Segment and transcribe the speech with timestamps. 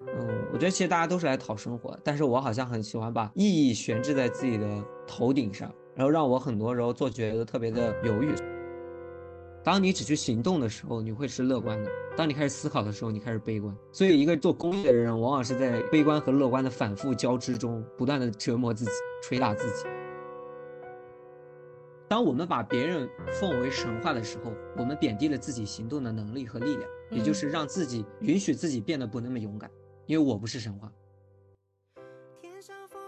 [0.00, 4.66] 嗯，我觉得其实大家都是来讨生活，但是我好像很喜欢把意义悬置在自己的
[5.06, 8.34] 头顶上，然后让我很多时候做决策特别的犹豫。
[9.62, 13.74] 当你只去行动的时候，你会是乐观的；当你开始思考的时候，你开始悲观。
[13.92, 18.90] 所以，一个做公益的人，往往是在悲观和乐观的反复交织中，不断的折磨自己，
[19.22, 19.86] 捶打自己。
[22.06, 23.08] 当我们把别人
[23.40, 29.70] 奉为神话的时候，我们贬低了自己行动的能力和力量，也就是让自己允许自己变得不那么勇敢。
[30.06, 30.90] 因为我不是神话。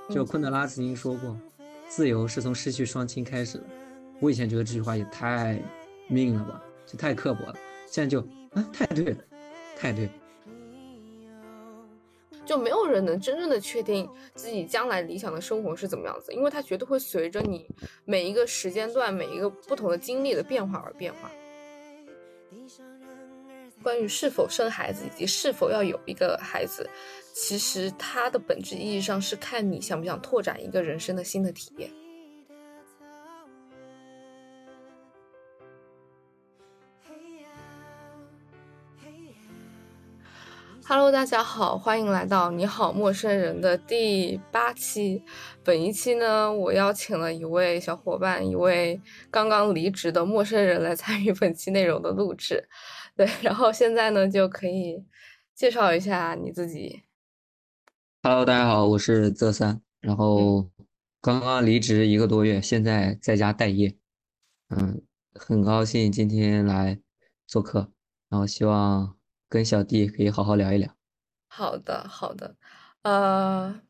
[0.09, 1.37] 就昆德拉曾经说过，
[1.89, 3.65] 自由是从失去双亲开始的。
[4.21, 5.61] 我以前觉得这句话也太
[6.09, 7.55] 命了吧，就太刻薄了。
[7.87, 8.21] 现在就
[8.53, 9.25] 啊，太对了，
[9.77, 10.13] 太对了。
[12.45, 17.69] 就没有人能真正的确定自己将来理想的生活是怎么样子，因为它绝对会随着你
[18.05, 21.29] 每一个时间段、每一个不同的经历的变化而变化。
[23.87, 26.91] 关于是否生孩子以及是否要有一个孩子，
[27.33, 31.89] 其实它的本质意义上是看你想不想拓展一个人生的新的体验。
[40.89, 45.23] Hello，大家好，欢迎来到你好陌生人的第八期。
[45.63, 52.69] 本一期呢，我邀请了一位小伙伴，一位刚刚离职的陌生人来参与本期内容的录制。
[53.17, 55.03] 对，然后现在呢，就可以
[55.55, 57.03] 介绍一下你自己。
[58.23, 60.71] Hello，大家好，我是泽三，然后
[61.23, 63.97] 刚刚离职一个多月，现在在家待业。
[64.69, 65.01] 嗯，
[65.33, 67.01] 很高兴今天来
[67.47, 67.91] 做客，
[68.29, 69.17] 然后希望。
[69.49, 70.93] 跟小弟可以好好聊一聊。
[71.47, 72.57] 好的，好的。
[73.03, 73.81] 呃，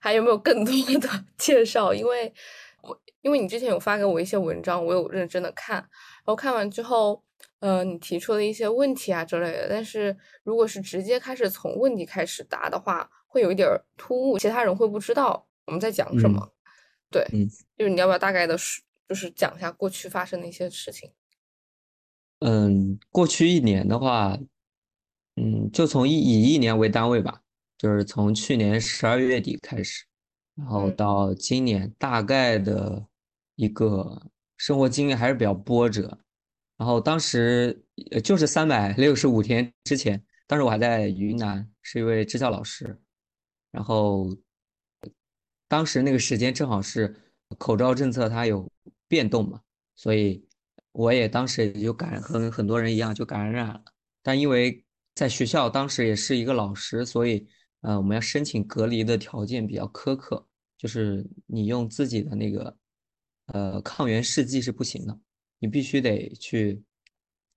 [0.00, 1.94] 还有没有更多的 介绍？
[1.94, 2.34] 因为
[2.82, 5.76] 我因为你之前有发给我一些文章，我有认真的看。
[5.76, 7.22] 然后看完之后，
[7.60, 9.68] 呃，你提出的一些问题啊之类的。
[9.68, 16.52] 但是如果是直接开始从问题开始答的话，会有一点突兀，其他人会不知道我们在讲什么。
[17.10, 18.56] 对，嗯，就是你要不要大概的，
[19.08, 21.10] 就是讲一下过去发生的一些事情？
[22.40, 24.38] 嗯，过去一年的话。
[25.36, 27.42] 嗯，就从一以一年为单位吧，
[27.76, 30.04] 就是从去年十二月底开始，
[30.54, 33.04] 然后到今年大概的
[33.56, 36.20] 一个生活经历还是比较波折。
[36.76, 37.84] 然后当时
[38.22, 43.00] 就是三百六十五天之前，当时我还在云南，是一位支教老师。
[43.70, 44.28] 然后
[45.68, 47.14] 当时那个时间正好是
[47.58, 48.70] 口罩政策它有
[49.08, 49.60] 变动嘛，
[49.96, 50.46] 所以
[50.92, 53.82] 我也当时也就感和很多人一样就感染了，
[54.22, 54.80] 但因为。
[55.16, 57.46] 在学校当时也是一个老师，所以
[57.82, 60.44] 呃，我们要申请隔离的条件比较苛刻，
[60.76, 62.76] 就是你用自己的那个
[63.46, 65.16] 呃抗原试剂是不行的，
[65.64, 66.84] 你必须得去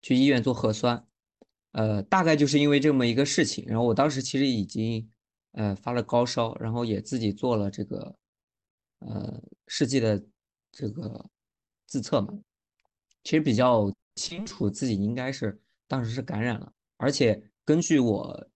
[0.01, 1.05] 去医院做核酸，
[1.73, 5.11] 呃，大概就是因为这么一个事情，然后我当时其实已经
[5.51, 8.15] 呃发了高烧，然后也自己做了这个
[8.99, 10.25] 呃试剂的
[10.71, 11.29] 这个
[11.85, 12.33] 自测嘛，
[13.25, 16.71] 其实比较清楚自己应该是当时是感染了。
[16.95, 18.49] 而且根据我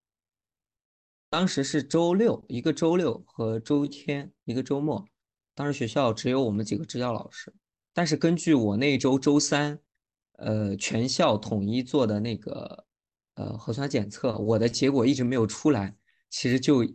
[1.30, 5.06] 当时是周六一个周六和周天一个周末，
[5.54, 7.54] 当时学校只有我们几个支教老师。
[7.94, 9.80] 但是根据我那周周三，
[10.38, 12.86] 呃，全校统一做的那个
[13.36, 15.96] 呃核酸检测，我的结果一直没有出来，
[16.30, 16.86] 其实就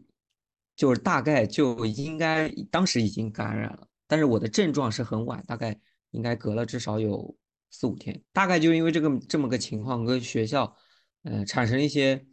[0.74, 3.88] 就是大概就应该当时已经感染了。
[4.06, 5.78] 但是我的症状是很晚，大概
[6.10, 7.36] 应该隔了至少有
[7.70, 8.22] 四五天。
[8.32, 10.76] 大概就因为这个这么个情况，跟学校。
[11.22, 12.24] 呃，产生一些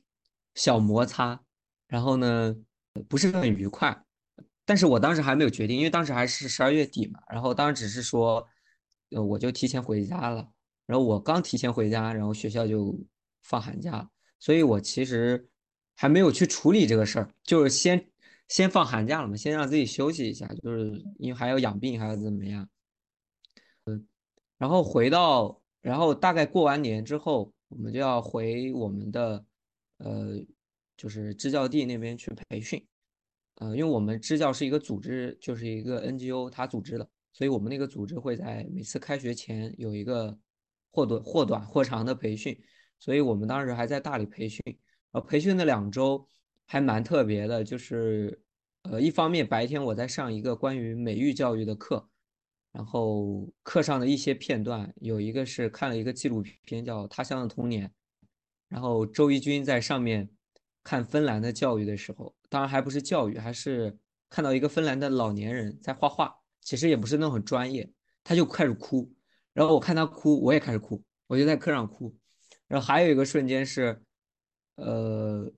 [0.53, 1.43] 小摩擦，
[1.87, 2.55] 然后呢，
[3.09, 4.05] 不是很愉快。
[4.65, 7.19] 但是我当时还没有决定，因为当时还是十二月底嘛。
[7.31, 8.47] 然后当时只是说，
[9.13, 10.47] 呃，我就提前回家了。
[10.85, 12.93] 然后我刚提前回家，然后学校就
[13.43, 14.09] 放寒假，
[14.39, 15.47] 所以我其实
[15.95, 18.09] 还没有去处理这个事儿，就是先
[18.47, 22.67] 先放寒假了嘛，先让自己休息一下，就是因为还要养病，还要怎么样。
[23.85, 24.07] 嗯，
[24.57, 27.53] 然后回到，然后大概过完年之后。
[27.69, 29.43] 我们就要回我们的，
[29.97, 30.39] 呃，
[30.95, 32.85] 就是支教地那边去培训，
[33.55, 40.37] 呃，因为我们支教是一个组织，就是一个 NGO，它组织的，所以我们那个组织会在每次开学前有一个
[40.91, 42.57] 或短或短或长的培训，
[42.99, 44.61] 所以我们当时还在大理培训，
[45.11, 46.25] 呃培训的两周
[46.65, 48.41] 还蛮特别的，就是，
[48.83, 52.07] 呃，一方面白天我在上一个关于美育教育的课。
[52.71, 57.87] 然后课上的一些片段，有一个是看了一个纪录片叫《他乡的童年》，
[58.67, 60.27] 然后周一军在上面
[60.83, 63.95] 看芬兰的教育的时候，当然还不是教育，还是
[64.27, 67.89] 看到一个芬兰的老年人在画画，其实也不是那种很专业，
[68.23, 69.11] 他就开始哭，
[69.53, 72.15] 然后我看他哭，我也开始哭，我就在课上哭。
[72.67, 74.01] 然后还有一个瞬间是，
[74.75, 75.51] 呃，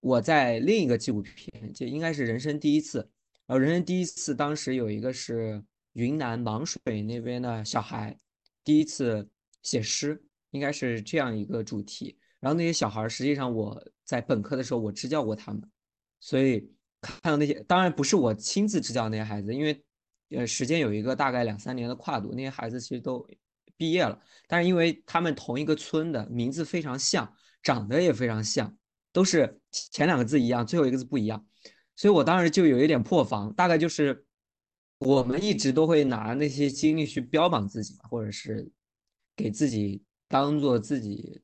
[0.00, 2.98] 我在另一个纪录片，就应该是人生第一次，
[3.46, 5.64] 然后人生第一次，当时有一个是
[5.94, 8.16] 云南芒水那边的小孩
[8.62, 9.28] 第一次
[9.62, 12.16] 写诗，应该是这样一个主题。
[12.38, 15.62] 然后那些小孩实际上我在本科的时候我支教过他们，
[16.20, 16.70] 所以
[17.00, 19.82] 看到那些，当然不是我亲自支教那些孩子，因为
[20.34, 23.26] 呃时间有一个大概两三年的跨度，那些孩子其实都
[23.76, 27.32] 毕业了，但是因为他们同一个村的名字非常像，
[27.62, 28.76] 长得也非常像。
[29.14, 31.46] 都是前两个字一样，最后一个字不一样，
[31.96, 33.52] 所以我当时就有一点破防。
[33.52, 34.24] 大概就是
[34.96, 38.72] 我们一直都会拿那些经历去标榜自己，或者是
[39.36, 41.42] 给自己当做自己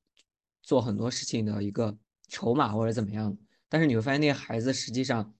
[0.62, 1.94] 做很多事情的一个
[2.28, 3.36] 筹码或者怎么样。
[3.68, 5.34] 但是你会发现那些孩子实际上，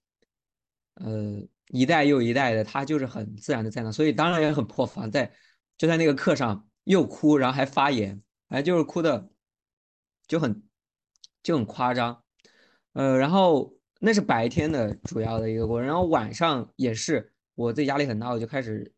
[0.96, 5.32] 呃，一代又一代的，他就是很自然的在那，所以当然也很破防，在
[5.76, 9.30] 就在那个课上又哭，然后还发言，哎，就是哭的
[10.26, 10.62] 就很。
[11.40, 12.22] 就很夸张，
[12.92, 18.92] 呃，然后那是白天的主要的一个过程，然后晚上也是我自己压力很大，我就开始，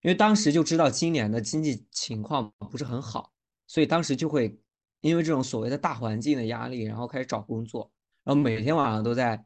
[0.00, 3.32] 因为当时就知道今年的经济情况不是很好，
[3.66, 4.58] 所以当时就会
[5.00, 7.92] 因为这种所谓的大环境的压力，然后开始找工作，
[8.24, 9.44] 然后每天晚上都在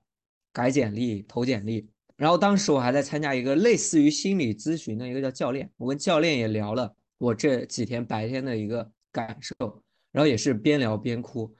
[0.53, 9.83] 改简历、投简历，然后当时我还在参加一个类似于心理咨询的一个叫教练，我跟教练也聊了我这几天白天的一个感受。
[10.13, 11.51] 然后也是边聊边哭，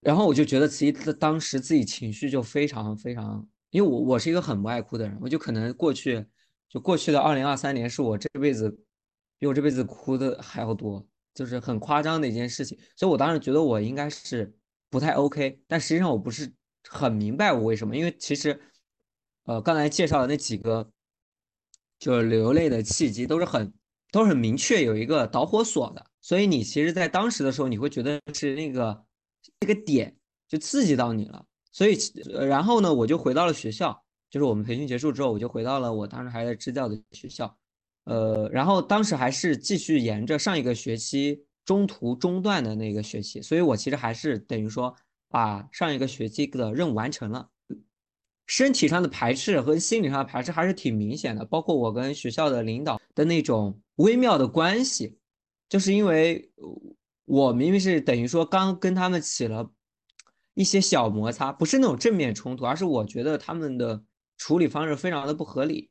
[0.00, 6.22] 然后我就觉得自己当时自己情绪就非常非常，因为我我是一个很不爱哭的人，我就可能过去
[6.68, 8.70] 就过去的二零二三年是我这辈子
[9.38, 14.54] 比我这辈子哭的还要多，就是很夸张的一件事情，所以我当时觉得我应该是
[14.90, 16.52] 不太 OK，但实际上我不是
[16.92, 18.60] 很明白我为什么，因为其实
[19.44, 20.90] 呃刚才介绍的那几个
[21.98, 23.72] 就是流泪的契机都是很
[24.10, 26.04] 都是很明确有一个导火索的。
[26.20, 29.04] 所以你其实，在当时的时候，你会觉得是那个
[29.60, 30.14] 那个点
[30.46, 31.44] 就刺激到你了。
[31.72, 31.98] 所以，
[32.46, 37.56] 然后呢，我就回到了学校，就是我们培训结束之后，我就回到了我当时还在支教的学校。
[38.04, 44.94] 呃，然后当时还是继续沿着上一个学期中途中断的那个学期，所以我其实还是等于说
[45.32, 47.48] 把上一个学期的任务完成了。
[48.46, 55.18] 身体上的排斥和心理上的排斥还是挺明显的，包括我跟学校的领导的那种微妙的关系。
[55.70, 56.52] 就是因为
[57.24, 59.72] 我明明是等于说刚跟他们起了
[60.52, 64.04] 一些小摩擦，不是那种正面冲突，而是我觉得他们的
[64.36, 65.90] 处理方式非常的不合理，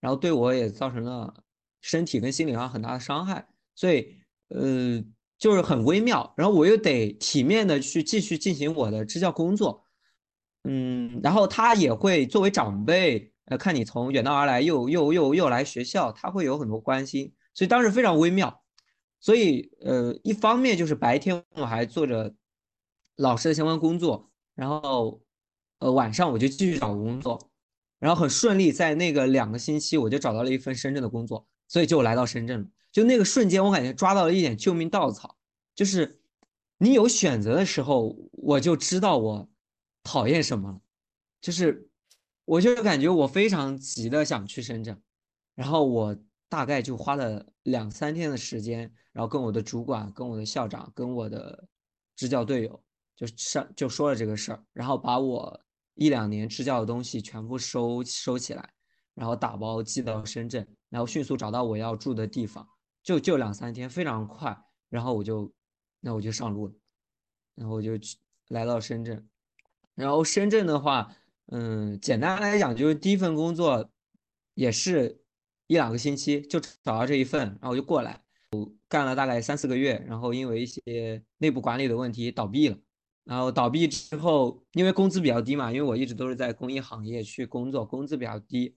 [0.00, 1.32] 然后对我也造成了
[1.80, 3.46] 身体跟心理上很大的伤害，
[3.76, 4.16] 所以
[4.48, 5.00] 呃
[5.40, 9.84] 就是很微妙，然后我又得体面的去继续进行我的支教工作，
[10.64, 18.62] 嗯，然后他也会作为长辈，呃，看你从远道而来又又又又来学校，他会有很多关心，所以当时非常微妙。
[19.18, 22.34] 所以，呃，一方面就是白天我还做着
[23.16, 25.22] 老师的相关工作，然后，
[25.78, 27.50] 呃，晚上我就继续找工作，
[27.98, 32.66] 然后很顺利，在那个两个星期我就找到了一份深圳的工作，所以就来到深圳了。
[32.92, 35.36] 就那个瞬间，我感觉抓到了一点救命稻草，
[35.74, 36.20] 就是
[36.78, 39.48] 你有选择的时候，我就知道我
[40.02, 40.80] 讨厌什么了，
[41.40, 41.88] 就是
[42.44, 45.00] 我就感觉我非常急的想去深圳，
[45.54, 46.16] 然后我
[46.48, 48.92] 大概就花了两三天的时间。
[49.12, 51.66] 然后跟我的主管、跟我的校长、跟我的
[52.14, 52.80] 支教队友
[53.16, 55.60] 就上就说了这个事儿，然后把我
[55.94, 58.72] 一两年支教的东西全部收收起来，
[59.12, 62.64] 然后打包寄到深圳，然后迅速找到我要住的地方，
[63.02, 64.56] 就就两三天，非常快。
[64.88, 65.52] 然后我就
[66.00, 66.74] 那我就上路了，
[67.54, 69.28] 然后我就去来到深圳。
[69.94, 71.14] 然后深圳的话，
[71.46, 73.90] 嗯，简单来讲就是第一份工作
[74.54, 75.22] 也是
[75.66, 78.22] 一两个星期就找到这一份，然后我就过来。
[78.50, 82.76] 我干了大概三四个月，然后因为一些内部管理的问题倒闭了。
[83.22, 88.76] 然后倒闭之后，因为工资比较低嘛，因为我一直都是在工业行业去工作，工资比较低。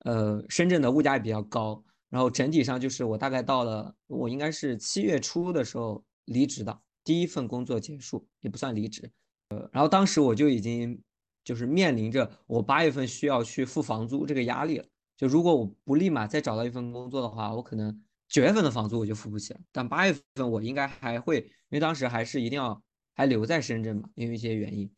[0.00, 1.82] 呃，深圳的物价也比较高。
[2.10, 9.10] 然后整体上就是我大概到了，我应该是七月初的时候离职的，第一份工作结束也不算离职。
[9.48, 11.00] 呃，然后当时我就已经
[11.42, 14.84] 就是面临着我八月份需要去付房租这个压力了。
[15.16, 18.02] 就如果我不立马再找到一份工作的话，我可能。
[18.32, 22.80] 九月份的房租我就付不起了，但八月份我应该还会，因为当时还是一定要
[23.12, 24.88] 还留在深圳嘛，因为一些原因，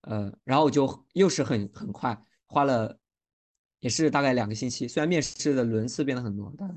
[0.00, 2.98] 呃，然后我就又是很很快花了，
[3.80, 6.74] 也是大概两个星期，虽然面试的轮次变得很多，大概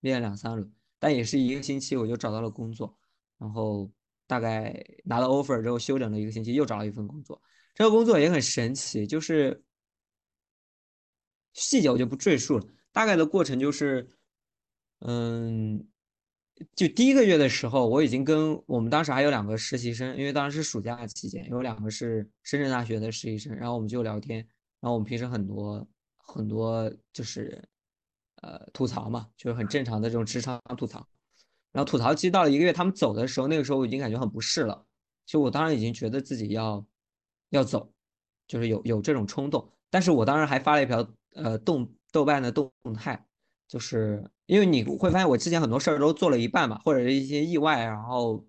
[0.00, 2.94] 面两三轮，但也是一个星期我就找到了工作，
[3.38, 3.90] 然后
[4.26, 7.40] 大概拿了 offer 之后休整了一个星期，又找了一份工作，
[7.74, 9.62] 这个工作也很神奇，就是
[11.52, 14.08] 细节我就不赘述了，大概的过程就是。
[15.00, 15.86] 嗯，
[16.74, 24.38] 就第一个月的时候，我已经跟我们当时还有两个实习生，因为当时是暑假期间，有两个是深圳大学的实习生，然后我们就聊天，
[24.80, 25.86] 然后我们平时很多
[26.36, 27.62] 很多就是
[28.42, 31.06] 呃吐槽嘛，就是很正常的这种职场吐槽。
[31.72, 34.86] 然后吐槽期到了一个月，他们走的时候，那个时候我已经感觉很不适了，
[35.26, 36.86] 就我当时已经觉得自己要
[37.50, 37.92] 要走，
[38.46, 39.70] 就是有有这种冲动。
[39.90, 43.26] 但是我当时还发了一条呃动豆瓣的动态，
[43.68, 48.46] 就是因为你会发现我之前很多事儿都做了一半嘛，或者是一些意外，然后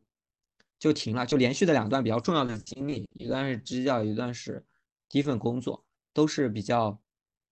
[0.79, 4.65] 就停了，就连续的两段比较重要的经历，一段是支教，一段是
[5.09, 6.97] 第一份工作，都是比较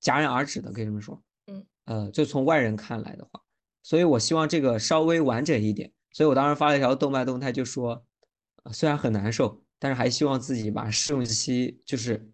[0.02, 1.22] 戛然而止的，可以这么说。
[1.48, 3.42] 嗯，呃，就从外人看来的话。
[3.84, 8.04] 所以我希望这个稍微完整一点，所以我当时发了一条动态动态，就说，
[8.74, 12.28] 虽然很难受，但是还希望自己把试用期就是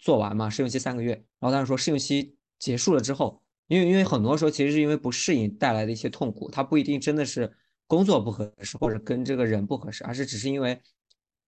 [0.00, 1.12] 做完嘛，试用期三个月。
[1.38, 7.52] 然后当时说试用期结束了之后，因为因为很多时候其实是因为不适应带来的一些痛苦，它不一定真的是
[7.86, 10.76] 工作不合适或者跟这个人不合适，而是只是因为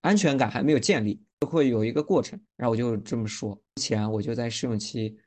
[0.02, 2.40] 安全感还没有建立，会有一个过程。
[2.56, 5.18] 然后我就这么说，之前我就在试用期。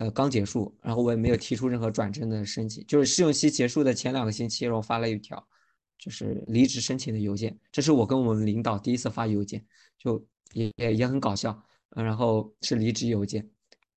[0.00, 5.46] 呃，刚结束，然后我也没有提出任何转正的申请，就是试用期结束的前两个星期，然后发了一条
[5.98, 9.62] 就是离职申请的邮件，这是我跟我们领导第一次发邮件，
[9.98, 11.54] 就也也也很搞笑，
[11.90, 13.46] 然后是离职邮件，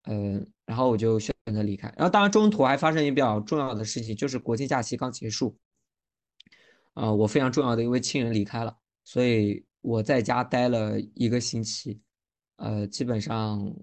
[0.03, 5.57] 嗯，然后我就选择离开，然后当然中途还发生一比较重要的事情，就是国庆假期刚结束，
[6.95, 12.01] 啊，我非常重要的一位亲人离开了，所以我在家待了一个星期，
[12.57, 13.73] 呃，基本上。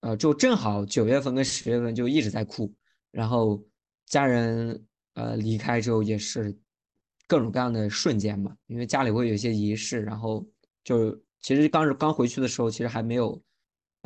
[0.00, 2.72] 呃，就正好九月份跟十月份就一直在哭，
[3.10, 3.62] 然后
[4.06, 6.56] 家人呃离开之后也是
[7.26, 10.46] 各种各样的瞬间嘛，因为家里会有一些仪式，然后
[10.82, 13.42] 就其实刚是刚回去的时候，其实还没有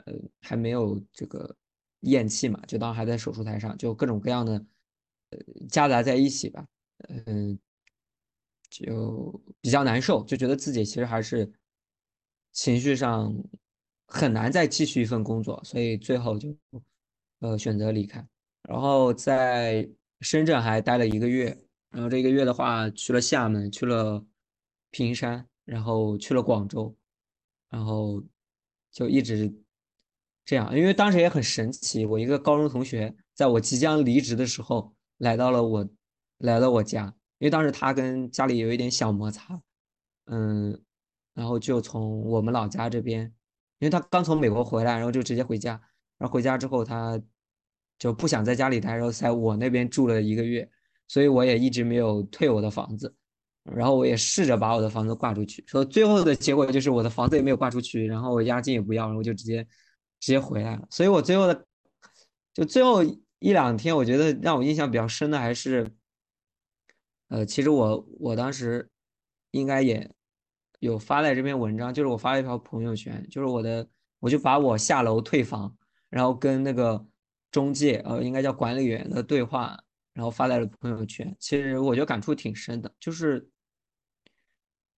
[0.05, 1.57] 呃还没有这个
[2.01, 4.55] 咽气嘛，就当时还在手术台上，就各种各样的
[5.31, 6.67] 呃夹杂在一起吧，
[7.27, 7.57] 嗯，
[8.69, 11.53] 就比较难受，就觉得自己其实还是
[12.51, 13.33] 情绪上。
[14.15, 16.57] 很难再继续一份工作，所以最后就，
[17.41, 18.25] 呃，选择离开。
[18.63, 19.89] 然后在
[20.21, 21.47] 深圳还待了一个月，
[21.91, 24.25] 然后这一个月的话，去了厦门，去了
[24.93, 26.97] 平山，然后去了广州，
[27.69, 28.23] 然后
[28.93, 29.53] 就一直
[30.45, 30.73] 这样。
[30.79, 35.89] 因为当时也很神奇，我一个高中同学，在我即将离职的时候，来到了我，
[36.39, 37.07] 来到我家，
[37.39, 39.61] 因为当时他跟家里有一点小摩擦，
[40.27, 40.81] 嗯，
[41.35, 43.35] 然后就从我们老家这边。
[43.85, 45.73] 因为他刚从美国回来，然后就直接回家，
[46.17, 47.21] 然后回家之后他
[47.99, 50.67] 就不想在家里待，然后在我那边住了一个月，
[51.07, 53.15] 所以我也一直没有退我的房子，
[53.63, 59.63] 然后我也试着把我的房子挂出去，说最后的结果就是我的房子也没有挂出去，然后我押金也不要，然后就直接
[60.19, 60.89] 直接回来了。
[60.91, 61.67] 所以我最后的
[62.55, 63.05] 就最后
[63.39, 65.87] 一两天，我觉得让我印象比较深的还是，
[67.29, 68.89] 呃，其实我我当时
[69.51, 70.11] 应该也。
[70.85, 73.89] 有发在这篇文章，就是我发了一条朋友圈，就是我的，
[74.21, 75.75] 我就把我下楼退房，
[76.11, 77.03] 然后跟那个
[77.51, 81.35] 中介，呃，应该叫管理员的对话，然后发在了朋友圈。
[81.41, 83.49] 其实我觉得感触挺深的，就是，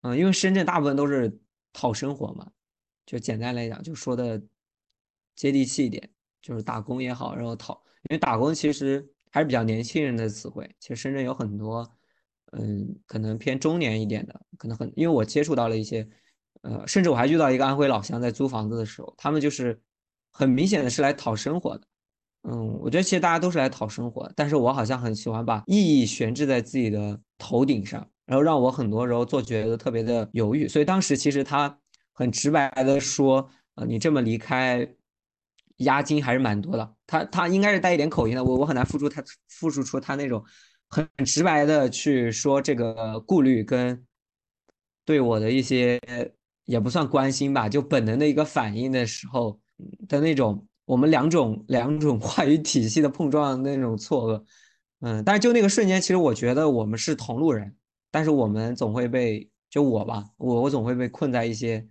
[0.02, 1.40] 嗯，因为深圳大部分都是
[1.72, 2.50] 讨生活嘛，
[3.06, 4.42] 就简单来讲，就说的
[5.36, 6.10] 接地气一点，
[6.42, 11.95] 就是打工也好，然后讨，因为打工其实还是比较年轻人的词汇，其实深圳有很多。
[12.58, 16.08] 嗯，可能偏中年一点的，可能很，因为我接触到了一些，
[16.62, 19.78] 呃，甚至我还遇到一个安徽老乡，在租房子的时候，他们就是
[20.32, 21.86] 很明显的是来讨生活的。
[22.48, 30.66] 嗯，我觉得其实大家都是来讨生活，但是我好像很喜欢把意义悬置在自己的头顶上，然后让我很多时候做决策特别的犹豫。
[30.66, 31.78] 所以当时其实他
[32.12, 34.88] 很直白的说，呃，你这么离开，
[35.78, 36.94] 押金还是蛮多的。
[37.06, 40.42] 他他应该是带一点口音的，我我很难复述他复述出他那种。
[40.88, 44.04] 很直白的去说这个顾虑跟
[45.04, 46.00] 对我的一些
[46.64, 49.60] 也不算关心吧，就本能的一个反应的时候
[50.08, 54.44] 的那种，我们两种两种话语体系的碰撞那种错愕，
[55.00, 57.76] 嗯，但是就那个瞬间，其实我觉得我们是同路人，
[58.10, 61.86] 但是我们总会被就我吧，我我总会被困在一些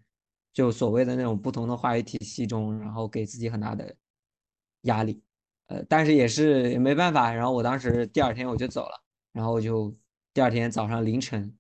[0.54, 3.96] 就所谓的那种不同的话语体系中，然后给自己很大的
[4.82, 5.22] 压力。
[5.68, 9.02] 呃，但是也是也没办法，然后我当时第二天我就走了，
[9.34, 9.92] 然后我就
[10.32, 11.52] 第二天早上凌晨，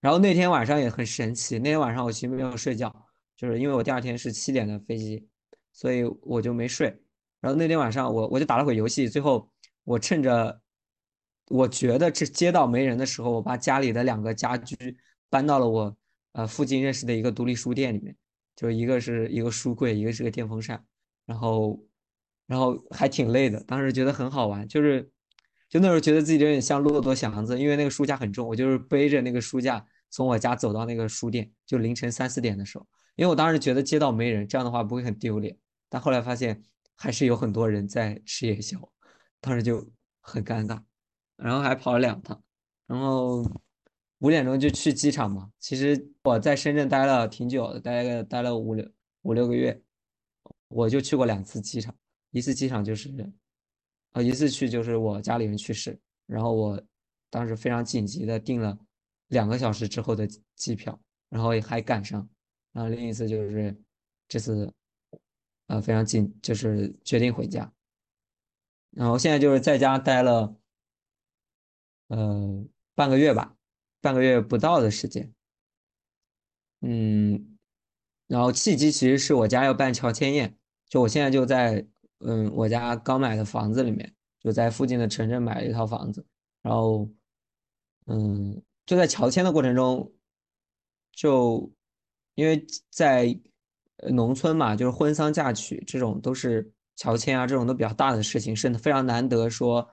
[0.00, 2.92] 然后那天晚上也很神奇，那天晚上我其实没有睡觉，
[3.36, 5.28] 就是因为我第二天是七点的飞机，
[5.72, 6.88] 所以我就没睡。
[7.40, 9.48] 然后那天晚上我我就打了会游戏，最后
[9.84, 10.60] 我趁着
[11.48, 14.96] 我觉得这街道没人的时候，我把家里的两个家居
[15.30, 15.96] 搬到了我
[16.32, 18.16] 呃附近认识的一个独立书店里面，
[18.56, 20.84] 就一个是一个书柜，一个是个电风扇，
[21.24, 21.78] 然后。
[22.46, 25.10] 然后还挺累的，当时觉得很好玩，就是
[25.68, 32.86] 就那时候觉得自己有点像骆驼祥子，因为那个书架很重，我就是背着那个书架从我家走到那个书店，就凌晨三四点的时候，
[33.16, 35.56] 因为我当时觉得街道没人，这样的话不会很丢脸，
[35.88, 36.62] 但后来发现
[36.94, 38.78] 还是有很多人在吃夜宵，
[39.40, 39.84] 当时就
[40.20, 40.80] 很尴尬，
[41.36, 42.40] 然后还跑了两趟，
[42.86, 43.42] 然后
[44.18, 45.50] 五点钟就去机场嘛。
[45.58, 48.88] 其实我在深圳待了挺久的，待了待了五六
[49.22, 49.82] 五六个月，
[50.68, 51.94] 我就去过两次机场，
[52.34, 53.10] 一次机场就是。
[54.12, 56.80] 呃，一次去就是我家里人去世，然后我
[57.30, 58.78] 当时非常紧急的订了
[59.26, 60.24] 两个小时之后的
[60.54, 60.96] 机票，
[61.28, 62.28] 然后还赶上。
[62.70, 63.76] 然后另一次就是
[64.28, 64.72] 这次，
[65.66, 67.68] 呃，非常紧，就是决定回家。
[68.90, 70.56] 然后现在就是在家待了，
[72.06, 72.64] 呃，
[72.94, 73.56] 半个月吧，
[74.00, 75.34] 半个月不到的时间。
[76.82, 77.58] 嗯，
[78.28, 80.56] 然后契机其实是我家要办乔迁宴，
[80.88, 81.84] 就我现在就在。
[82.24, 86.24] 嗯，我家刚买的房子里面，就在附近的城镇买了一套房子，
[86.62, 87.08] 然后，
[88.06, 90.12] 嗯，就在乔迁的过程中，
[91.12, 91.70] 就
[92.34, 93.38] 因为在
[94.10, 99.88] 农村嘛，就是婚丧嫁娶这种都是乔迁啊，这种都比较大的事情，是非常难得说，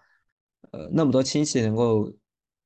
[0.71, 2.11] 呃，那么多亲戚能够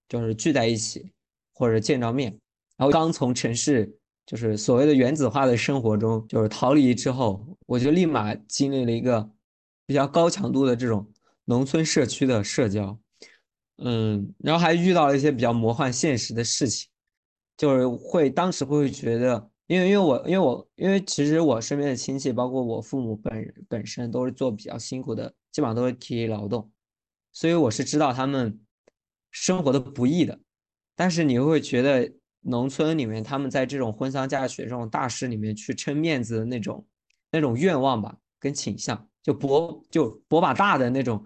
[0.08, 1.12] 就是聚在一起
[1.54, 2.32] 或者见着面，
[2.78, 4.00] 然后刚从城市。
[4.28, 9.30] 就是所谓的原子化的生活中，就是逃离之后，我就立马经历了一个。
[9.86, 11.12] 比较高强度的这种
[11.46, 13.00] 农村社区的社交，
[13.78, 16.90] 嗯，然后还遇到了一些比较魔幻现实的事情，
[17.58, 26.72] 就是会当时会觉得，因为因为我因为我因为其实我身边的亲戚，包括我父母本本身都是做比较辛苦的，基本上都是体力劳动，
[27.32, 28.60] 所以我是知道他们
[29.32, 30.40] 生活的不易的。
[30.96, 36.88] 但是你会觉得农村里面他们在这种婚丧嫁娶这种大事里面去撑面子的那种
[37.30, 39.08] 那种愿望吧，跟倾向。
[39.26, 41.26] 就博就博把大的那种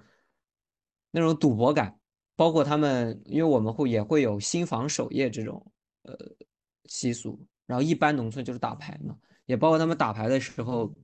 [1.11, 1.99] 那种赌博感，
[2.37, 5.69] 包括他们，因为我们会也会有新房守夜这种
[6.03, 6.17] 呃
[6.85, 10.95] 习俗，然后一般农村就是打牌嘛，也包括他们打牌的时候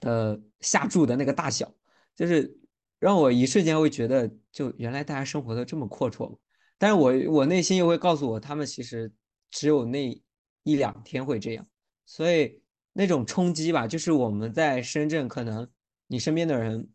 [0.00, 1.70] 的下注的那个大小，
[2.16, 2.58] 就是
[2.98, 6.38] 让我一瞬间会觉得，就原来大家生活的这么阔绰，
[6.78, 9.12] 但是我我内心又会告诉我，他们其实
[9.50, 10.18] 只有那
[10.62, 11.68] 一两天会这样，
[12.06, 12.61] 所以。
[12.92, 15.68] 那种冲击吧，就是我们在深圳，可能
[16.06, 16.88] 你身边的人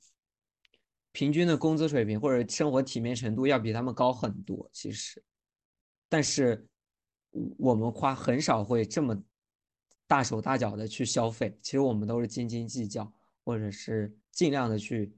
[1.12, 5.24] 平均的工资水平或者生活体面程度要比他们高很多，其实，
[6.08, 6.68] 但是
[7.58, 9.20] 我们花很少会这么
[10.08, 13.12] 大手大脚的去消费，其实我们都是斤斤计较，
[13.44, 15.12] 或者是尽量的去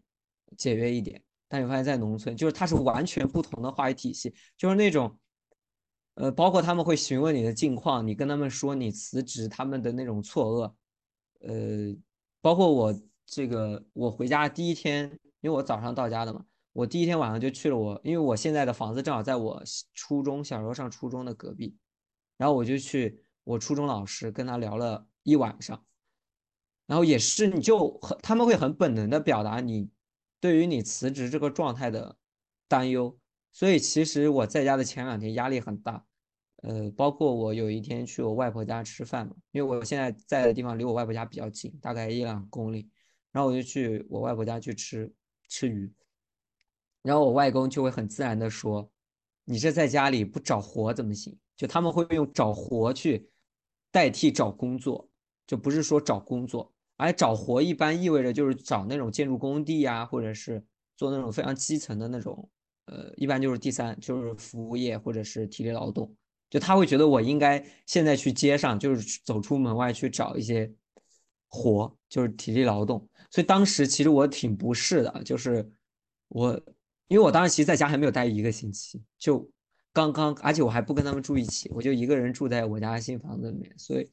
[0.58, 1.22] 节约一点。
[1.48, 5.18] 但你发现，在农村，就是它是完全不同的话语体系，就是那种。
[6.20, 10.74] 呃，包括他们会询问你的近况，你跟他们说你辞职，他们的那种错愕，
[11.48, 11.96] 呃，
[12.42, 12.94] 包括我
[13.26, 21.78] 这个我回家第一天，因为我早上到家的嘛，我第一天晚上就去了我，因为我现在的房子正好在我初中小时候上初中的隔壁，
[22.36, 25.86] 然后我就去我初中老师跟他聊了一晚上，
[26.86, 29.90] 然后也是你就很他们会很本能的表达你
[30.42, 32.18] 对于你辞职这个状态的
[32.68, 33.18] 担忧，
[33.54, 36.06] 所以其实我在家的前两天压力很大。
[36.62, 42.90] 呃，包括我有一天去我外婆家吃饭嘛，因为我现在在的地方离我外婆家比较近，大概一两公里，
[43.32, 45.10] 然后我就去我外婆家去吃
[45.48, 45.90] 吃鱼，
[47.02, 48.92] 然后我外公就会很自然的说
[49.46, 53.30] ：“你这在家里不找活怎么行？”就他们会用找活去
[53.90, 55.10] 代替找工作，
[55.48, 60.62] 就不是说找工作，而找活一般意味着就是找那种建筑工地呀，或者是
[60.98, 62.50] 做那种非常基层的那种，
[62.86, 66.14] 呃，一般就是第三就是服务业或者是体力劳动。
[66.50, 70.72] 就他会觉得我应该现在去街上，就是走出门外去找一些
[71.48, 73.08] 活，就是体力劳动。
[73.30, 75.72] 所以当时其实我挺不适的，就是
[76.30, 76.60] 我，
[77.08, 79.48] 因为我当时其实在家还没有待一个星期，就
[79.94, 84.12] 刚刚，而且我还不跟他们住一起，我就一个人住在我家新房子里面，所以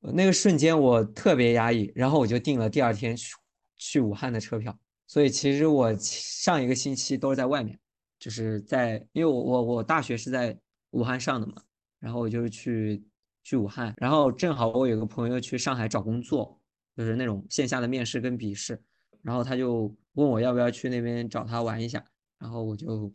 [0.00, 3.36] 那个瞬间我特别压抑，然后我就订了第二天去
[3.76, 4.76] 去武汉的车票。
[5.06, 7.78] 所以其实我上一个星期都是在外面，
[8.18, 10.58] 就是在，因为我我我大学是在。
[10.94, 11.54] 武汉上的嘛，
[11.98, 13.04] 然后我就去
[13.42, 16.58] 去武汉，然后正好我有个朋友去上海找工作，
[16.96, 18.80] 就是那种线下的面试跟笔试，
[19.20, 22.04] 然后他就问我要不要去那边找他玩一下，
[22.38, 23.12] 然后我就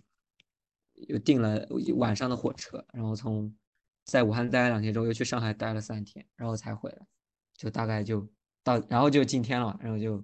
[1.07, 1.65] 又订了
[1.95, 3.55] 晚上的火车，然后从
[4.03, 7.07] 在武汉待了两天之后，又去上海待了三天，然后才回来，
[7.55, 8.27] 就大概就
[8.63, 10.21] 到，然后就今天了，然后就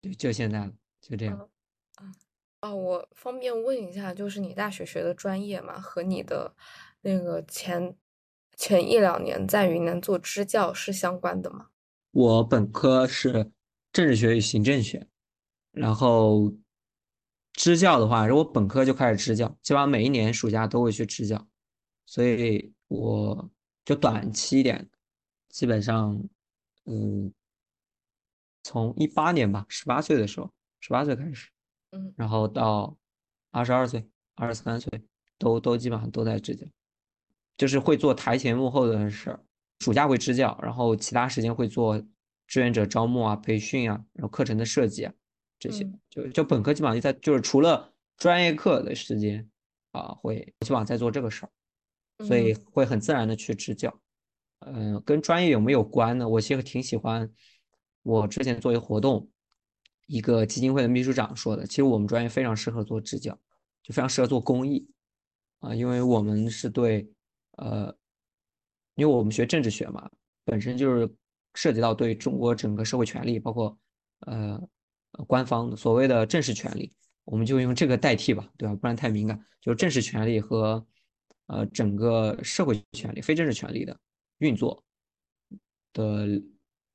[0.00, 1.48] 就就现在了，就这样。
[2.62, 6.54] 哦，我方便问一下，就是你大学学的专业嘛，和你的
[7.00, 7.96] 那个前
[8.56, 11.70] 前一两年在云南做支教是相关的吗？
[12.12, 13.50] 我本科是
[13.92, 15.04] 政治学与行政学，
[15.72, 16.52] 然后
[17.52, 21.44] 支教的话，我本科就开始支教，基本上每一年暑假都会去支教，
[22.06, 23.50] 所以我
[23.84, 24.88] 就短期一点，
[25.48, 26.22] 基本上，
[26.84, 27.32] 嗯，
[28.62, 30.48] 从一八年吧，十八岁的时候，
[30.78, 31.50] 十八岁开始，
[31.92, 32.96] 嗯，然后到
[33.50, 34.90] 二十二岁、二十三岁，
[35.38, 36.66] 都都基本上都在支教，
[37.56, 39.40] 就是会做台前幕后的事儿，
[39.80, 42.02] 暑假会支教，然后其他时间会做
[42.46, 45.14] 志愿者招募啊、培训啊，然后课程的设计啊。
[45.58, 49.48] 这些就就本科基本上就在就是除了专业课的时间
[49.92, 54.00] 啊，会基本上在做这个事儿，所以会很自然的去支教。
[54.60, 56.28] 嗯，跟专业有没有关呢？
[56.28, 57.30] 我其实挺喜欢
[58.02, 59.28] 我之前做一个活动，
[60.06, 63.38] 一个基金会的秘书长说的，其实我们专业非常适合做支教，
[63.82, 64.88] 就非常适合做公益
[65.60, 67.08] 啊，因为我们是对
[67.58, 67.94] 呃，
[68.94, 70.10] 因为我们学政治学嘛，
[70.44, 71.14] 本身就是
[71.54, 73.78] 涉及到对中国整个社会权利，包括
[74.20, 74.60] 呃。
[75.28, 76.90] 官方所谓的正式权利，
[77.24, 78.74] 我们就用这个代替吧，对吧？
[78.74, 79.38] 不然太敏感。
[79.60, 80.82] 就正式权利和
[81.48, 83.94] 呃整个社会权利、非正式权利的
[84.38, 84.82] 运作
[85.92, 86.26] 的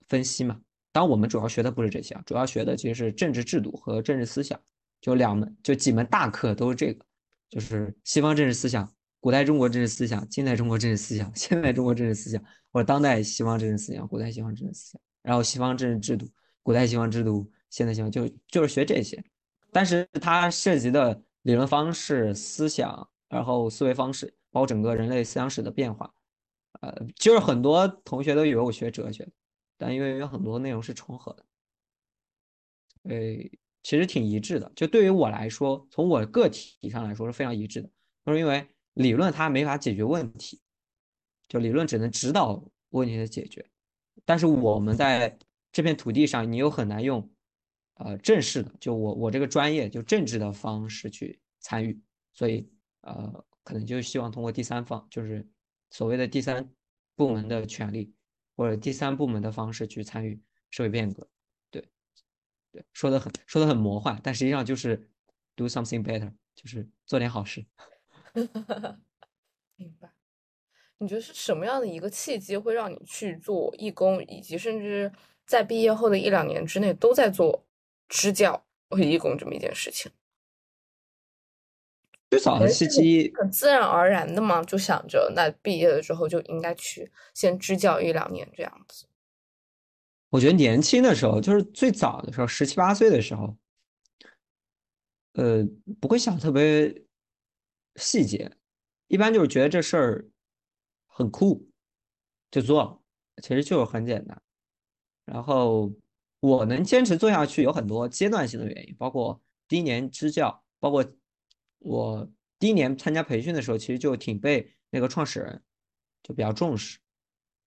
[0.08, 0.60] 分析嘛。
[0.92, 4.60] 当，我们主要学的不是这些啊，主要学的其实是政治制度和政治思想，
[5.02, 7.06] 就两门，就几门大课都是这个，
[7.50, 16.28] 就是西方政治思想、古代中国政治思想、近代中国政治思想、 现代中国政治思想，或者当代西方政治思想、古代西方政治思想，然后西方政治制度、
[16.64, 17.52] 古代西方制度。
[17.70, 19.22] 现代西方就就是学这些，
[19.74, 26.10] 但是它涉及的理论方式、思想，然后思维方式，包括整个人类思想史的变化，
[26.80, 29.28] 呃，就是很多同学都以为我学哲学，
[29.78, 31.46] 但因为有很多内容是重合的，
[33.04, 33.18] 呃，
[33.84, 34.72] 其实挺一致的。
[34.76, 37.90] 就对于我来说，从我个体上来说是非常一致的，
[38.26, 40.60] 就是因为理论它没法解决问题，
[41.48, 43.66] 就理论只能指导问题的解决，
[44.26, 45.38] 但是我们在
[45.72, 47.30] 这片土地上，你又很难用。
[48.00, 52.00] 呃，正式的，就我我这个专业就政治的方式去参与，
[52.32, 52.70] 所以
[53.02, 55.44] 呃，可能就希望通过第三方，就是
[55.90, 56.72] 所谓的第三
[57.16, 58.14] 部门的权利
[58.58, 61.26] 或者第三部门的方式去参与社会变革。
[61.72, 61.88] 对，
[62.74, 65.10] 对，说的很说的很魔幻，但实际上就是
[65.56, 67.66] do something better，就是做点好事。
[69.78, 70.12] 明白？
[70.98, 75.14] 你觉得是什么样的一个契机会让你去做义工，以及甚至
[75.46, 77.64] 在毕业后的一两年之内都在做？
[78.10, 80.10] 支教和义工这么一件事情，
[82.30, 89.06] 最早的契机很自然而然的嘛，就想着那毕业了之后就应该去先支教一两年这样子。
[90.30, 93.58] 我觉得年轻的时候，就是最早的时候，十七八岁的时候，
[95.34, 95.64] 呃，
[96.02, 97.04] 不会想特别
[97.96, 98.52] 细节，
[99.08, 100.30] 一般就是觉得这事儿
[101.06, 101.70] 很酷，
[102.52, 103.00] 就做了，
[103.42, 104.42] 其实就是很简单，
[105.26, 105.92] 然后。
[106.40, 111.04] 我能坚持做下去有很多阶段性的原因，包括第一年支教，包括
[111.80, 115.62] 我第一年参加培训的时候，其实就挺被那个创始人
[116.24, 116.98] 就比较重视，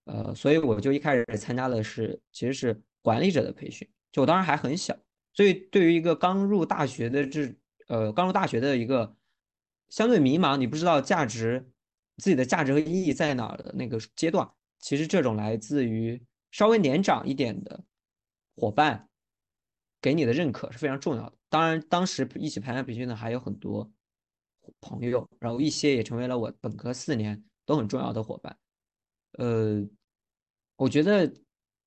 [0.04, 4.96] 呃，所以我就一开始参加的是其实是管理者的培训，就我当时还很小，
[5.32, 7.54] 所以对于一个刚入大学的这
[7.88, 9.16] 呃刚入大学的一个
[9.88, 11.70] 相对迷茫，你不知道价值
[12.16, 17.84] 自己的价值和意义在哪儿的那个阶段，其实这种来自于稍微年长一点的。
[18.56, 19.08] 伙伴
[20.02, 21.32] 给你的认可是非常重要的。
[21.48, 23.90] 当然，当时一起参加培训的还有很多
[24.80, 28.56] 朋友，然后一些也成为了我本科四年都很重要的伙伴。
[29.32, 29.82] 呃，
[30.76, 31.26] 我觉得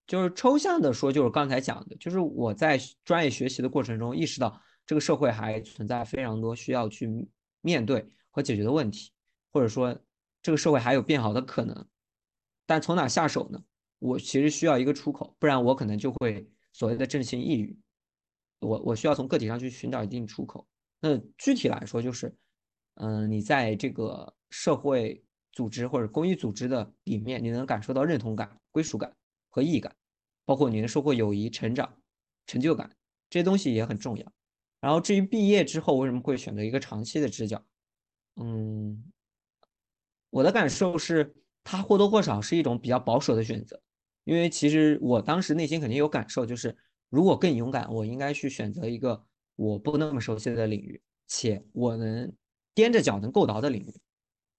[0.07, 7.07] 就是抽象的说，就是刚才讲的，就是我在专业学习的过程中意识到，这个社会还存在非常多需要去
[7.61, 9.11] 面对和解决的问题，
[9.51, 9.97] 或者说
[10.41, 11.87] 这个社会还有变好的可能。
[12.65, 13.63] 但从哪下手呢？
[13.99, 16.49] 我其实需要一个出口，不然我可能就会。
[16.75, 17.77] 所谓的正性抑郁，
[18.59, 20.67] 我我需要从个体上去寻找一定出口。
[20.99, 22.35] 那具体来说，就是，
[22.95, 29.11] 嗯，你在这个社会组织或者公益组织的里面，你能感受到认同感、归属感
[29.49, 29.95] 和意义感，
[30.45, 31.97] 包括你能收获友谊、成长、
[32.45, 32.89] 成就感，
[33.29, 34.31] 这些东西也很重要。
[34.79, 37.63] 然后至于毕业之后为什么会选择一个长期的支教，
[38.35, 39.03] 嗯，
[40.29, 43.81] 我的感受是，它或多或少是一种比较保守的选择。
[44.25, 46.75] 因为其实我当时内心肯定有感受，就是
[47.09, 49.21] 如果更勇敢，我应该去选择一个
[49.55, 52.33] 我不那么熟悉的领域，且我能
[52.75, 53.93] 踮着脚能够到的领域。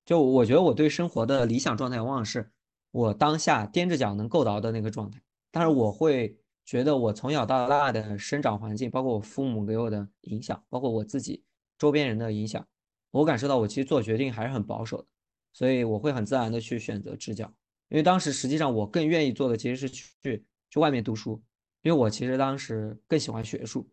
[0.05, 2.51] 就我觉得我对生活的理想状态，往往是
[2.91, 5.21] 我当下踮着脚能够到的那个状态。
[5.51, 11.43] 但是我会觉得我从小到大的生长环境，包括我父母给我的影响，包括我自己
[11.79, 12.67] 周边人的影响，
[13.11, 15.07] 我感受到我其实做决定还是很保守的，
[15.53, 17.51] 所以我会很自然的去选择支教。
[17.89, 21.41] 因为当时实际上我更愿意做的其实是去去外面读书，
[21.83, 23.89] 因为我其实当时更喜欢学术，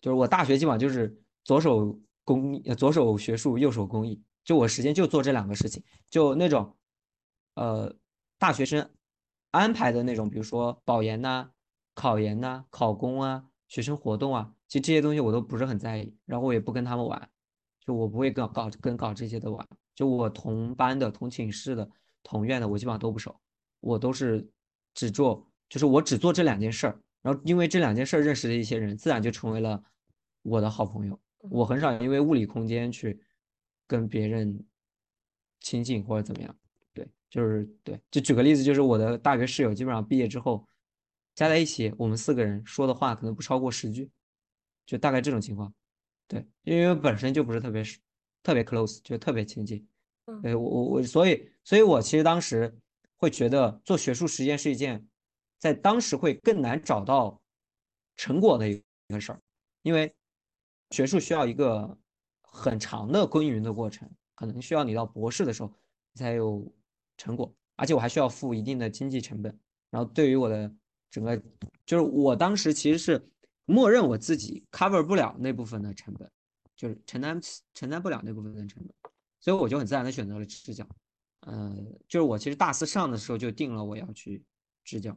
[0.00, 6.76] 就是我大学基本上就是左手公益，左手学术，右手公益，就我时间就做这两个事情，就那种
[7.54, 7.94] 呃
[8.38, 8.90] 大学生
[9.50, 11.50] 安排的那种，比如说保研呐、
[11.94, 17.30] 考研呐、考公啊、学生活动啊，其实这些东西我都不是很在意，然后我也不跟他们玩，
[17.80, 21.88] 就我不会跟搞跟搞这些的玩，就我同班的、同寝室的、
[22.22, 23.38] 同院的，我基本上都不熟，
[23.80, 24.48] 我都是
[24.94, 26.98] 只做，就是我只做这两件事儿。
[27.22, 29.82] 然后因为这两件事儿认识的一些人，自然就成为了
[30.42, 31.18] 我的好朋友。
[31.50, 33.20] 我很少因为物理空间去
[33.86, 34.64] 跟别人
[35.60, 36.56] 亲近或者怎么样。
[36.92, 38.00] 对，就是对。
[38.10, 40.66] 就举个例子，就是我的大学室友，基本上毕业之后
[41.34, 44.10] 加在一起，我们四个人说的话可能不超过十句，
[44.86, 45.72] 就大概这种情况。
[46.26, 47.82] 对，因为本身就不是特别
[48.42, 49.86] 特别 close，就特别亲近。
[50.42, 52.74] 对我我我，所以所以我其实当时
[53.16, 55.06] 会觉得做学术实验是一件。
[55.56, 57.40] 在当时会更难找到
[58.16, 59.40] 成果的一个事儿，
[59.80, 60.14] 因为
[60.90, 61.98] 学术需要一个
[62.42, 65.72] 很长的耕耘的过程，可能需要你到博士的时候
[66.14, 66.72] 才有
[67.16, 69.58] 成果，而且我还需要付一定的经济成本。
[69.90, 70.72] 然后对于我的
[71.10, 71.36] 整个，
[71.86, 73.28] 就是我当时其实是
[73.64, 76.30] 默认我自己 cover 不了那部分的成本，
[76.76, 77.40] 就是承担
[77.74, 80.86] 承担不了那部分的成本，所以我就很自然的选择了支教。
[81.46, 84.42] 嗯，就是我其实大四上的时候就定了我要去
[84.82, 85.16] 支教。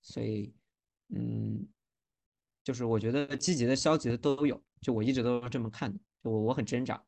[0.00, 0.54] 所以，
[1.08, 1.66] 嗯，
[2.62, 7.02] 就是我觉得积极的、消极的都有，就我一直都是这么看的，就我我很挣扎，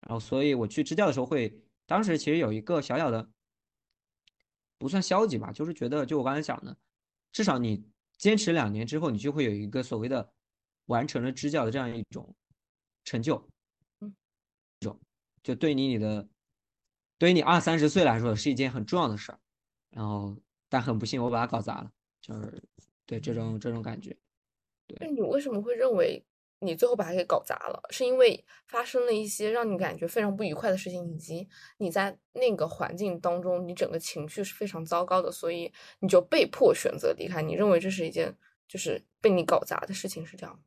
[0.00, 1.54] 然后所以我去支教的时候会，
[1.86, 3.30] 当时其实有一个小小的，
[4.76, 6.76] 不算消极吧，就是觉得就我刚才讲的，
[7.30, 7.86] 至少你
[8.18, 10.32] 坚持两年之后，你就会有一个所谓的
[10.86, 12.34] 完成了支教的这样一种
[13.04, 13.48] 成就，
[14.00, 14.12] 嗯，
[14.80, 15.00] 种
[15.44, 16.28] 就对你你的，
[17.16, 19.38] 对于你二三十岁来说是一件很重要的事儿，
[19.90, 20.36] 然后
[20.68, 21.90] 但很不幸我把它搞砸了。
[22.20, 22.62] 就是
[23.06, 24.14] 对这种这种感觉，
[25.00, 26.22] 那你为什么会认为
[26.60, 27.82] 你最后把它给搞砸了？
[27.90, 37.40] 是因为发生了一些让你感觉非常不愉快的事情，以及你在那个环境当中，你整个情绪是非常糟糕的，所以你就被迫选择离开。
[37.40, 38.36] 你认为这是一件
[38.68, 40.60] 就是被你搞砸的事情，是这样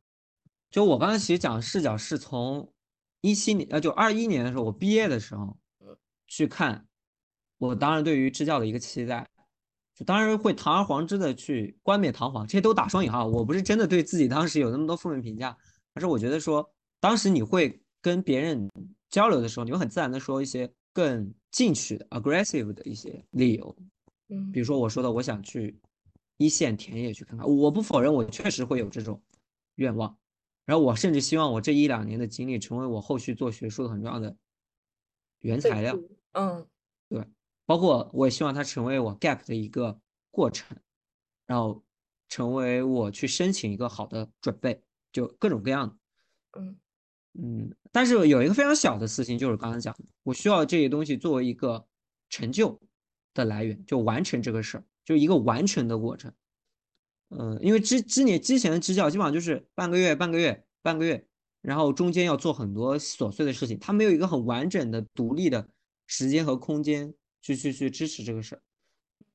[0.70, 2.72] 就我刚才其实讲的视角是从
[3.20, 5.56] 一七年呃，就二一年的时候，我毕业的时候，
[6.26, 6.86] 去看
[7.58, 9.28] 我当然对于支教的一个期待。
[9.94, 13.28] 就当然会堂而皇之的去冠冕堂皇，这些都打双引号。
[13.28, 15.56] 我不是真的对自己当时有那么多负面评价，
[15.94, 16.68] 而是我觉得说，
[17.00, 18.68] 当时你会跟别人
[19.08, 23.76] 交流的时候，你会很自然的说一些更进取的、aggressive 的一些理由。
[24.28, 25.78] 嗯，比如说我说的，我想去
[26.36, 27.46] 一线田野去看看。
[27.48, 29.22] 我不否认，我确实会有这种
[29.76, 30.16] 愿望。
[30.64, 34.36] 然后我甚至希望我这一两年的经历成为我后续做学术的很重要的
[35.40, 35.98] 原材料。
[36.32, 36.66] 嗯，
[37.08, 37.24] 对。
[37.66, 39.98] 包括我也希望它成为我 gap 的一个
[40.30, 40.76] 过程，
[41.46, 41.82] 然后
[42.28, 44.82] 成为我去申请一个好的准备，
[45.14, 46.76] 就各种各样的，嗯
[47.40, 47.74] 嗯。
[47.90, 51.82] 但是有一个非常小的私心，就是刚刚讲的，我需要这些东西作为一个
[52.28, 52.78] 成就
[53.32, 56.30] 的来源，就完成这个事儿，就一个完成的过程。
[57.30, 61.26] 嗯，因为之之年之前的支教基本上就是半个月、半个月、半个月，
[61.62, 65.66] 然后中间要做很多琐碎的事情，它没有一个很完整的、独立的
[66.06, 67.14] 时间和空间。
[67.46, 68.62] 去去去支持这个事儿，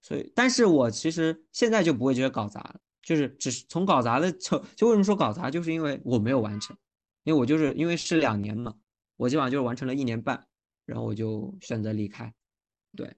[0.02, 6.78] 所以，但是我其实现在就不会觉得搞砸了，就是只是从搞砸的就就为什么说搞砸，就是因为我没有完成，
[7.24, 8.76] 因为我就是因为是两年嘛，
[9.18, 10.46] 我基本上就是完成了一年半，
[10.86, 12.32] 然后我就选择离开，
[12.96, 13.18] 对，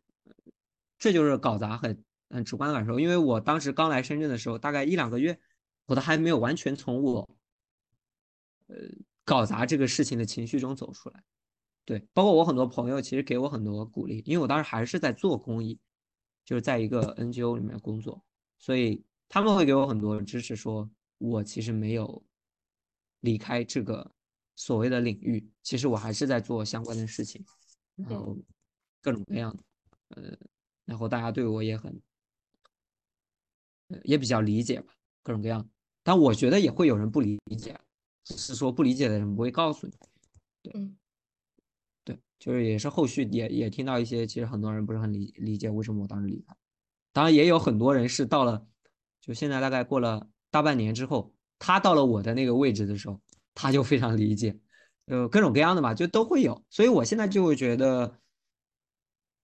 [0.97, 5.37] 这就是搞砸很很直观的感受，因为我当时刚来深圳的时候，大概一两个月，
[5.87, 7.29] 我都还没有完全从我
[8.67, 8.77] 呃
[9.25, 11.21] 搞砸这个事情的情绪中走出来。
[11.83, 15.77] 对，包括我很多朋友其实给我很多鼓励，因为我当时还是在做公益，
[16.45, 18.23] 就是在一个 NGO 里面工作，
[18.57, 22.21] 所以他们会给我很多支持，说我其实没有
[23.21, 24.11] 离开这个
[24.57, 27.41] 所谓的领域，其实我还是在做相关的事情，
[27.95, 28.37] 然后
[29.01, 29.63] 各种各样的，
[30.09, 30.37] 呃，
[30.83, 31.97] 然后大家对我也很，
[34.03, 35.65] 也比较理解吧，各种各样，
[36.03, 37.79] 但我觉得也会有人不理解，
[38.25, 39.93] 只是说不理解的人不会告诉你，
[40.61, 40.73] 对
[42.03, 42.19] 对。
[42.37, 46.53] 就是也是后续也也听到一些，其实很多人不是很理理解为什么我当时离开。
[47.13, 48.67] 当然也有很多人是到了，
[49.21, 53.21] 就现在大概过了大半年之后，他到了我的那个位置的时候，
[53.53, 54.59] 他就非常理解，
[55.05, 56.65] 呃，各种各样的吧，就都会有。
[56.69, 58.19] 所以我现在就会觉得，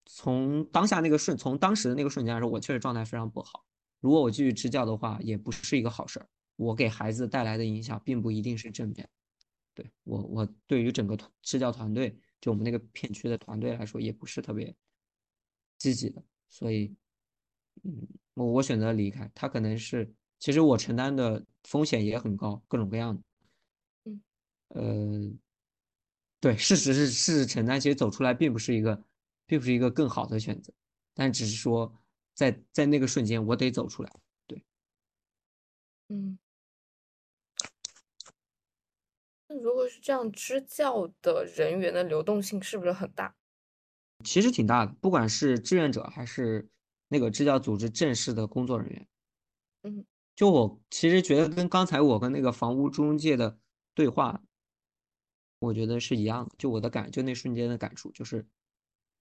[0.06, 3.64] 从当下那个瞬，从当时的那个瞬间来说，我确实状态非常不好。
[4.00, 6.28] 如果我继续支教的话，也不是一个好事儿。
[6.56, 9.08] 我给孩子带来的影响并不一定是正面。
[9.74, 12.20] 对我，我对于整个支教团队。
[12.40, 14.72] 就我们那个片区的团队来说，也不是特别
[15.80, 16.96] 积极的，所以，
[17.84, 19.30] 嗯，我我选择离开。
[19.34, 20.08] 他可能是，
[20.40, 23.24] 其实我承担的风险也很高，各种各样的，
[24.06, 24.22] 嗯，
[24.70, 25.38] 呃，
[26.40, 29.04] 对，事实是事实承担，其实走出来并不是一个，
[29.48, 30.72] 并不是一个更好的选择，
[31.16, 31.92] 但只是说
[32.36, 34.12] 在在那个瞬间我得走出来。
[34.46, 34.64] 对，
[36.10, 36.38] 嗯。
[39.50, 43.36] 那如果是这样，支教的人员的流动性是不是很大？
[44.24, 46.68] 其实挺大的，不管是志愿者还是
[47.08, 49.08] 那个支教组织正式的工作人员。
[49.84, 53.58] 嗯，就我其实觉得跟刚才我跟那个房屋中介的
[53.94, 54.42] 对话，
[55.60, 56.56] 我觉得是一样的。
[56.58, 58.46] 就我的感，就那瞬间的感触，就是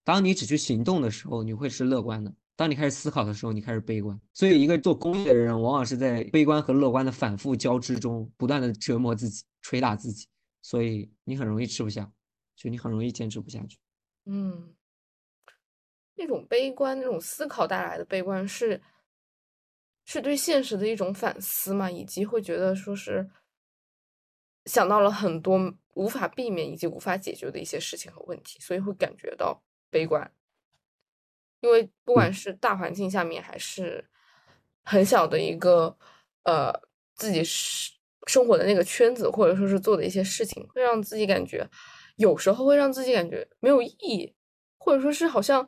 [0.03, 4.19] 当你只去行动的时候，你会是乐观的；当你开始思考的时候，你开始悲观。
[4.33, 9.43] 所以，一个做公益的人，往往是在悲观和乐观的反复交织中，不断的折磨自己。
[9.69, 10.25] 捶打自己，
[10.61, 12.09] 所以你很容易吃不下，
[12.55, 13.77] 就你很容易坚持不下去。
[14.23, 14.73] 嗯，
[16.17, 18.81] 那种悲观，那种思考带来的悲观，是
[20.05, 21.89] 是对现实的一种反思嘛？
[21.89, 23.29] 以及会觉得说是
[24.65, 30.31] 想到了很多无法避免以及无法解决的一些事情和问题，所以会感觉到悲观。
[31.61, 34.05] 因为不管是大环境下面，还是
[34.83, 35.97] 很小的一个
[36.43, 36.73] 呃
[37.15, 37.95] 自己是。
[38.25, 41.65] 生活的那个圈子，或者说是做的一些事情，会让自己感觉，
[42.17, 44.35] 有时候会让自己感觉没有意义，
[44.77, 45.65] 或者说是好像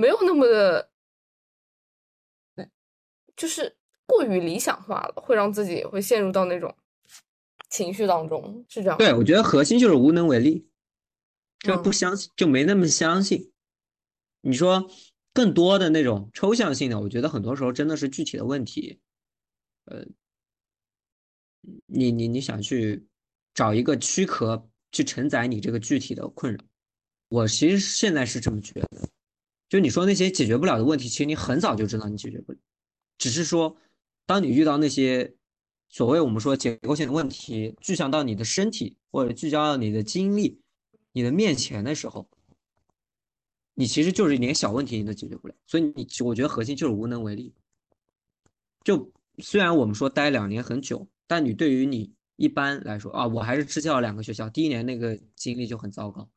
[0.00, 0.90] 没有那么的，
[3.36, 6.74] 就是过于理想化了，会让自己会陷入到那种
[7.68, 8.98] 情绪当中，是这样。
[8.98, 10.66] 对，我觉得核心就是无能为力，
[11.60, 13.52] 就不相信，就没那么相信。
[14.40, 14.90] 你说
[15.32, 18.98] 更多的那种抽象性的，我觉得很多时候真的是具体的问题，
[19.84, 20.04] 呃。
[21.84, 23.06] 你你你想去
[23.52, 26.64] 找一个躯壳去承载你这个具体的困扰，
[27.28, 29.10] 我其实现在是这么觉得。
[29.70, 32.58] 就你说那些解决不了的问题，其实你很早就知道你解决不了，
[33.16, 33.74] 只是说
[34.26, 35.34] 当你遇到那些
[35.88, 40.60] 所谓我们说结构性的问题，具象到你的身体或者聚焦到你的精力、
[41.12, 42.28] 你的面前的时候，
[43.72, 45.54] 你其实就是连小问题你都解决不了。
[45.64, 47.54] 所以你我觉得核心就是无能为力。
[48.84, 51.08] 就虽然我们说待两年很久。
[51.30, 56.28] 但你对于你一般来说啊，我还是支教了两个学校，第一年那个经历就很糟糕，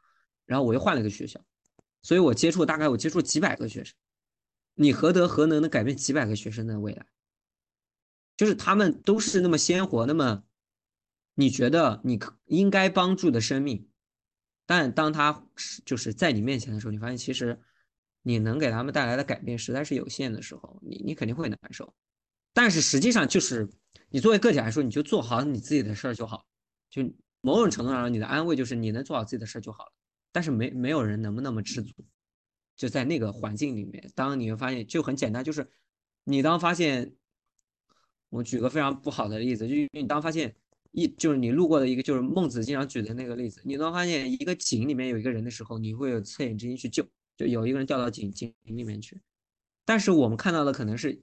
[0.46, 1.44] 然后我又换了一个学校，
[2.04, 3.96] 所以我接触大概我接触几百个学生，
[4.76, 7.08] 你何德何能的改变几百个学生的未来？
[8.38, 10.44] 就是他们都是那么鲜活，那么
[11.34, 13.90] 你觉得你应该帮助的生命，
[14.68, 15.48] 但当他
[15.84, 17.60] 就是在你面前的时候，你发现其实
[18.22, 21.94] 你能给他们带来的改变实在是有限的时候，你你肯定会难受，
[22.54, 23.68] 但是实际上就是。
[24.10, 26.46] 你作为个体来说，你就做好你自己的事儿就好，
[26.88, 27.02] 就
[27.42, 29.92] 某种程度上，你的安慰就是你能做好自己的事儿就好了。
[30.34, 31.94] 但是没没有人能不那么知足，
[32.76, 35.66] 就在那个环境里面，当你会发现就很简单，就是
[36.26, 37.16] 你当发现，
[38.28, 40.54] 我举个非常不好的例子，就是你当发现
[40.92, 49.22] 一就是你路过的一个就是孟子经常举的那个例子，你当发现一个井里面有一个人的时候，你会有恻隐之心去救，就有一个人掉到井井里面去，
[49.86, 51.22] 但是我们看到的可能是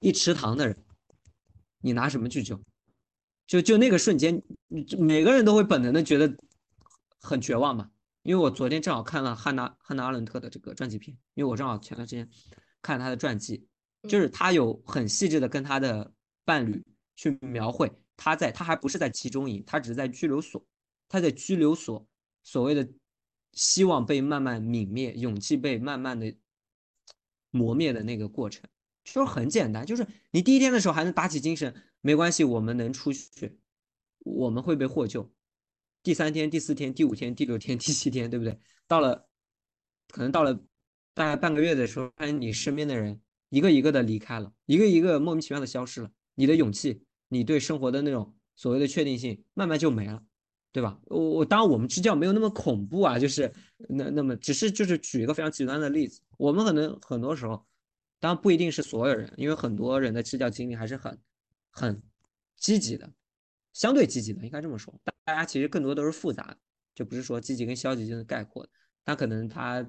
[0.00, 0.76] 一池塘的人。
[1.80, 2.60] 你拿什么去救？
[3.46, 4.42] 就就那个瞬间，
[4.98, 6.36] 每个人都会本能的觉得
[7.20, 7.92] 很绝望嘛。
[8.26, 12.28] 因为我昨天正好看了汉娜汉娜阿伦特的这个传记片，因为我正好前段时间
[12.82, 13.68] 看他的传记，
[14.08, 16.12] 就是他有很细致的跟他的
[16.44, 16.84] 伴侣
[17.14, 20.66] 去描绘他在他还不是在集中营，他只是在拘留所，
[21.08, 22.04] 他在拘留所
[22.42, 22.88] 所谓的
[23.52, 26.34] 希望被慢慢泯灭，勇气被慢慢的
[27.50, 28.68] 磨灭的那个过程。
[29.04, 33.56] 就是很简单，就是你第一天的时候还能打起精神，没关系，我们能出去，
[34.24, 35.30] 我们会被获救。
[36.06, 38.56] 第三天、第四天、第五天、第六天、第七天，对不对？
[38.86, 39.26] 到了，
[40.06, 40.54] 可能到了
[41.14, 50.22] 大概半个月的时候，发现你身边的人一个一个的离开了，一个一个莫名其妙的消失了，你的勇气，你对生活的那种所谓的确定性，慢慢就没了，
[50.70, 50.96] 对吧？
[51.06, 53.52] 我我当然我们支教没有那么恐怖啊，就是
[53.88, 57.66] 那那么只是就是举一个非常极端的例子，我们可能很多时候。
[58.20, 61.18] 当然不一定是所有人，因为很多人的支教经历还是很
[61.68, 62.00] 很
[62.56, 63.10] 积极的，
[63.76, 64.98] 相对积极的，应该这么说。
[65.22, 66.56] 大家其实更多都是复杂的，
[66.94, 68.70] 就不是说积极跟消极就能概括的。
[69.04, 69.86] 他可能他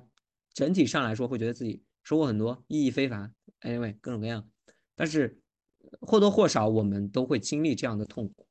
[0.54, 4.46] 整体上来说会觉得自己收获很多，意义非凡，anyway 各种各样。
[4.94, 5.42] 但是
[6.02, 8.46] 或多或少我们都会经历这样的痛苦，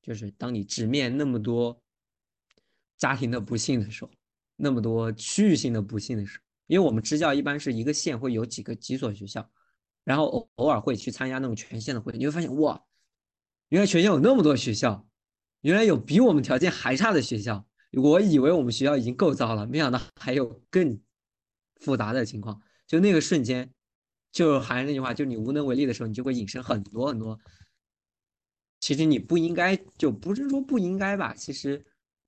[0.00, 1.78] 就是当你直面那么多
[2.96, 4.10] 家庭的不幸的时候，
[4.56, 6.44] 那么多区域性的不幸的时候。
[6.66, 9.46] 因为我们支教一般是一个县会有几个几所学校，
[10.02, 12.82] 然后偶偶尔会去参加那种全县的会，你会发现哇，
[13.68, 15.06] 原来全县有那么多学校，
[15.60, 17.66] 原来有比我们条件还差的学校。
[17.92, 21.00] 我以为我们学校已经够糟了，没想到还有更
[21.76, 22.60] 复杂的情况。
[22.86, 23.72] 就那个瞬间，
[24.30, 27.38] 就还是那句话，就你无能为力的时候，你就会引申很多很多。
[28.80, 31.84] 其实你不应该，就不是说不应该吧，其实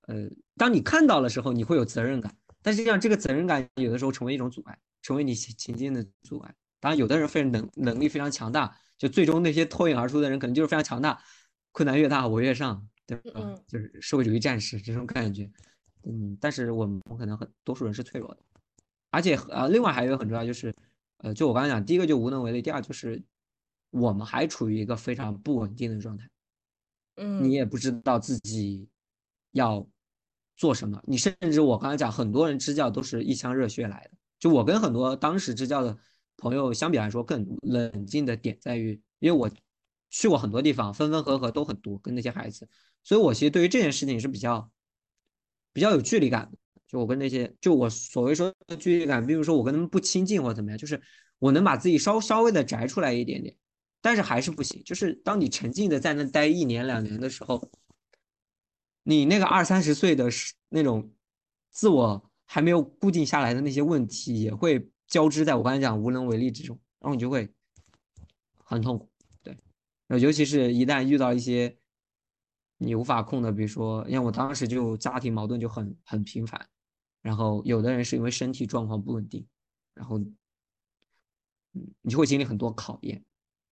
[0.07, 0.27] 呃，
[0.57, 6.53] 当你看到的时候，你会有责任感，但实际上这个责任感有的时候成为一种阻碍，成为你前进的阻碍。
[6.79, 11.19] 当然，有的人非常能能力非常强大，就最终那些脱颖而出的人可能就是非常强大，
[11.71, 13.55] 困难越大我越上，对吧？
[13.67, 15.51] 就是社会主义战士这种感觉。
[16.03, 18.39] 嗯，但是我们可能很多数人是脆弱的，
[19.09, 20.71] 而且呃，另外还有一个很重要就是，
[21.17, 23.19] 呃，就我刚才讲，第一个就无能为力，第二就是
[23.89, 26.29] 我们还处于一个非常不稳定的状态，
[27.15, 28.87] 嗯，你也不知道自己
[29.53, 29.83] 要
[30.55, 35.97] 做什么，你甚至我刚才讲，很多人支教都是一腔热血来的，就我跟很多当时支教的。
[36.41, 39.49] 朋友相比来说更冷静的点在于，因为我
[40.09, 42.67] 去过很多地方，分分合合都很多，跟那些孩子，
[43.03, 44.69] 所以我其实对于这件事情是比较
[45.71, 46.57] 比较有距离感的。
[46.87, 50.99] 就我跟那些，就我所谓说的距离感，比如说我跟他们不亲近或怎么样，就是
[51.37, 53.55] 我能把自己稍稍微的摘出来一点点，
[54.01, 54.81] 但是还是不行。
[54.83, 57.69] 就是当你沉浸的在那待一年两年的时候，
[59.03, 60.27] 你那个二三十岁的
[60.69, 61.11] 那种
[61.69, 64.89] 自我还没有固定下来的那些问题也会。
[65.11, 67.53] 交织在我刚才讲无能为力之中，然后你就会
[68.63, 69.11] 很痛苦，
[69.43, 69.57] 对，
[70.07, 71.77] 尤其是一旦遇到一些
[72.77, 76.65] 你无法控的，比如说，因为我当时就家庭矛盾就很很频繁，
[77.21, 79.45] 然后有的人是因为身体状况不稳定，
[79.93, 83.21] 然后，嗯，你就会经历很多考验，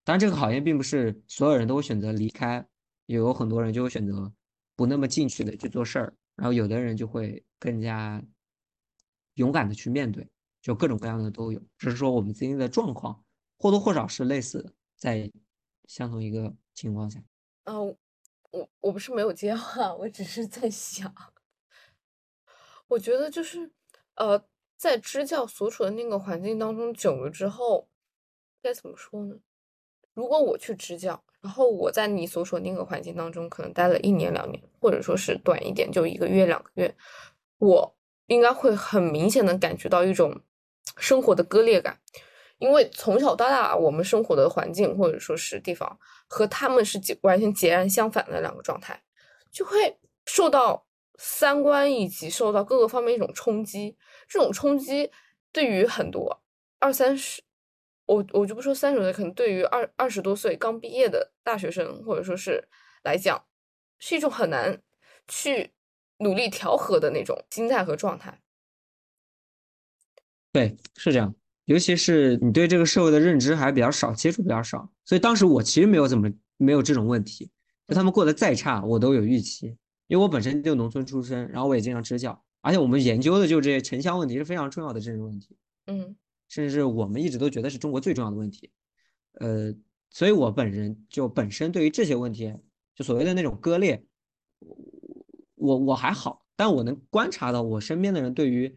[0.04, 2.68] 当然这个考验并不是所有人都会选择离开，
[3.06, 4.30] 也有很多人就会选择
[4.76, 8.22] 不那么进取的去做事儿，然后有的人就会更加
[9.36, 10.28] 勇敢的去面对。
[10.62, 13.24] 就各种各样的都有，只是说我们经历的状况
[13.57, 15.32] 或多或少是类似的，在
[15.88, 17.22] 相同一个情况下。
[17.64, 17.95] 嗯，
[18.51, 21.14] 我我不是没有接话，我只是在想，
[22.88, 23.72] 我觉得就是
[24.16, 24.43] 呃，
[24.76, 27.88] 在支教所处的那个环境当中久了之后，
[28.62, 29.36] 该怎么说呢？
[30.14, 36.93] 如果我去支教，然后我在你所处那个环境当中可能待了一年两年，或者说是短一点就一个月两个月，
[37.60, 37.95] 我
[38.28, 40.41] 应该会很明显的感觉到一种。
[40.98, 42.00] 生活的割裂感，
[42.58, 49.02] 因为从小到大我们生活的环境或者说是地方和他们是截完全截然相反的两个状态，
[49.52, 50.86] 就会受到
[51.18, 53.98] 三观以及受到各个方面一种冲击。
[54.28, 55.12] 这种冲击
[55.52, 56.44] 对于很多
[56.80, 57.42] 二三十，
[58.06, 62.68] 我我就不说三十岁，可能对于二二十多岁刚毕业的大学生或者说是
[63.04, 63.46] 来讲，
[64.00, 64.82] 是一种很难
[65.28, 65.74] 去
[66.18, 68.42] 努力调和的那种心态和状态。
[70.52, 71.34] 对，是这样，
[71.66, 76.28] 尤其是你对这个社会的认知还比较少，接触比较少，所以当时我其实没有怎么
[76.58, 77.52] 没有这种问题，
[77.88, 79.68] 就他们过得再差，我都有预期，
[80.08, 86.16] 因为我本身就农村出身，然后我也经常支教，而且我们研究的就这些城乡问题是非常重要的政治问题，嗯，
[86.47, 88.72] 甚至是我们一直都觉得是中国最重要的问题，
[89.34, 89.72] 呃，
[90.10, 92.52] 所以我本人就本身对于这些问题，
[92.95, 94.04] 就所谓的那种割裂，
[95.54, 98.76] 我我还好，但我能观察到我身边的人对于。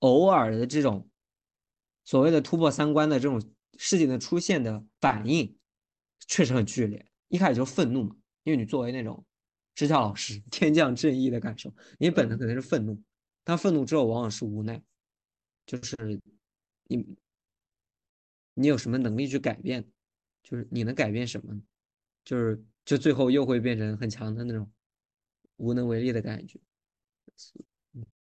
[0.00, 1.08] 偶尔的这种
[2.04, 3.40] 所谓的突破三观的这种
[3.76, 5.58] 事情的出现的反应，
[6.26, 7.04] 确实很剧烈。
[7.28, 9.24] 一开始就愤怒嘛，因为你作为那种
[9.74, 13.02] 支教老师，天降正义的感受，你本能可能是愤怒，
[13.44, 14.82] 但愤怒之后往往是无奈，
[15.66, 15.96] 就是
[16.84, 17.16] 你
[18.54, 19.86] 你有什么能力去改变？
[20.42, 21.60] 就是你能改变什么？
[22.24, 24.70] 就是就最后又会变成很强的那种
[25.56, 26.58] 无能为力的感觉。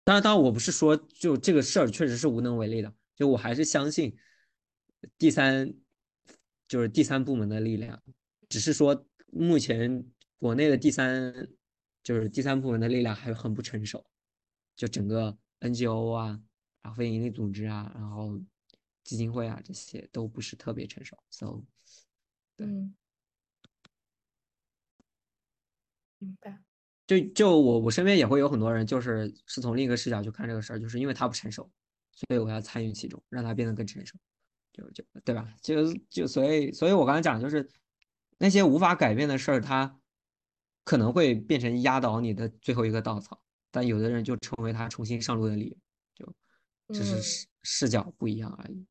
[0.10, 4.18] 当然，当然，我不是说就这个事儿确实是无能为力的，就我还是相信
[5.20, 5.72] 第三
[6.68, 8.02] 就是第三部门的力量，
[8.50, 10.04] 只是说目前
[10.36, 11.32] 国内的第三
[12.02, 14.04] 就是第三部门的力量还很不成熟，
[14.76, 16.42] 就整个 NGO 啊，
[16.82, 18.42] 然后非营利组织啊，然后
[19.04, 21.62] 基金会啊这些都不是特别成熟，so
[22.56, 22.66] 对，
[26.18, 26.69] 明白。
[27.10, 31.68] 就就我我身边也会有很多人，就是是从另一个视角去看这个事儿，就是因为他不成熟，
[32.12, 34.16] 所以我要参与其中，让他变得更成熟，
[34.72, 35.52] 就就对吧？
[35.60, 37.68] 就就所以所以我刚才讲，就是
[38.38, 40.00] 那些无法改变的事儿，它
[40.84, 43.42] 可能会变成压倒你的最后一个稻草，
[43.72, 45.76] 但有的人就成为他重新上路的理
[46.18, 46.28] 由，
[46.94, 48.86] 就只是视视角不一样而已。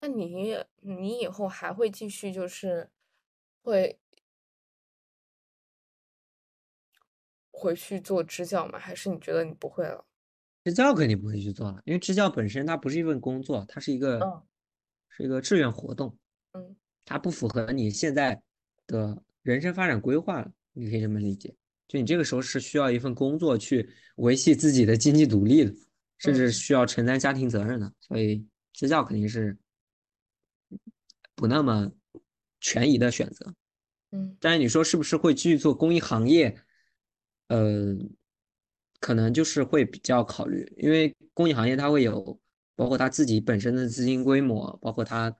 [0.00, 2.88] 那你你以后还会继续就是
[3.60, 4.00] 会？
[7.60, 8.78] 回去做支教吗？
[8.78, 10.02] 还是你觉得你不会了？
[10.64, 14.20] 支教肯定不会去做了，因为支教本身它不是一份工作，它是一个，
[15.08, 16.16] 是一个志愿活动。
[16.52, 18.40] 嗯，它不符合你现在
[18.86, 21.54] 的人生发展规划，你可以这么理解。
[21.88, 25.74] 就你这个时候是需要一份工作去维系自己的经济独立的，
[26.18, 29.56] 甚至需要承担家庭责任的，所以支教肯定是
[31.34, 31.90] 不那么
[32.60, 33.54] 权宜的选择。
[34.12, 36.56] 嗯，但是你说是不是会继续做公益行业？
[37.50, 37.96] 呃，
[39.00, 42.40] 可能就是会比较考虑，因为公益行业它会有
[42.76, 45.36] 包括它自己本身的资金规模，包括它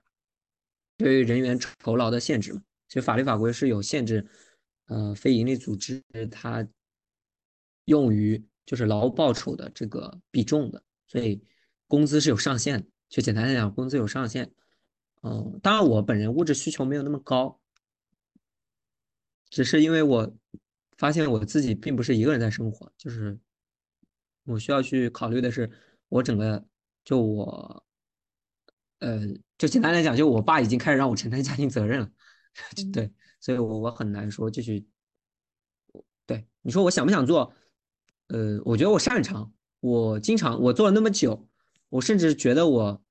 [0.97, 2.61] 对于人员酬劳的限制嘛。
[2.89, 4.27] 其实法律法规是有限制，
[4.87, 6.67] 呃，非营利组织它
[7.85, 11.41] 用于就是劳务报酬的这个比重的，所以
[11.87, 12.85] 工资是有上限。
[13.07, 14.51] 就简单来讲，工资有上限。
[15.21, 17.57] 嗯，当然我本人物质需求没有那么高，
[19.49, 20.37] 只是因为我
[21.01, 23.35] 发现我自己并不是一个人在生活，就是
[24.43, 25.67] 我需要去考虑的是
[26.09, 26.63] 我整个
[27.03, 27.83] 就我，
[28.99, 29.21] 呃，
[29.57, 32.11] 就简单来讲，就我爸已经开始让我承担家庭责任了，
[32.93, 34.85] 对，所以我我很难说继续。
[36.27, 37.51] 对你说我想不想做？
[38.27, 41.49] 呃，我觉得我擅长，我经常我做了那么久，
[41.89, 43.03] 我甚至觉得我。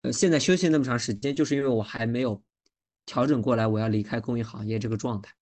[0.00, 2.42] 呃，现在休息那么长时间，就是因为我还没有
[3.04, 5.34] 调整过来，我要离开公益行业这个状态。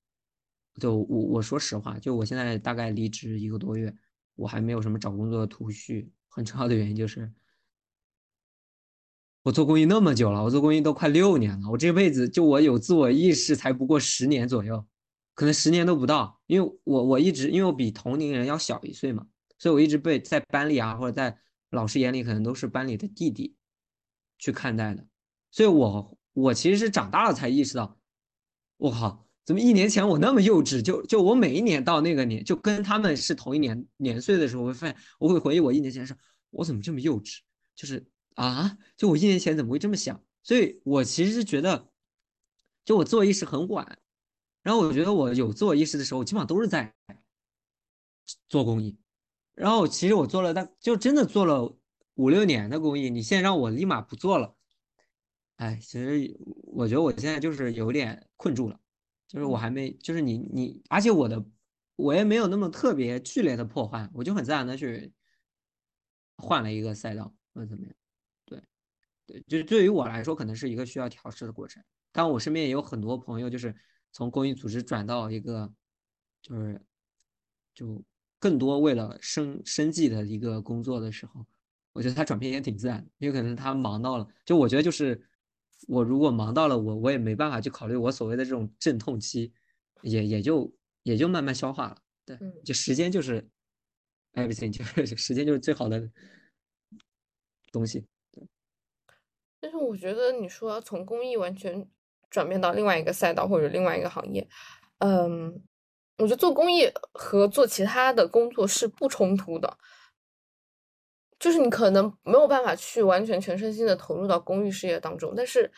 [0.79, 3.95] 就我我说实话，就我现在大概离职一个多月，
[4.35, 6.13] 我还没有什么找工作的头绪。
[6.29, 7.33] 很重要的原因就是，
[9.43, 14.87] 我做公益那么久了，我做公益都快六年了，我这辈子就我有自我意识才不过十年左右，
[15.35, 16.41] 可能十年都不到。
[16.47, 19.27] 因为我我一直因为我比同龄人要小一岁嘛，
[19.59, 21.39] 所以我一直被在班里啊或者在
[21.71, 23.55] 老师眼里可能都是班里的弟弟。
[24.41, 25.05] 去看待的，
[25.51, 27.99] 所以我我其实是长大了才意识到，
[28.77, 30.83] 我靠，怎么一年前我那么幼稚？
[30.83, 36.15] 就就我每一年到那个年，就跟他们是同一年年岁的时候，我会发现，我会回忆我一年前的事，
[36.51, 37.39] 我怎么这么幼稚？
[37.75, 40.23] 就是啊，就我一年前怎么会这么想？
[40.43, 41.89] 所以我其实是觉得，
[42.85, 43.99] 就我自我意识很晚，
[44.63, 46.95] 然后我觉得我有自我意识的时候，基本上都是在
[48.51, 48.99] 做公益，
[49.55, 51.75] 然后其实我做了，但就真的做了。
[52.17, 54.57] 五六年的公益，你现在让我立马不做了，
[55.55, 58.81] 哎，其实我觉得我现在就是有点困住了，
[59.29, 61.45] 就是我还没，就是你你，而且我的
[61.95, 65.13] 我也没有那么特别剧烈的破坏，我就很自然的去
[66.39, 67.95] 换了一个赛道或者怎么样，
[68.47, 68.63] 对
[69.27, 73.75] 对，就是对于我来说可能是一个需要调试的过程，但我身边也有很多朋友就是
[74.11, 75.73] 从公益组织转到一个
[76.43, 76.81] 就是
[77.75, 78.03] 就
[78.39, 81.47] 更多为了生生计的一个工作的时候。
[81.95, 85.21] 我觉得他转变也挺自然，因为可能他忙到了，就我觉得就是
[85.87, 89.53] 我如果忙到了，我我也没办法去考虑我所谓的这种阵痛期，
[90.03, 90.75] 也也就
[91.05, 91.97] 也就慢慢消化了。
[92.25, 93.49] 对，就时间就是
[94.35, 96.11] everything，就是 时间就是最好的
[97.71, 98.07] 东西。
[98.33, 98.47] 对。
[99.61, 101.89] 但是我觉得你说从公益完全
[102.29, 104.47] 转变到另外一个赛道或者另外一个行业，
[104.99, 105.63] 嗯，
[106.19, 109.79] 我觉得做公益和做其他的工作是不冲突的。
[111.39, 115.71] 就是你可能没有办法去完全全身心的投入到公益事业当中，但是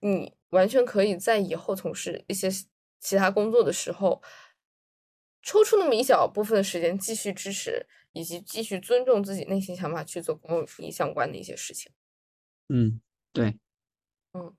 [0.00, 2.48] 你完全可以在以后从事一些
[3.00, 4.22] 其他工作的时候，
[5.42, 11.90] 抽出那么一小部分的时间继续支持以及继续尊重自己内心想法去做公益相关的一些事情。
[12.68, 13.00] 嗯，
[13.32, 13.58] 对，
[14.32, 14.54] 嗯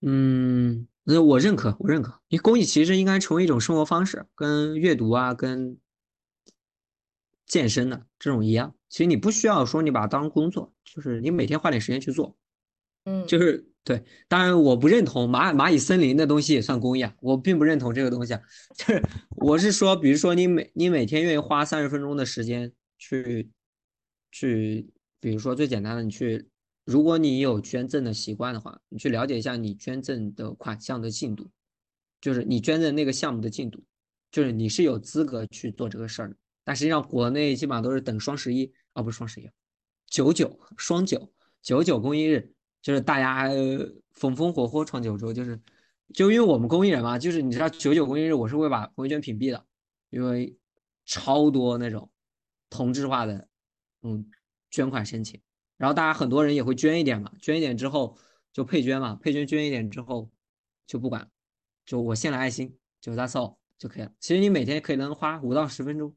[0.00, 5.78] 嗯，那我认可，我认可，因为公益其实应该成为一种生活方式，跟阅读啊，跟。
[7.44, 12.36] 健身的这种一样，其实你不需要说你把它当工作，就是你每天花点时间去做，
[13.06, 14.04] 嗯，就是对。
[14.28, 18.40] 当然，我不认同蚂蚂蚁森林的东西也算公益啊，我并不认同这个东西啊。
[18.76, 19.02] 就是
[19.38, 23.50] 我是说，比如说你每你每天愿意花三十分钟的时间去
[24.30, 24.86] 去，
[25.18, 26.46] 比如说最简单的，你去，
[26.84, 31.50] 如果你有捐赠的习惯的话，你去了解一下你捐赠的款项的进度，
[32.20, 33.82] 就是你捐赠那个项目的进度，
[34.30, 36.36] 就是你是有资格去做这个事儿的。
[36.64, 39.50] 但实际上，国内基本上都是等双十一啊，不是双十一，
[40.06, 43.50] 九九双九九九公益日，就是大家
[44.12, 45.60] 风风火火闯九州，就是
[46.14, 49.64] 就因为我们公益人嘛，就是你知道九九公益日，我是会把朋友圈屏蔽的，
[50.10, 50.56] 因为
[51.04, 52.08] 超多那种
[52.70, 53.48] 同质化的
[54.02, 54.30] 嗯
[54.70, 55.40] 捐款申请，
[55.76, 58.16] 然后大家很多人也会捐一点嘛，捐一点之后
[58.52, 60.30] 就配捐嘛，配捐捐一点之后
[60.86, 61.28] 就不管，
[61.84, 64.12] 就我献了爱心，就 that's all 就可以了。
[64.20, 66.14] 其实你每天可以能花五到十分钟。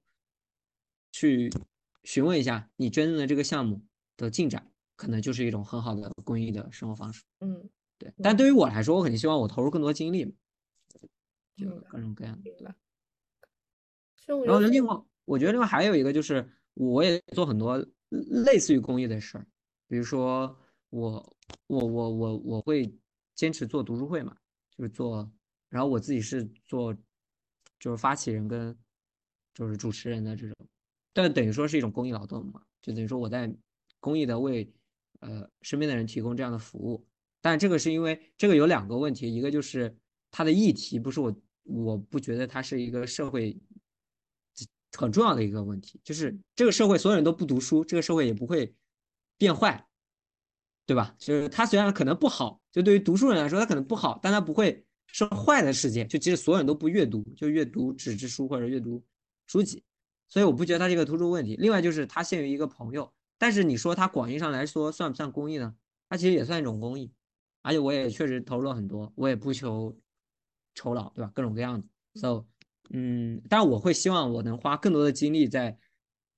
[1.15, 1.49] 去
[2.03, 3.81] 询问一下你捐赠的这个项目
[4.17, 7.23] 的进展，可能就是一种很好的公益的生活方式。
[7.39, 8.13] 嗯，对。
[8.21, 10.35] 但对于我来说，我肯定希望我投入更多精力，
[11.55, 12.41] 就各种各样的。
[12.43, 12.53] 对。
[14.45, 14.93] 然后另外，
[15.23, 17.77] 我觉得另外还有一个就是，我也做很多
[18.09, 19.47] 类似于公益的事儿，
[19.87, 20.53] 比如说
[20.89, 21.37] 我
[21.67, 22.93] 我我我我会
[23.35, 24.35] 坚持做读书会嘛，
[24.71, 25.31] 就是做，
[25.69, 26.93] 然后我自己是做，
[27.79, 28.77] 就是发起人跟
[29.53, 30.57] 就是主持人的这种。
[31.15, 33.49] 但等于说是一种公益劳动嘛，就等于说我在
[34.01, 34.69] 公益的为
[35.21, 37.07] 呃身边的人提供这样的服务。
[37.41, 39.95] 但这个是因为这个有两个问题，一个就是
[40.29, 43.57] 它的议题不是我我不觉得它是一个社会
[44.97, 48.73] 很重要的一个问题，就是这个社会所有人都不读书，这个社会也不会
[49.37, 49.87] 变坏，
[50.85, 51.15] 对吧？
[51.17, 56.05] 就是它虽然可能不好，就对于读书人来说，它可能不好，但它不会是坏的世界。
[56.05, 59.03] 就即使所有人都不阅读，就阅读纸质书或者阅读
[59.47, 59.83] 书籍，
[60.27, 61.55] 所以我不觉得它是一个突出问题。
[61.57, 65.75] 另外就是它限于一个朋友，但是你说它广义上来说算不算公益呢？
[66.09, 67.11] 它其实也算一种公益，
[67.61, 69.97] 而且我也确实投入了很多，我也不求
[70.73, 71.31] 酬劳，对吧？
[71.33, 71.87] 各种各样的
[72.19, 72.45] ，so。
[72.91, 75.75] 嗯，但我会希望我能花更多的精力在，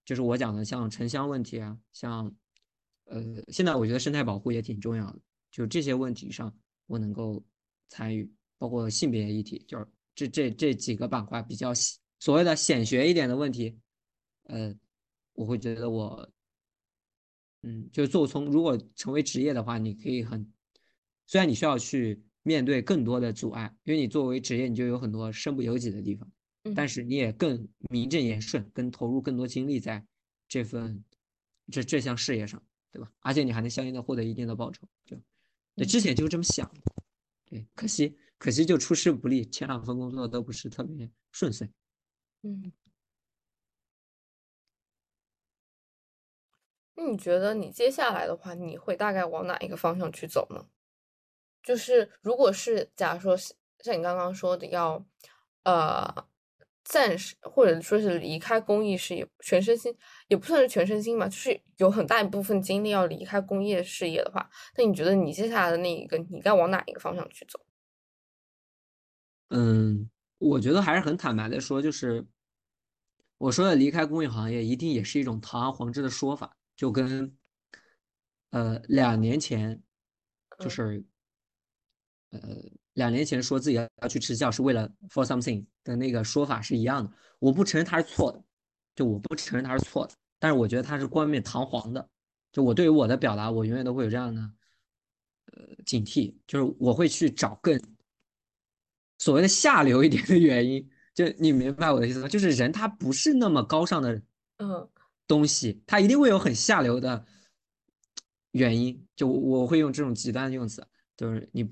[0.05, 2.33] 就是我讲的像城乡问题啊，像，
[3.03, 5.19] 呃，现在我觉得生态保护也挺重要的，
[5.51, 7.43] 就这些问题上我能够
[7.89, 9.85] 参与，包括性别议题，就是
[10.15, 11.73] 这这这几个板块比较
[12.19, 13.77] 所谓的显学一点的问题，
[14.43, 14.75] 呃，
[15.33, 16.29] 我会觉得我，
[17.61, 20.51] 嗯，就是做从如果成为职业的话，你可以很，
[21.25, 26.29] 虽然你需要去面对更多的阻碍，因为你作为职业，你就有很多身不由己的地方。
[26.75, 30.05] 但是你也更名正言顺，跟投入更多精力在
[30.49, 31.01] 这份
[31.71, 32.61] 这这项事业上，
[32.91, 33.09] 对吧？
[33.19, 35.17] 而且你还能相应的获得一定的报酬，就
[35.75, 36.69] 对之前就是这么想，
[37.45, 41.69] 对，可惜可惜就出师不利，前两份工作都不是特别顺遂。
[42.47, 42.71] 嗯，
[46.95, 50.65] 那你觉得你接下来的话，你会大概往哪一个方向去走呢？
[51.61, 55.05] 就是如果是假如说像你刚刚说的要，
[55.63, 56.27] 呃。
[56.89, 59.93] 暂时或者说是离开公益事业，全身心
[60.29, 67.59] 也不算是全身心吧，就是有很大一部分精力要离开公益事业的话，那你觉得你接下来的那一个，你该往哪一个方向去走？
[69.49, 72.25] 嗯，我觉得还是很坦白的说，就是
[73.37, 77.35] 我说的离开公益行业，一定也是一种堂而皇之的说法，就跟
[78.51, 79.81] 呃两年前
[80.59, 81.05] 就是
[82.31, 82.39] 呃。
[82.97, 88.43] 两年前说自己要要去支教是为了 for something 的那个说法是一样的，我不承认他是错的，
[88.95, 92.09] 就我不承认他是错的，但是我觉得他是冠冕堂皇的，
[92.51, 94.41] 就我对于我的表达，我永远都会有这样的
[95.51, 97.79] 呃警惕，就是我会去找更
[99.19, 102.27] 所谓的下流一点的原因，就你明白我的意思吗？
[102.27, 104.21] 就是人他不是那么高尚的
[104.57, 104.87] 嗯
[105.27, 107.25] 东西，他一定会有很下流的
[108.51, 111.67] 原因，就我会用这种极端的用词，就是你。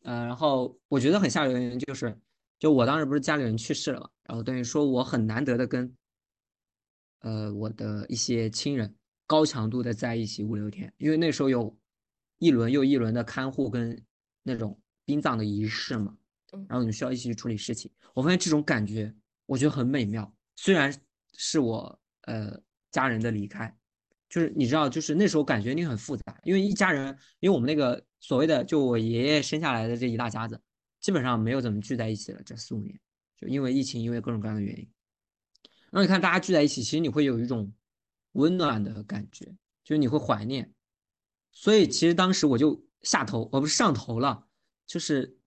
[0.00, 2.16] 呃，然后我觉得很下流的原因就是，
[2.60, 5.92] 就我当时不是家里人去世了嘛，然后等于说我很难得的跟，
[7.22, 8.94] 呃，我的一些亲人
[9.26, 11.76] 高强度的在一起五六天，因为那时候有
[12.38, 14.00] 一轮又一轮的看护跟
[14.44, 16.16] 那种殡葬的仪式嘛，
[16.68, 19.14] 然后你需要一起去处理事情，我发现这种感觉
[19.46, 20.92] 我觉得很美妙，虽然
[21.34, 22.58] 是我呃
[22.90, 23.76] 家人的离开。
[24.28, 30.60] 就是你知道，就是那时候感觉你很复杂，因为一家人，因为我们那个所谓的就我爷爷生下来的这一大家子，
[31.00, 32.42] 基本上没有怎么聚在一起了。
[32.44, 32.98] 这四五年，
[33.36, 34.90] 就因为疫情，因为各种各样的原因。
[35.92, 37.72] 然后你看大家聚在一起，其实你会有一种
[38.32, 39.44] 温暖的感觉，
[39.84, 40.74] 就是你会怀念。
[41.52, 44.44] 所以其实当时我就下头，我不是上头了，
[44.88, 45.38] 就是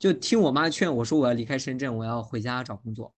[0.00, 3.14] 就听我妈劝我说我要离开深圳，我要回家找工作。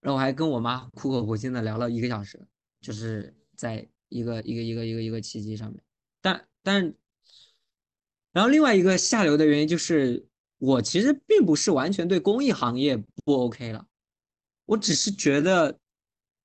[0.00, 2.46] 然后我还跟我妈苦口婆心的聊了一个小时，
[2.80, 3.88] 就是在。
[4.14, 5.82] 一个一个一个一个一个契机上面，
[6.20, 6.94] 但但，
[8.30, 13.86] 然后另外一个下流的原因就是，我其实并不是完全对公益行业不 OK 了，
[14.66, 15.78] 我只是觉得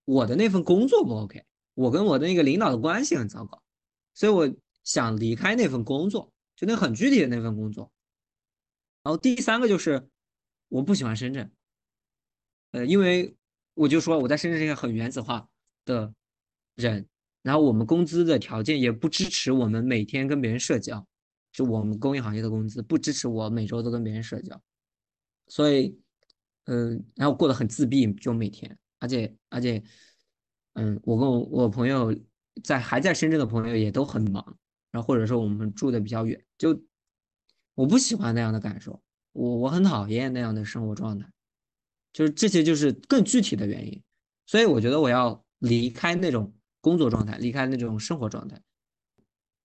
[0.06, 1.44] 我的那份工作不 OK，
[1.74, 3.62] 我跟我的那个领导的关系很糟糕，
[4.14, 4.50] 所以我
[4.86, 7.92] 想离开那份工作，就那很具体的那份工作。
[9.08, 10.06] 然后第三个就是
[10.68, 11.50] 我不喜欢深圳，
[12.72, 13.34] 呃，因为
[13.74, 15.48] 我就说我在深圳是一个很原子化
[15.86, 16.14] 的
[16.76, 17.08] 人。
[17.42, 21.08] 然后我们工资的条件也不支持我们每天跟别人社交，
[21.54, 24.62] 就我们公益行业的工资不支持我每周都跟别人社交，
[25.48, 25.98] 所以，
[26.66, 29.82] 嗯，然后过得很自闭，就每天，而且而且，
[30.74, 32.14] 嗯，我跟我我朋友
[32.62, 34.44] 在还在深圳的朋友也都很忙，
[34.92, 36.78] 然后或者说我们住的比较远，就
[37.78, 39.00] 我不喜欢那样的感受，
[39.32, 41.32] 我我很讨厌那样的生活状态，
[42.12, 44.04] 就是这些就是更具体的原因，
[44.48, 46.52] 所以我觉得我要离开那种。
[46.80, 48.62] 工作状态，离开那种生活状态，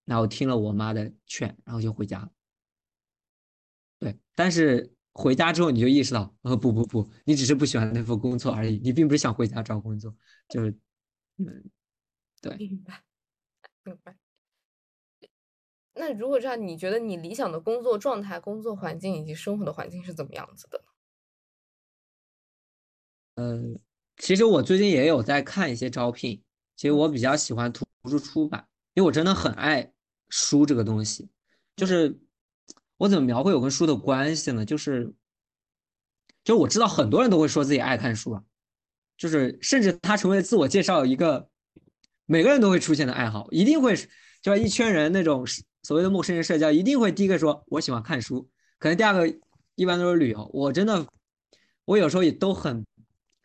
[0.05, 2.29] 然后听了我妈的劝，然后就回家了。
[4.01, 10.13] 对，但是回家之后你就意识到，呃，不不不，你只是不喜欢那份工作而已，你并不是想回家找工作，
[10.49, 10.77] 就是，
[11.37, 11.71] 嗯，
[12.41, 13.05] 对，明白，
[13.85, 14.17] 明白。
[15.95, 20.85] 那如果这样，你觉得你理想的工作状态、工作环境以及生活的环境是怎么样子的？
[23.37, 23.79] 嗯，
[24.17, 26.43] 其实我最近也有在看一些招聘。
[26.77, 29.93] 其实我比较喜欢图书出版，因为我真的很爱
[30.31, 31.29] 书这个东西。
[31.77, 32.19] 就是
[32.97, 34.65] 我怎么描绘我跟书的关系呢？
[34.65, 35.15] 就是
[36.43, 38.43] 就我知道很多人都会说自己爱看书啊，
[39.17, 41.49] 就是甚至他成为自我介绍一个
[42.27, 43.95] 每个人都会出现的爱好，一定会
[44.43, 45.47] 就一圈人那种
[45.85, 49.39] 所谓的陌生人社交，一定会第一个说我喜欢看书，可能第二个
[49.77, 50.51] 一般都是旅游。
[50.53, 51.07] 我真的，
[51.85, 52.85] 我有时候也都很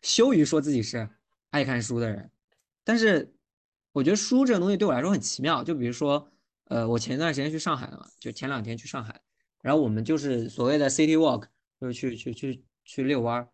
[0.02, 1.08] 羞于说自己是
[1.50, 2.30] 爱看书的人，
[2.82, 3.32] 但是
[3.92, 5.62] 我觉得书这个东西对我来说很奇妙。
[5.62, 6.30] 就比如说，
[6.64, 9.20] 呃，我前段时间去上海了嘛，就前两天去上海，
[9.62, 11.46] 然后我们就是所谓的 city walk，
[11.80, 13.48] 就是去去去去遛弯儿，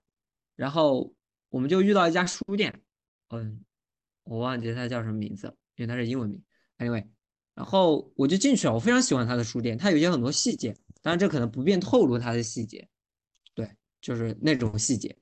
[0.56, 1.14] 然后
[1.50, 2.82] 我们就遇到一家书店，
[3.28, 3.60] 嗯，
[4.24, 6.42] 我忘记它叫什么名字，因为它是英文名。
[6.78, 7.06] Anyway，
[7.54, 12.88] 然后我就进去了，我非常喜欢他的书店，他有些很多细节，当然这可能不便透露他的细节，
[13.54, 13.68] 对，
[14.00, 15.16] 就是那种细节，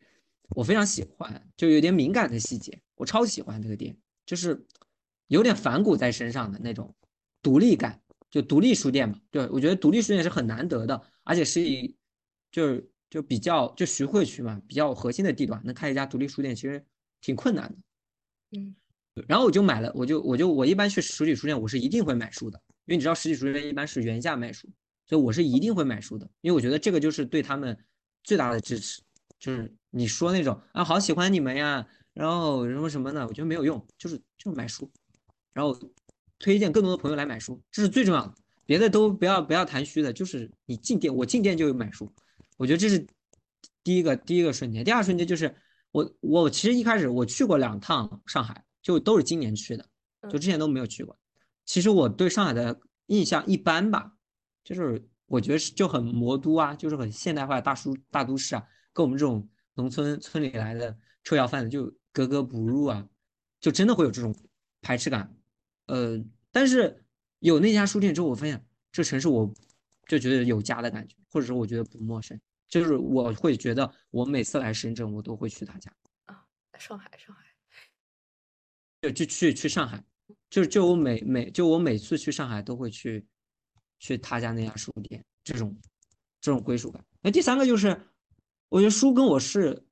[0.56, 4.66] 我非常喜欢，就有点敏感的细节，我超喜欢这个店，就是
[5.28, 6.94] 有点反骨在身上的那种
[7.42, 11.96] 独立感，就独立书店嘛，对我觉得独立书店是很难得的，而且是以
[12.50, 12.88] 就是。
[13.12, 16.82] 就比较就徐汇区嘛，比较核心的地段，能开一家独立书店其实
[17.20, 17.76] 挺困难的。
[18.58, 18.74] 嗯，
[19.28, 24.68] 然后我就买了，我就我就我一般去实体书店，我是一定会买书的，因为你知道实体书店一般是原价卖书，
[25.06, 27.76] 所以我是一定会买书的，因为我觉得这个就是对他们
[28.24, 29.02] 最大的支持。
[29.38, 31.84] 就是你说那种啊，好喜欢你们呀，
[32.14, 34.88] 然后什么什么的，我觉得没有用，就是就是买书，
[35.52, 35.76] 然后
[36.38, 38.34] 推荐更多的朋友来买书，这是最重要的，
[38.64, 42.08] 别的都不要不要谈虚的，就是你进店，我进店就有买书。
[42.56, 43.04] 我觉得这是
[43.82, 45.52] 第一个第一个瞬间，第二瞬间就是
[45.90, 49.88] 我我其实一开始我去过两趟上海，就都是今年去的，
[50.28, 51.16] 就之前都没有去过。
[51.64, 54.12] 其实我对上海的印象一般吧，
[54.64, 63.08] 就是我觉得是就很魔都啊，就是很现代化的大叔大都市啊，跟我们这种农村村里来的臭要饭的就格格不入啊，
[63.60, 64.34] 就真的会有这种
[64.80, 65.34] 排斥感。
[65.86, 67.04] 呃，但是
[67.38, 69.52] 有那家书店之后，我发现这城市我
[70.08, 72.38] 就觉得有家的感觉，或者说我觉得不陌生。
[72.68, 75.92] 就是我会觉得，我每次来深圳，我都会去他家
[76.24, 76.42] 啊。
[76.78, 77.44] 上海，上海，
[79.02, 80.02] 就就去去上海，
[80.48, 83.26] 就就我每每就我每次去上海都会去
[83.98, 85.76] 去他家那家书店，这种
[86.40, 87.04] 这种归属感。
[87.20, 88.00] 那第三个就是，
[88.70, 89.84] 我觉得书跟我是，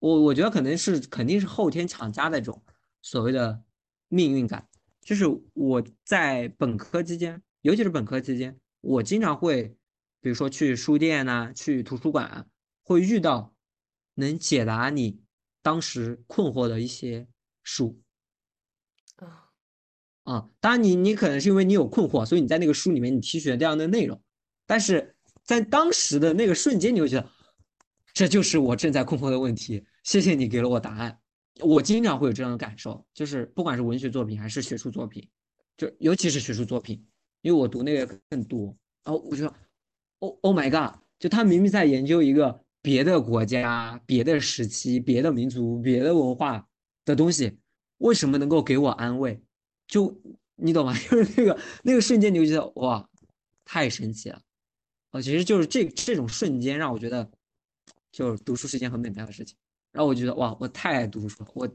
[0.00, 2.60] 我我觉得可能是肯定是后天强加的这种
[3.02, 3.62] 所谓的
[4.08, 4.66] 命运感。
[5.02, 9.76] 就是我在本科期间，尤其是本科期间，我经常会。
[10.18, 12.48] 比如说去书店呐，去图书馆，
[12.82, 13.54] 会遇到
[14.14, 15.20] 能解答你
[15.62, 17.28] 当时困惑的一些
[17.62, 17.96] 书
[20.26, 20.46] 啊。
[20.60, 24.20] 当然，你你可能是因为你有困惑，所以你在那个书里面你提取了这样的内容，
[24.66, 27.26] 但是在当时的那个瞬间，你会觉得
[28.12, 29.82] 这就是我正在困惑的问题。
[30.02, 31.18] 谢谢你给了我答案。
[31.60, 35.26] 我经常会有这样的感受，就是不管是文学作品还是学术作品，
[35.76, 37.02] 就尤其是学术作品，
[37.40, 39.50] 因为我读那个更多，然后我就。
[40.20, 40.98] Oh Oh my god！
[41.18, 46.66] 就他明明在研究一个别的国家、别的时期、别的民族、别的文化
[47.04, 47.58] 的东西，
[47.98, 49.38] 为什么能够给我安慰？
[49.86, 50.14] 就
[50.54, 50.92] 你懂吗？
[50.98, 53.08] 就是那个那个瞬间，你就觉得哇，
[53.64, 54.40] 太神奇了！
[55.10, 57.30] 哦，其实就是这这种瞬间让我觉得，
[58.12, 59.56] 就是读书是一件很美妙的事情。
[59.92, 61.70] 然后我觉得哇，我太爱读书了，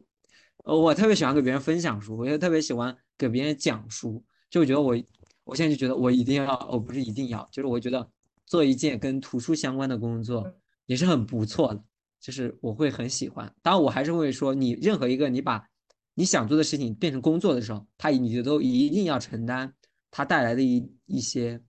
[0.63, 4.23] 我我特别喜欢给别人分享书，我也特别喜欢给别人讲书。
[4.49, 4.95] 就觉得我
[5.43, 8.09] 我现在就觉得我一定要，我，不是一定要，就是我觉得。
[8.47, 10.53] 做一件跟图书相关的工作
[10.85, 11.81] 也是很不错的，
[12.19, 13.49] 就是我会很喜欢。
[13.61, 15.65] 当然，我还是会说，你任何一个你把
[16.13, 19.73] 你想做的事情变成工作的时候，他你就都一定要承担
[20.09, 21.61] 他带来的一一些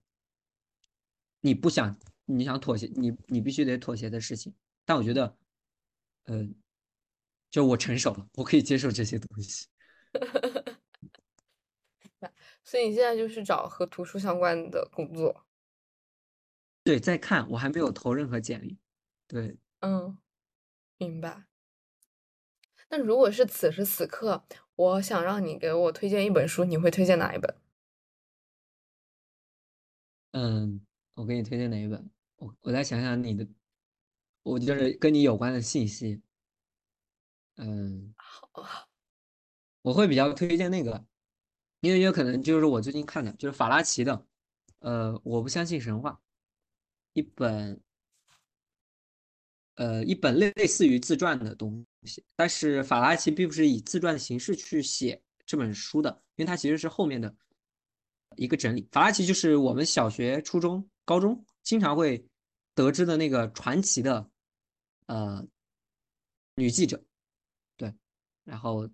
[1.41, 4.53] 你不想、你想妥协、你你必须得妥协的事情。
[4.85, 5.37] 但我觉得，
[6.25, 6.53] 嗯，
[7.49, 9.67] 就我成熟了，我可以接受这些东西。
[12.63, 15.45] 所以你现在就是找和图书相关的工作。
[16.83, 18.77] 对，在看，我还没有投任何简历。
[19.27, 20.17] 对，嗯，
[20.97, 21.45] 明白。
[22.95, 27.55] 那如果是此时此刻，我想让你给我推荐一本书，你会推荐哪一本？
[30.33, 30.85] 嗯，
[31.15, 32.07] 我给你推荐哪一本？
[32.35, 33.47] 我我再想想你的，
[34.43, 36.21] 我就是跟你有关的信息。
[37.55, 38.87] 嗯，好，
[39.81, 41.03] 我会比较推荐那个，
[41.79, 44.27] 因为有可能就是我最近看的，就是法拉奇的。
[44.81, 46.21] 呃，我不相信神话。
[47.13, 47.81] 一本，
[49.77, 51.83] 呃，一本类类似于自传的东
[52.35, 57.35] 但是法拉奇并不是以自传的形式去写这本书的，因为它其实是后面的
[58.35, 58.87] 一个整理。
[58.91, 62.25] 法拉奇就是我们小学、初中、高中经常会
[62.75, 64.29] 得知的那个传奇的，
[65.05, 65.45] 呃，
[66.55, 67.03] 女记者，
[67.77, 67.93] 对，
[68.43, 68.89] 然后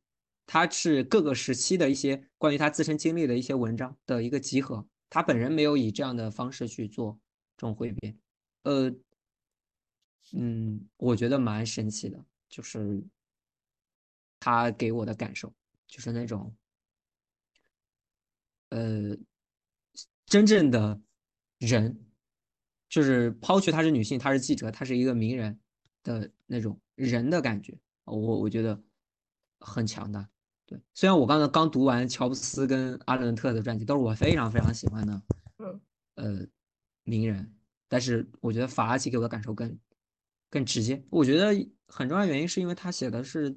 [0.46, 7.20] 她是各个时期的一些关于她自身经历的一些文章的一个集合，她本人没有以这样的方式去做。
[7.58, 8.18] 这种汇编，
[8.64, 8.90] 呃，
[10.32, 13.02] 嗯，我觉得蛮神奇的，就是
[14.40, 15.54] 他给我的感受，
[15.88, 16.54] 就是那种，
[18.70, 19.16] 呃，
[20.26, 21.00] 真正的
[21.60, 22.06] 人，
[22.90, 25.60] 就是抛去她是女性，她是记者，她是一个名人
[26.04, 28.82] 的那种人的感觉，我我觉得
[29.60, 30.28] 很强大。
[30.66, 35.22] 对，虽然我刚才刚读完乔布斯跟阿伦特的传记，都是我非常非常喜欢的，
[35.58, 35.82] 嗯，
[36.16, 36.48] 呃，
[37.04, 37.56] 名人，
[37.88, 39.78] 但是我觉得法拉奇给我的感受更
[40.50, 41.04] 更直接。
[41.10, 41.48] 我觉得
[41.88, 43.56] 很重要原因是因为他写的是，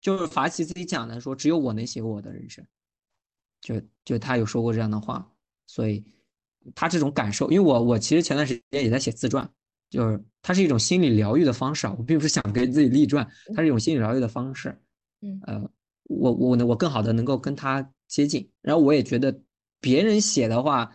[0.00, 2.64] 就是法拉奇自己讲的，说只有我能写我的人生，
[3.60, 5.30] 就就他有说过这样的话，
[5.66, 6.04] 所以
[6.74, 9.48] 他这种感受，因为我我其实前段时间也在写自传，
[9.90, 14.76] 就是它是一种心理疗愈的方式啊，我并不是想给自己立传，它是一种心理疗愈的方式，
[15.20, 15.70] 嗯，呃。
[16.06, 19.40] 我我呢，我更好的能够跟他接近，然后我也觉得
[19.80, 20.94] 别人写的话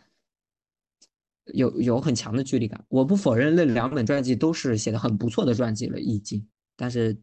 [1.54, 2.84] 有有很强的距离感。
[2.90, 6.48] 我不否认那两本传记都是写的很不错的传记了，已经。
[6.76, 7.18] 但是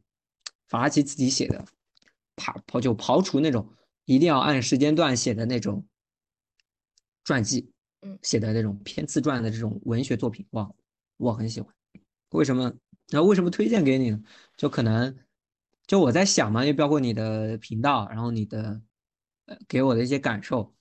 [0.69, 1.65] 法拉奇自己写的，
[2.37, 3.69] 刨刨就刨除那种
[4.05, 5.87] 一定要按时间段写的那种
[7.25, 7.71] 传记，
[8.03, 10.71] 嗯，写的那种偏自传的这种文学作品，哇，
[11.17, 11.75] 我很喜欢。
[12.31, 12.73] 为什么？
[13.09, 14.23] 然后为什么推荐给你呢？
[14.57, 15.17] 就可能。
[15.87, 18.83] 就我在想嘛，也包括你的频道，然后你的
[19.45, 20.75] 呃给我的一些感受，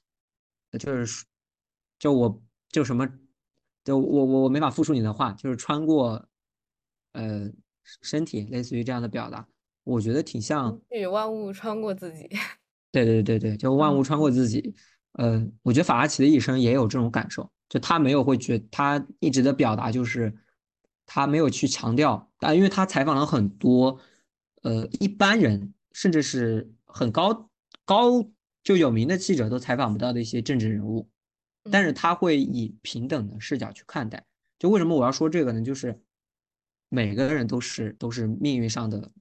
[0.80, 1.24] 就是
[2.00, 3.08] 就我就什么，
[3.86, 6.28] 就我我我没法复述你的话，就是穿过
[7.14, 7.50] 呃
[8.02, 9.48] 身体，类似于这样的表达，
[9.86, 12.28] 我觉得挺像与万物穿过自己。
[12.92, 14.76] 对对对对，就万物穿过自己。
[15.14, 20.36] 呃，我觉得法拉奇的一生也有这种感受，就他没有会觉，他一直的表达就是
[21.06, 23.98] 他没有去强调，但因为他采访了很多。
[24.64, 27.52] 呃，一般人甚至是很高
[27.86, 28.26] 高
[28.64, 31.08] 就有名的记者都采访不到的一些政治人物，
[31.72, 34.26] 但是他会以平等的视角去看待。
[34.58, 35.62] 就为什么我要说这个呢？
[35.62, 36.02] 就是
[36.90, 39.12] 每个人都是都是命运上的，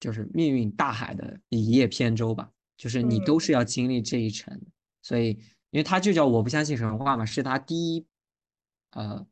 [0.00, 2.50] 就是命运大海的一叶扁舟吧。
[2.76, 4.60] 就是你都是要经历这一程，
[5.02, 5.30] 所以
[5.70, 8.06] 因为他就叫我不相信神话嘛，是他第一
[8.92, 9.26] 呃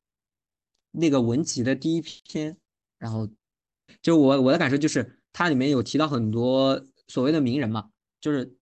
[0.90, 2.56] 那个文集的第一篇，
[2.98, 3.28] 然后。
[4.02, 7.90] 就我我的感受就是，它里面有提到很多所谓的名人嘛，
[8.20, 8.55] 就是，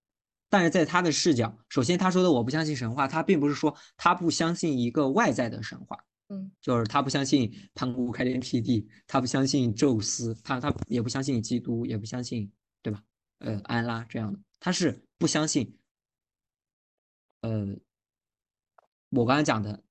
[0.55, 5.98] 但是在他的视角，首先他说的我不相信神话，他并不是说他不相信一个外在的神话，
[6.28, 12.48] 嗯，就是他不相信盘古开天辟地，他不相信宙斯，他他也不相信基督，也不相信，
[12.82, 13.02] 对吧？
[13.40, 15.76] 呃，安拉这样的，他是不相信，
[17.40, 17.76] 呃，
[19.11, 19.82] 我刚才讲的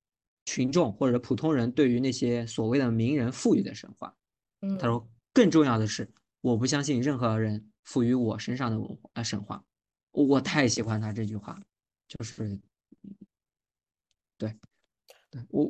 [0.45, 4.16] 群众或者普通人对于那些所谓的名人赋予的神话，
[4.61, 5.05] 嗯他说。
[5.36, 6.07] 更重要的是，
[6.41, 9.66] 我不相信任何人赋予我身上的文化啊神话。
[10.14, 11.59] 我太喜欢他这句话，
[12.07, 12.57] 就是，
[14.38, 14.55] 对，
[15.30, 15.70] 对我，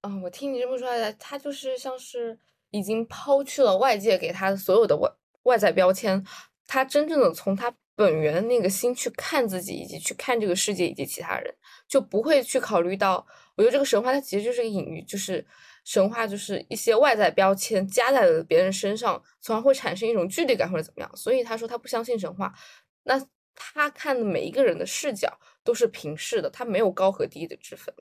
[0.00, 2.36] 啊，我听你这么说来，他就是像是
[2.70, 5.10] 已经抛去了外界给他的所有的外
[5.44, 6.26] 外在标签，
[6.66, 11.54] 他真正的从他本源那个心去看自己，以及去看这个世界以及其他人，
[11.86, 13.26] 就不会去考虑到。
[13.54, 15.46] 我觉得这个神话它其实就是个隐喻，就是。
[15.84, 21.16] 神话就是一些外在标签加在了别人身上，从而会产生一种距离感或者怎么样。
[21.16, 22.54] 所以他说他不相信神话，
[23.02, 23.18] 那
[23.54, 27.94] 他看的每一个人的视角都是平视的，他没有高和低的之分，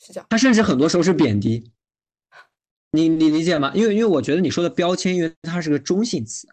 [0.00, 0.26] 是这样。
[0.30, 1.72] 他甚至很多时候是贬低，
[2.90, 3.72] 你你理解吗？
[3.74, 6.48] 因为因为我觉得你说的标签，因为它是个中性词，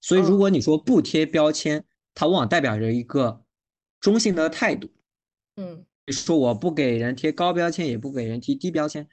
[0.00, 3.44] 所以如果你说不贴标签，它往往代表着一个
[4.00, 4.90] 中性的态度。
[5.56, 9.08] 嗯，说我不给人贴高标签，也不给人贴低标签。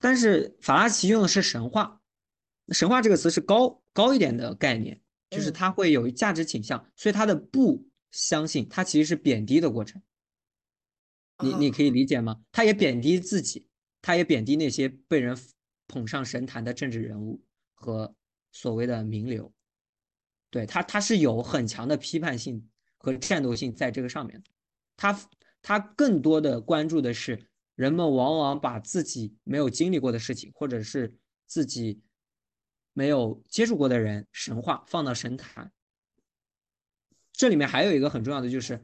[0.00, 2.00] 但是法拉奇用的是神话，
[2.70, 5.00] 神话这个词是高高一点的概念，
[5.30, 10.00] 就是他会有价值倾向，所以他的不相信，他其实是贬低的过程。
[11.42, 12.40] 你你可以理解吗？
[12.52, 13.66] 他也贬低自己，
[14.00, 15.36] 他也贬低那些被人
[15.86, 17.42] 捧上神坛的政治人物
[17.74, 18.14] 和
[18.52, 19.52] 所谓的名流。
[20.50, 24.42] 对他，他是有很强的批判性和战斗性在这个上面
[24.96, 25.28] 他
[25.62, 27.44] 他更多的关注的是。
[27.78, 31.16] 人们往往把自己没有经历过的事情，或者是
[31.46, 32.02] 自己
[32.98, 35.70] 没有接触过的人神话放到神坛。
[37.30, 38.82] 这里面还有一个很重要的就是，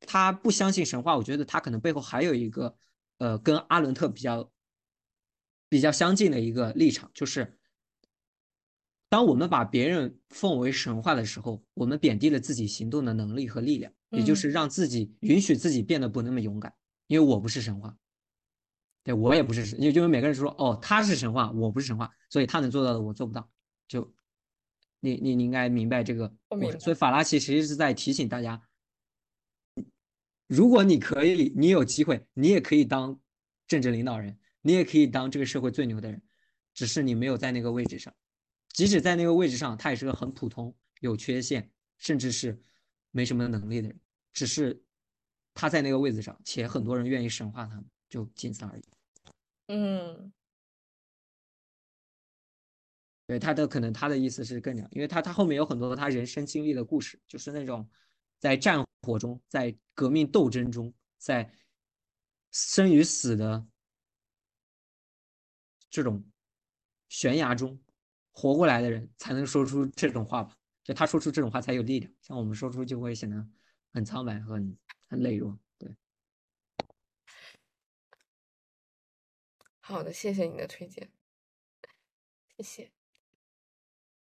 [0.00, 1.16] 他不相信神话。
[1.16, 2.76] 我觉得他可能背后还有一个，
[3.16, 4.52] 呃，跟阿伦特比较
[5.70, 7.58] 比较相近的一个立场，就是
[9.08, 16.74] 当我们把别人奉为神话的时候，我们贬低了自己行动的能力和力量，也就是让自己允许自己变得不那么勇敢，
[17.06, 17.96] 因为我不是神话。
[19.06, 23.48] 对我也不是神，因为因为每个人说哦，他是神话，我不是神话，所以他能做到的我做不到。
[23.86, 24.12] 就
[24.98, 26.80] 你你你应该明白这个过程。
[26.80, 28.60] 所以法拉奇其实是在提醒大家，
[30.48, 33.16] 如果你可以，你有机会，你也可以当
[33.68, 36.20] 政治领导人，你也可以当这个社会最牛的人。
[36.74, 38.12] 只是你没有在那个位置上。
[38.70, 42.60] 即使在那个位置上，他也是个很普通、有缺陷，甚至是
[43.12, 44.00] 没什么能力的人。
[44.32, 44.82] 只是
[45.54, 48.82] 他在那个位置上，且很多人愿意神化他们，就仅此而已。
[49.68, 50.32] 嗯，
[53.26, 57.88] 对他的可能他的意思是更讲，因为他他后面有很多他人生经历的故事，就是那种
[58.38, 61.50] 在战火中，在革命斗争中，在
[62.52, 63.66] 生与死的
[65.90, 66.24] 这种
[67.08, 67.78] 悬崖中。
[68.38, 70.54] 活过来的人才能说出这种话吧？
[70.84, 73.48] 就他说出这种话才有力量，像我们说出就会显得
[73.94, 74.76] 很苍白、很
[75.08, 75.58] 很羸弱。
[75.78, 75.96] 对，
[79.88, 81.08] 好的，谢谢你的推荐，
[82.56, 82.90] 谢谢。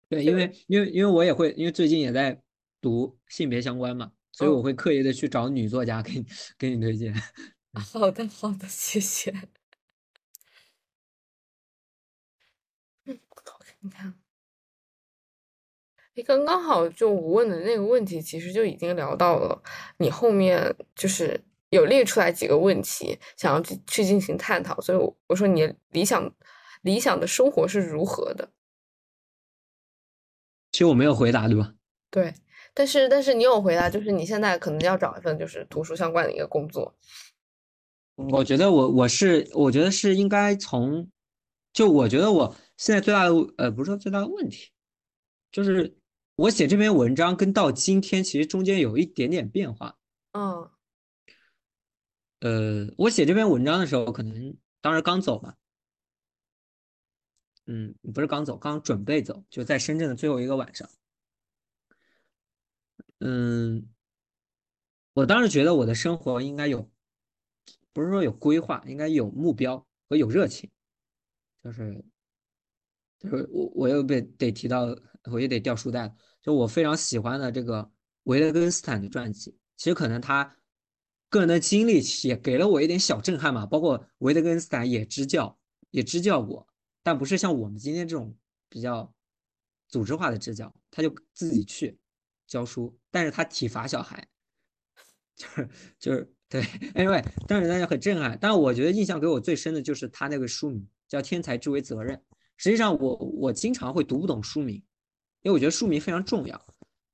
[0.08, 2.42] 对，因为因为因为我也会，因为最近也在
[2.80, 6.26] 读性别相关嘛，所以我会刻意的去找女作家给你
[6.58, 7.14] 给你推荐。
[7.74, 9.34] 好的，好的，谢谢。
[13.82, 14.14] 你看，
[16.16, 19.62] 哎，刚刚好，就我问的那个问题，其实就已经聊到了。
[19.98, 24.80] 你后面就是有列出来几个问题，想要去去进行探讨。
[24.82, 26.34] 所以，我我说你理想
[26.82, 28.52] 理想的生活是如何的？
[30.72, 31.74] 其实我没有回答，对吧？
[32.10, 32.34] 对，
[32.74, 36.96] 但是但是你有回答，就是你现在可能要找一份就是图书相关的一个工作。
[38.16, 41.10] 我觉得我我是我觉得是应该从，
[41.74, 42.56] 就我觉得我。
[42.80, 44.72] 现在最大的呃，不是说最大的问题，
[45.52, 45.98] 就是
[46.38, 49.98] 我写这篇文章跟到今天其实中间有一点点变化。
[50.32, 50.72] 嗯，
[52.40, 55.56] 呃，我写这篇文章的时候，可能当时刚走嘛，
[57.66, 60.90] 嗯，不是刚走，刚准备走，就在深圳的最后一个晚上。
[63.20, 63.90] 嗯，
[65.14, 66.90] 我当时觉得我的生活应该有，
[67.94, 70.70] 不是说有规划，应该有目标和有热情，
[71.64, 72.04] 就是。
[73.22, 74.86] 就是我，我又被得提到，
[75.30, 76.16] 我也得掉书袋了。
[76.42, 77.92] 就我非常喜欢的这个
[78.24, 80.56] 维特根斯坦的传记，其实可能他
[81.30, 83.66] 个人的经历也给了我一点小震撼嘛。
[83.66, 85.58] 包括维特根斯坦也支教，
[85.92, 86.68] 也支教过，
[87.02, 88.36] 但不是像我们今天这种
[88.68, 89.14] 比较
[89.88, 91.98] 组织化的支教，他就自己去
[92.48, 94.28] 教书，但是他体罚小孩，
[95.36, 95.70] 就是
[96.00, 96.62] 就是对
[96.94, 98.38] ，anyway，但是大家很震撼。
[98.42, 102.18] 但是我觉得印象给我最深的就是他那个书名叫《天才之为责任》。
[102.58, 104.76] 实际上，我我经常会读不懂书名，
[105.44, 106.66] 因为我觉得书名非常重要，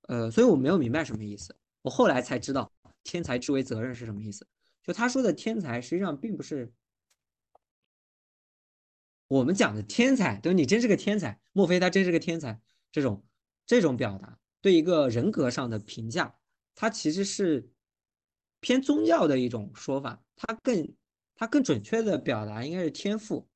[0.07, 1.55] 呃，所以我没有明白什么意思。
[1.83, 2.71] 我后来才知道
[3.05, 4.45] “天才之为责任”是什么意思。
[4.83, 6.73] 就他说的天才，实际上并不是
[9.27, 12.59] 我们讲的天才，对你真是个天才，莫非他真是个天才？
[12.91, 13.25] 这种
[13.65, 16.35] 这种表达对一个人格上的评价，
[16.75, 17.71] 它其实是
[18.59, 20.93] 偏宗教的一种说法，它更
[21.35, 23.47] 它更准确的表达应该是天赋，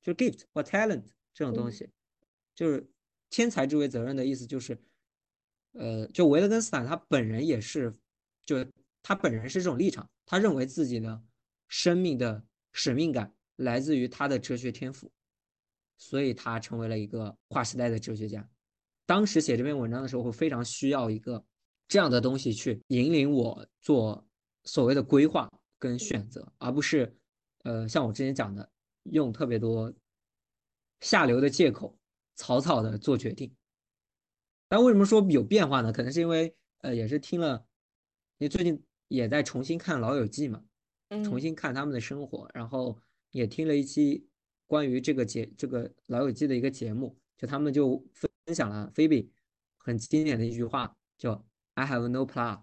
[0.00, 1.04] 就 gift 或 talent。
[1.34, 1.88] 这种东西，
[2.54, 2.86] 就是
[3.30, 4.78] 天才之为责任的意思，就是，
[5.72, 7.90] 呃，就维特根斯坦他本人也是，
[8.44, 8.62] 就
[9.02, 11.22] 他本人是这种立场，他认为自己的
[11.68, 15.10] 生命的使命感来自于他的哲学天赋，
[15.98, 18.48] 所以他成为了一个划时代的哲学家。
[19.04, 21.44] 当时写这篇文章的时候，会非常需要一个
[21.88, 24.24] 这样的东西去引领我做
[24.64, 27.14] 所谓的规划跟选择，而不是，
[27.64, 28.70] 呃，像我之前讲的，
[29.04, 29.92] 用特别多。
[31.00, 31.98] 下流的借口，
[32.36, 33.52] 草草的做决定。
[34.68, 35.92] 但为什么说有变化呢？
[35.92, 37.66] 可能是因为，呃，也是听了，
[38.38, 40.62] 因为最近也在重新看《老友记》嘛，
[41.24, 42.98] 重新看他们的生活，然后
[43.30, 44.26] 也听了一期
[44.66, 49.30] 关于这个节这个《老友记》的一个节目，就他们就分享了菲比
[49.78, 51.44] 很经典的一句话，叫
[51.74, 52.62] “I have no plan”，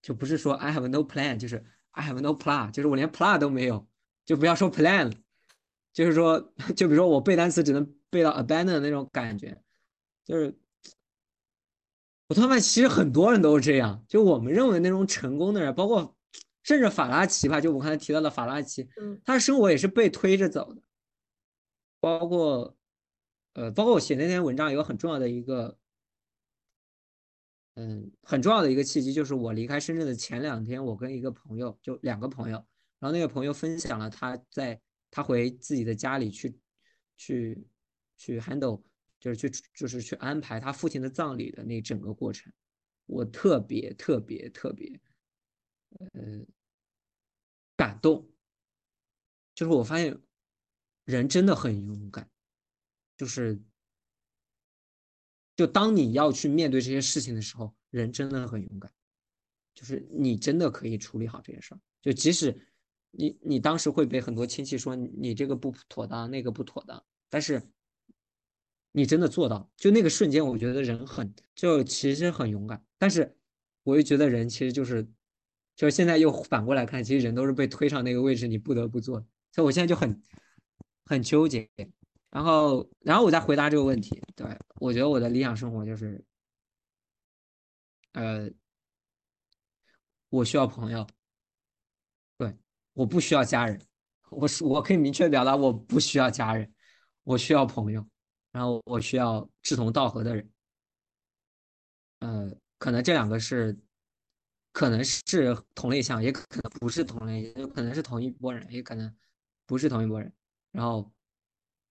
[0.00, 3.86] 就不是说 “I have no plan”，就是 “I have no plan”，就是我连 plan 都没有，
[4.24, 5.12] 就不要说 plan 了。
[5.92, 6.40] 就是说，
[6.74, 9.62] 就比如说我背单词只能背到 abandon 那种感觉，
[10.24, 10.58] 就是
[12.32, 14.02] 我突然发现，其实很多人都是这样。
[14.08, 16.16] 就我们认为那种成功的人，包括
[16.62, 20.80] 甚至法拉奇吧，就我刚才提到的法拉奇，嗯，他的生活也是被推着走的。
[22.00, 22.74] 包括，
[23.52, 25.76] 呃，包括我写那篇文章，有个很重要的一个，
[27.74, 32.56] 嗯，很重要的一个契机，就是我离开深圳的前两天，我跟一个朋友，就两个朋友，
[32.98, 34.80] 然后那个朋友分享了他在。
[35.14, 36.58] 他回自己的家里去，
[37.18, 37.66] 去，
[38.16, 38.80] 去 handle，
[39.22, 42.52] 就是去，就是去安排他父亲的葬礼的那整个过程，
[43.06, 45.00] 我特别特别特别，
[45.90, 46.44] 呃，
[47.76, 48.28] 感动。
[49.54, 50.20] 就是我发现，
[51.04, 52.28] 人真的很勇敢，
[53.16, 53.62] 就是，
[55.54, 58.92] 就当你要去面对这些事情的时候，人真的很勇敢，
[59.72, 62.68] 就是你真的可以处理好这件事儿，就即使。
[63.14, 67.62] 你你当时会被很多亲戚说你这个不妥当，那个不妥当，但是
[68.92, 73.34] 你真的做到，就那个瞬间，我觉得人很就其实很勇敢，但是
[73.82, 75.02] 我又觉得人其实就是，
[75.74, 79.18] 就是现在又反过来看，其实人都是被推上那个位置，你不得不做，
[79.50, 80.22] 所以我现在就很
[81.06, 81.68] 很纠结。
[82.30, 86.22] 然后，然后我再回答这个问题，对我觉得我的理想生活就是，
[88.12, 88.50] 呃，
[90.28, 91.06] 我需要朋友，
[92.38, 92.54] 对，
[92.92, 93.80] 我不需要家人，
[94.30, 96.72] 我是我可以明确表达，我不需要家人，
[97.22, 98.06] 我需要朋友。
[98.52, 100.50] 然后我需要志同道合的人，
[102.20, 103.76] 呃，可能这两个是，
[104.72, 105.22] 可能是
[105.74, 109.12] 同类项，也可能不是同类，也可能是同一波人，也可能
[109.64, 110.30] 不是同一波人。
[110.70, 111.10] 然后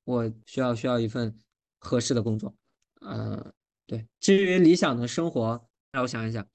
[0.03, 1.35] 我需要需要一份
[1.79, 2.55] 合适的工作，
[3.01, 3.53] 呃，
[3.87, 4.07] 对。
[4.19, 6.47] 至于理想的生活，让我想一想，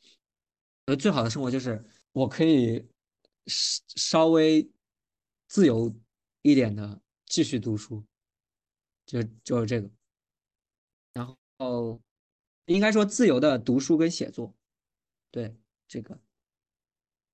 [0.87, 2.89] 呃，最好的生活就是我可以
[3.47, 4.71] 稍微
[5.49, 5.93] 自由
[6.43, 8.05] 一点的继续读书。
[9.07, 9.89] 就就是这个，
[11.17, 11.27] 然
[11.59, 11.99] 后
[12.67, 14.55] 应该说自由的读书跟写作，
[15.31, 15.57] 对
[15.89, 16.19] 这个，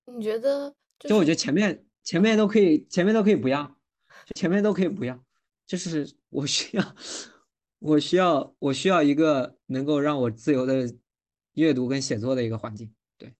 [0.04, 0.72] 你觉得？
[1.00, 3.76] 就我觉得前面前面都可以，前面都可以不要，
[4.36, 5.20] 前面都可以不要，
[5.66, 6.96] 就是我需要
[7.80, 10.88] 我需要我需要一个能够让我自由的
[11.54, 13.34] 阅读跟写作的一个环境，对。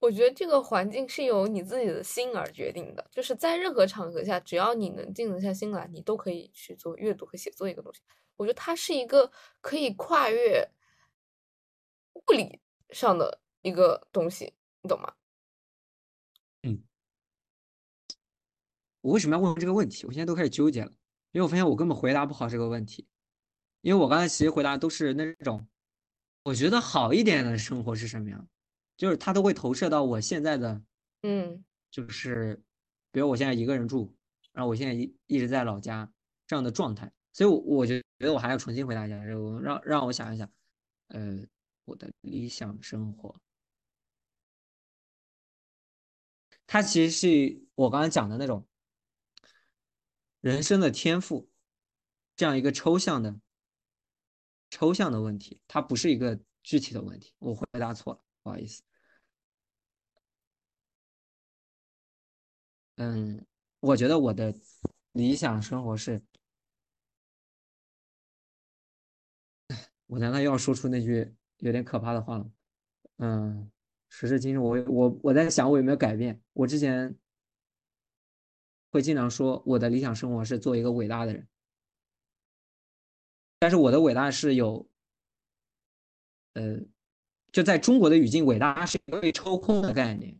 [0.00, 8.00] 我觉得这个环境是由你自己的心而决定的，就是在任何场合下，只要你能静得下心来，你都可以去做阅读和写作一个东西。
[8.36, 10.70] 我觉得它是一个可以跨越
[12.14, 15.12] 物理上的一个东西，你懂吗？
[16.62, 16.84] 嗯。
[19.00, 20.06] 我为什么要问这个问题？
[20.06, 20.92] 我现在都开始纠结了，
[21.32, 23.08] 因为我发现我根本回答不好这个问题，
[23.80, 25.66] 因为我刚才其实回答都是那种
[26.44, 28.48] 我觉得好一点的生活是什么样。
[28.98, 30.82] 就是它都会投射到我现在的，
[31.22, 32.60] 嗯，就是，
[33.12, 34.12] 比如我现在一个人住，
[34.52, 36.12] 然后我现在一一直在老家
[36.48, 40.50] 这样的状态，所以，我我觉得我还要重新回答一下这个，让让我想一想，
[41.08, 41.38] 呃，
[41.84, 43.40] 我的理想生活，
[46.66, 48.66] 它其实是我刚才讲的那种
[50.40, 51.48] 人生的天赋，
[52.34, 53.40] 这样一个抽象的
[54.70, 58.82] 抽象的问题，它不是一个具体的问题，我回答错了，不好意思。
[63.00, 63.46] 嗯，
[63.78, 64.52] 我觉得我的
[65.12, 66.20] 理想生活是，
[70.06, 72.50] 我难道要说出那句有点可怕的话了？
[73.18, 73.70] 嗯，
[74.08, 76.42] 时至今日，我我我在想，我有没有改变？
[76.52, 77.16] 我之前
[78.90, 81.46] 会经常说，我的理想生活是做一个伟大的人，
[83.60, 84.84] 但是我的伟大是有，
[86.54, 86.80] 呃，
[87.52, 90.36] 就在中国的语境，伟大是一个被抽空的概念，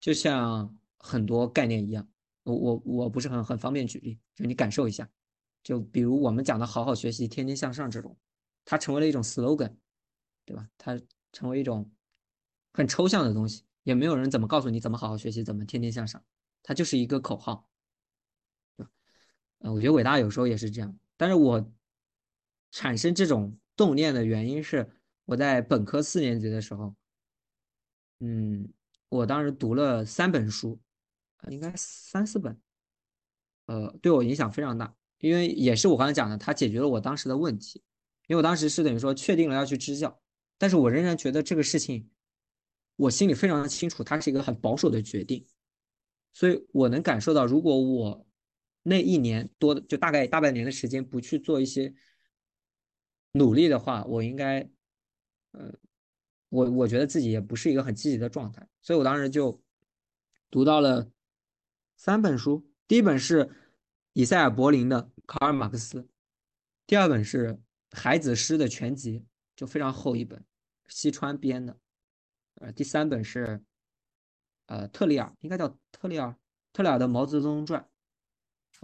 [0.00, 0.76] 就像。
[1.06, 2.08] 很多概念一样，
[2.44, 5.06] 我我我不是很很方便举例，就你感受一下，
[5.62, 8.16] 就比如我们讲的好好学习，天天向上这种，
[8.64, 9.76] 它成为了一种 slogan，
[10.46, 10.66] 对吧？
[10.78, 10.98] 它
[11.30, 11.92] 成为一种
[12.72, 16.24] 很抽象的东西，也没有人怎么告诉你怎么好好学习，怎么天天向上，
[16.62, 17.68] 它就是一个口号，
[18.74, 18.90] 对吧？
[19.58, 21.70] 嗯，我觉得伟大有时候也是这样，但是我
[22.70, 24.90] 产生这种动念的原因是
[25.26, 26.96] 我在本科四年级的时候，
[28.20, 28.72] 嗯，
[29.10, 30.80] 我当时读了三本书。
[31.50, 32.58] 应该三四本，
[33.66, 37.82] 呃，对我影响非常大，因为也是我刚才讲的，它解决了我当时的问题。
[38.26, 40.18] 因为我当时是等于说确定了要去支教，
[40.56, 42.08] 但是我仍然觉得这个事情，
[42.96, 45.46] 我心里非常的清楚，它是一个很保守的决定。
[46.32, 48.26] 所以我能感受到，如果我
[48.82, 51.94] 那一年多的就大概大半年的时间不去做一些
[53.32, 54.60] 努力的话，我应该，
[55.50, 55.70] 呃，
[56.48, 58.66] 我我觉得自己也不是一个很积极的状态。
[58.80, 59.62] 所以我当时就
[60.50, 61.10] 读到了。
[61.96, 63.50] 三本书，第一本是
[64.12, 66.02] 以赛尔·柏林的《卡尔·马克思》，
[66.86, 67.58] 第二本是
[67.92, 69.24] 海子诗的全集，
[69.56, 70.44] 就非常厚一本，
[70.88, 71.78] 西川编的。
[72.56, 73.64] 呃，第三本是
[74.66, 76.36] 呃特里尔，应该叫特里尔，
[76.72, 77.80] 特里尔的《毛泽东传》。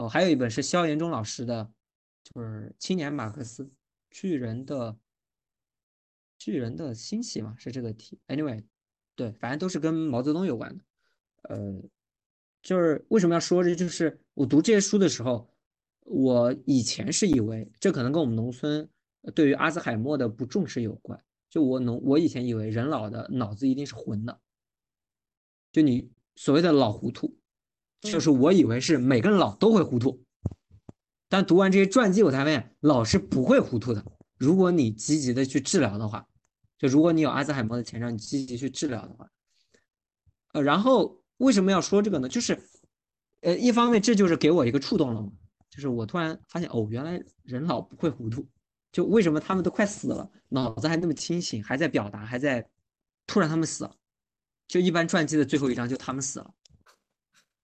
[0.03, 1.71] 哦，还有一本是萧炎中老师的，
[2.23, 3.71] 就是《青年马克思：
[4.09, 4.99] 巨人的
[6.39, 8.19] 巨人的兴起》嘛，是这个题。
[8.29, 8.65] Anyway，
[9.15, 10.85] 对，反正都是跟毛泽东有关的。
[11.43, 11.83] 呃。
[12.63, 13.75] 就是为什么要说这？
[13.75, 15.49] 就是我读这些书的时候，
[16.01, 18.87] 我以前是以为这可能跟我们农村
[19.35, 21.19] 对于阿兹海默的不重视有关。
[21.49, 24.39] 就我农，我以前以为人老的脑子一定是混的，
[25.73, 27.35] 就你所谓的老糊涂，
[28.03, 30.23] 就是我以为是每个人老都会糊涂。
[31.29, 34.05] 但读完这些传记，我才发现老是不会糊涂的。
[34.37, 36.29] 如果你积极的去治疗的话，
[36.79, 39.31] 就如果你有阿兹海默的前兆，你积极去治疗的话，
[40.53, 41.20] 呃，然后。
[41.41, 42.29] 为什么要说这个呢？
[42.29, 42.61] 就是，
[43.41, 45.33] 呃，一方面这就是给我一个触动了嘛，
[45.71, 48.47] 就是我突然发现，哦，原来人老不会糊涂，
[48.93, 52.69] 就为什么他们都快死了，脑子还那么清醒，还在表达，还在，
[53.27, 53.97] 突然他们死了，
[54.69, 56.55] 就一般传记的最后一章就他们死了，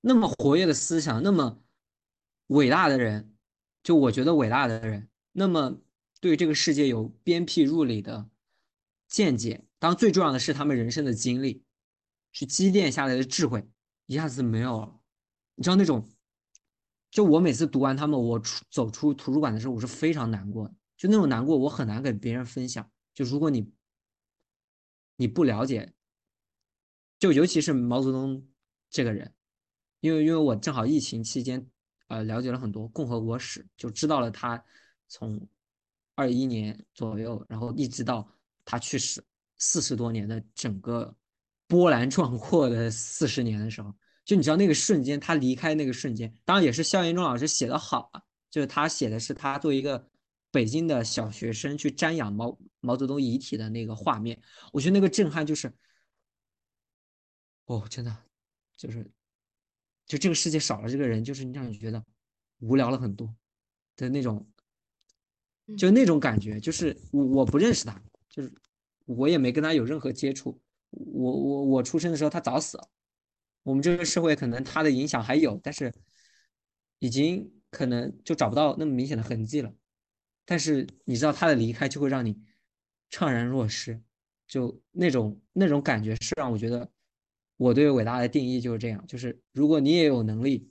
[0.01, 1.63] 那么活跃的思想，那么
[2.47, 3.35] 伟大的人，
[3.83, 5.79] 就我觉得伟大的人，那么
[6.19, 8.27] 对这个世界有鞭辟入里的
[9.07, 11.63] 见解，当然最重要的是他们人生的经历，
[12.37, 13.67] 去积淀下来的智慧，
[14.05, 15.01] 一下子没有了。
[15.55, 16.07] 你知道那种，
[17.11, 20.75] 就我每次读完他们，我出走出图书馆的时候，我是非常难过的。
[20.99, 22.91] 就那种难过，我很难给别人分享。
[23.15, 23.73] 就如果你
[25.17, 25.95] 你不了解，
[27.19, 28.47] 就尤其是毛泽东
[28.91, 29.33] 这个人，
[30.01, 31.67] 因为因为我正好疫情期间，
[32.09, 34.63] 呃，了解了很多共和国史，就知道了他
[35.09, 35.41] 从
[36.15, 38.31] 二一年左右，然后一直到
[38.63, 39.25] 他去世
[39.57, 41.17] 四十多年的整个
[41.67, 43.95] 波澜壮阔的四十年的时候。
[44.25, 48.21] 就你知道那个瞬间，他离开那个瞬间，当然也是肖延忠老师写的好啊。
[48.51, 50.09] 就是他写的是他作为一个
[50.51, 54.41] 北京的小学生去瞻仰毛毛泽东遗体的那个画面，
[54.73, 55.71] 我觉得那个震撼就是，
[57.67, 58.17] 哦，真的，
[58.77, 59.09] 就是，
[60.07, 62.03] 就这个世界少了这个人，就是让你觉得
[62.61, 63.33] 无聊了很多
[63.95, 64.49] 的那种，
[65.77, 68.51] 就那种感觉，就是我我不认识他，就是
[69.05, 70.59] 我也没跟他有任何接触，
[70.97, 72.89] 我我我出生的时候他早死了。
[73.63, 75.93] 我们这个社会可能他的影响还有，但是
[76.99, 79.75] 已经可能就找不到那么明显的痕迹了。
[80.45, 82.41] 但是你知道他的离开就会让你
[83.11, 84.01] 怅然若失，
[84.47, 86.89] 就那种那种感觉是让我觉得
[87.57, 90.71] 我对伟大的定义就是这样：就是如果你也有能力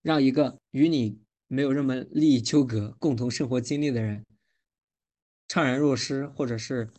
[0.00, 4.24] 让一个与你没有任何利益纠葛、共同生活经历的人
[5.46, 6.90] 怅然若失，或者是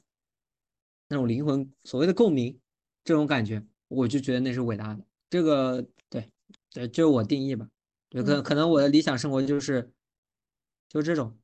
[1.07, 2.59] 那种灵魂所谓的共鸣
[3.03, 3.65] 这种感觉。
[3.87, 6.27] 我就觉得那是伟大的，这个对，
[6.73, 7.69] 对，就是我定义吧。
[8.09, 9.91] 对，可可能我的理想生活就是，
[10.89, 11.37] 就是这种，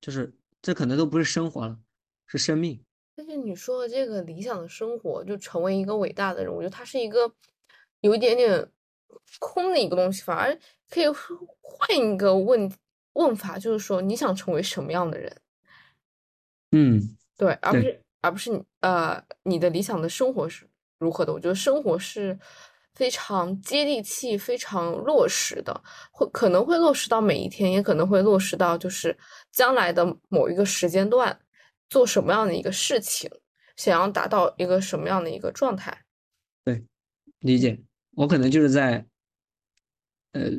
[0.00, 1.78] 就是这可能都不是生活了，
[2.26, 2.82] 是生命。
[3.14, 7.32] 但是你说的这个理想的生活，就成为一个伟大的人，我觉得它是一个
[8.00, 8.68] 有一点点
[9.38, 10.58] 空的一个东西，反而
[10.90, 12.70] 可以换一个问
[13.12, 15.40] 问法，就是说你想成为什么样的人？
[16.72, 20.68] 嗯，对，而不是而不是你呃你的理想的生活是。
[20.98, 21.30] 如何的？
[21.30, 22.38] 我觉得生活是
[22.94, 25.78] 非常接地气、非常落实的，
[26.10, 29.14] 会可能会落实到每一天，也可能会落实到就是
[29.52, 31.38] 将来的某一个时间段，
[31.90, 33.30] 做什么样的一个事情，
[33.76, 35.94] 想要达到一个什么样的一个状态。
[36.64, 36.82] 对，
[37.40, 37.78] 理解。
[38.12, 39.04] 我可能就是在
[40.32, 40.50] 呃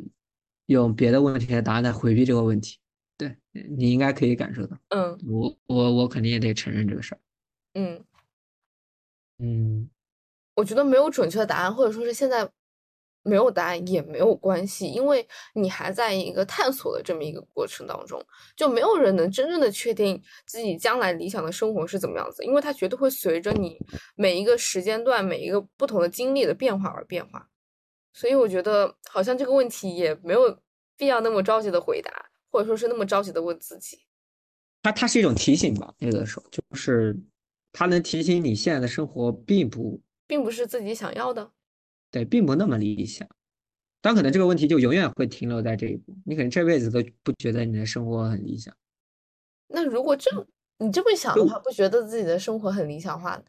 [0.66, 2.78] 用别的问题的答案来回避这个问题。
[3.16, 3.36] 对
[3.76, 4.78] 你应该可以感受到。
[4.90, 7.18] 嗯，我我我肯定也得承认这个事儿。
[7.74, 8.04] 嗯
[9.38, 9.90] 嗯。
[10.54, 12.50] 我觉得没有准确的答案，或者说是现在
[13.22, 15.24] 没有答案也没有关系，因为
[15.54, 18.20] 你还在一个探索的这么一个过程当中，
[18.56, 23.78] 就没有人能真正的确定自己将来理想的生活是怎么样子，因为它绝对会随着你
[24.16, 27.48] 每一个时间段、每一个不同的经历的变化而变化。
[28.12, 30.58] 所以我觉得好像这个问题也没有
[30.96, 32.10] 必要那么着急的回答，
[32.50, 34.00] 或者说是那么着急的问自己。
[34.82, 37.16] 它它是一种提醒吧，那个时候就是
[37.78, 40.02] 它能提醒你现在的生活并不。
[40.26, 41.52] 并不是自己想要的，
[42.10, 43.28] 对，并不那么理想。
[44.00, 48.74] 但可能这个问题就永远会停留在这一步，你可能这辈子都不觉得你的生活很理想。
[49.68, 50.28] 那如果这
[50.78, 53.40] 你这么想的话，不觉得自己的生活很理想化，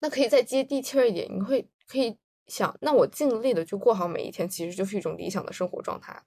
[0.00, 1.26] 那可以再接地气儿一点。
[1.34, 2.18] 你会可以
[2.48, 6.22] 想，那我尽力的去过好每一天，其实就是一种理想的生活状态。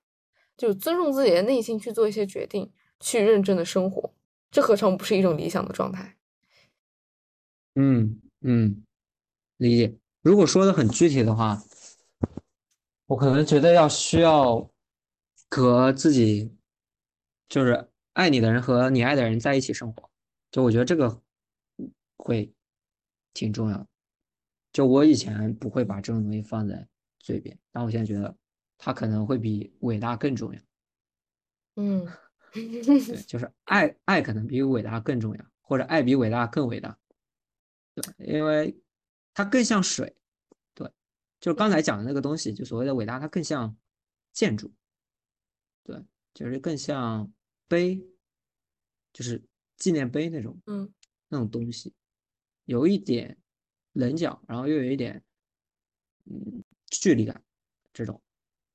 [0.58, 4.12] 就尊重自己的内心去做一些决定，去认真的生活，
[4.50, 6.15] 这何尝不是一种理想的状态？
[7.76, 8.84] 嗯嗯。
[9.58, 9.96] 理解。
[10.22, 11.64] 如果说的很具体的话，
[13.06, 14.70] 我可能觉得要需要
[15.50, 16.52] 和自己，
[17.48, 20.10] 就是爱你的人和你爱的人在一起生活。
[20.52, 21.22] 就我觉得这个
[22.18, 22.52] 会
[23.34, 23.88] 挺重要的。
[24.74, 26.86] 就我以前不会把这种东西放在
[27.20, 28.36] 嘴边，但我现在觉得
[28.78, 30.60] 它可能会比伟大更重要。
[31.78, 32.06] 嗯，
[32.52, 36.98] 对，就是爱爱可能比伟大更重要，或者爱比伟大更伟大。
[37.96, 38.80] 对，因为。
[39.38, 40.16] 它更像水，
[40.74, 40.90] 对，
[41.42, 43.76] 就是刚才讲的那个东西，就所谓的伟大，它更像
[44.32, 44.74] 建筑，
[45.84, 46.02] 对，
[46.34, 47.30] 就是更像
[47.68, 48.02] 碑，
[49.12, 49.44] 就是
[49.76, 50.90] 纪念碑那种，嗯，
[51.28, 51.94] 那种东西，
[52.64, 53.38] 有一点
[53.92, 55.22] 棱角，然后又有一点，
[56.24, 57.44] 嗯，距离感，
[57.92, 58.24] 这种，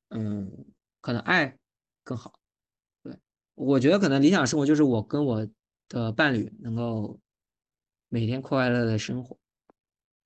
[0.09, 0.67] 嗯，
[1.01, 1.59] 可能爱
[2.05, 2.39] 更好，
[3.03, 3.19] 对，
[3.55, 5.49] 我觉得可能理想生活就是我跟我
[5.89, 7.19] 的伴侣能够
[8.11, 9.39] 每天快快乐乐的生活。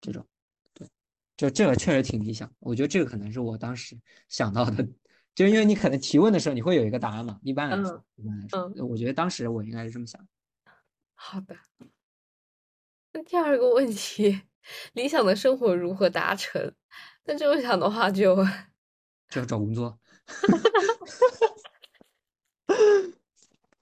[0.00, 0.26] 这种，
[0.72, 0.88] 对，
[1.36, 2.52] 就这个确实挺理想。
[2.58, 3.96] 我觉得这个可能是我当时
[4.28, 4.86] 想到的
[5.34, 10.26] 就因为你可能提问的时候你会有一个答案嘛，一般来说，嗯一般来说，嗯，我觉得当时我应该是这么想。
[11.14, 11.56] 好的。
[13.12, 14.42] 那第二个问题，
[14.94, 16.74] 理想的生活如何达成？
[17.24, 18.36] 那这么想的话就，
[19.28, 19.98] 就要找工作。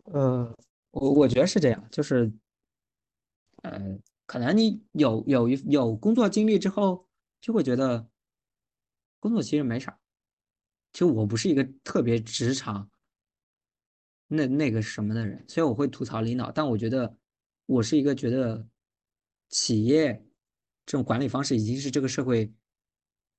[0.04, 0.54] 呃，
[0.90, 2.30] 我我觉得是这样，就是，
[3.62, 7.08] 呃，可能你有有一有工作经历之后，
[7.40, 8.08] 就会觉得
[9.18, 9.98] 工作其实没啥。
[10.92, 12.90] 其实我不是一个特别职场
[14.28, 17.16] 那那个什么的人，所以我会吐槽领导，但我觉得
[17.66, 18.66] 我是一个觉得
[19.48, 20.24] 企业
[20.84, 22.52] 这种管理方式已经是这个社会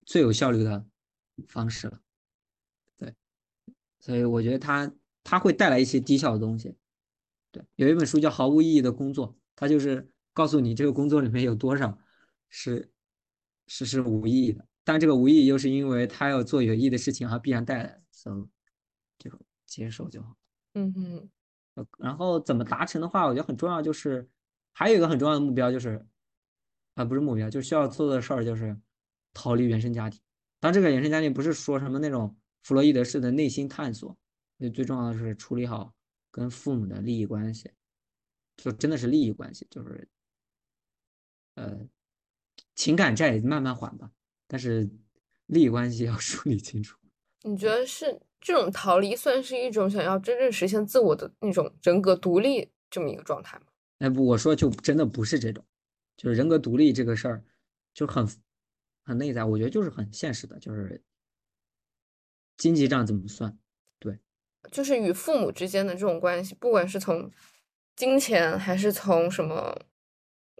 [0.05, 0.85] 最有效率的
[1.47, 2.01] 方式了。
[2.97, 3.13] 对，
[3.99, 4.91] 所以我觉得它
[5.23, 6.75] 它会带来一些低效的东西。
[7.51, 11.97] 对，有一本书叫《毫无意义的工作》，它就是告诉你这个工作里面有多少
[12.49, 12.91] 是
[13.67, 18.47] 是是无意义的，但这个无意义又是因为他要做有意义的事情，而必然带来的，所以
[19.17, 19.31] 就
[19.65, 20.35] 接受就好。
[20.73, 21.29] 嗯哼，
[21.75, 24.27] 呃然后怎么达成的话，我觉得很重要，就是
[24.71, 26.05] 还有一个很重要的目标就是，
[26.95, 28.75] 啊、不是目标，就是需要做的事儿就是
[29.33, 30.19] 逃离原生家庭。
[30.59, 34.17] 当这个原生家庭不是说什么那种弗洛伊德式的内心探索，
[34.57, 35.93] 那最重要的是处理好
[36.31, 37.69] 跟父母的利益关系，
[38.57, 40.07] 就真的是利益关系，就是
[41.55, 41.87] 呃
[42.75, 44.11] 情感债慢慢还吧，
[44.47, 44.89] 但是
[45.45, 46.97] 利益关系要 梳理清楚。
[47.43, 53.65] 你觉得是这种逃离算是一种想要真正实现自我的那种人格独立这么一个状态吗？
[53.99, 55.63] 哎不，我说就真的不是这种，
[56.17, 57.43] 就是人格独立这个事儿，
[57.93, 58.27] 就很
[59.03, 61.01] 很内在，我觉得就是很现实的，就是
[62.57, 63.57] 经济账怎么算？
[63.99, 64.19] 对，
[64.71, 67.31] 就是与父母之间的这种关系，不管是从
[67.95, 69.77] 金钱还是从什么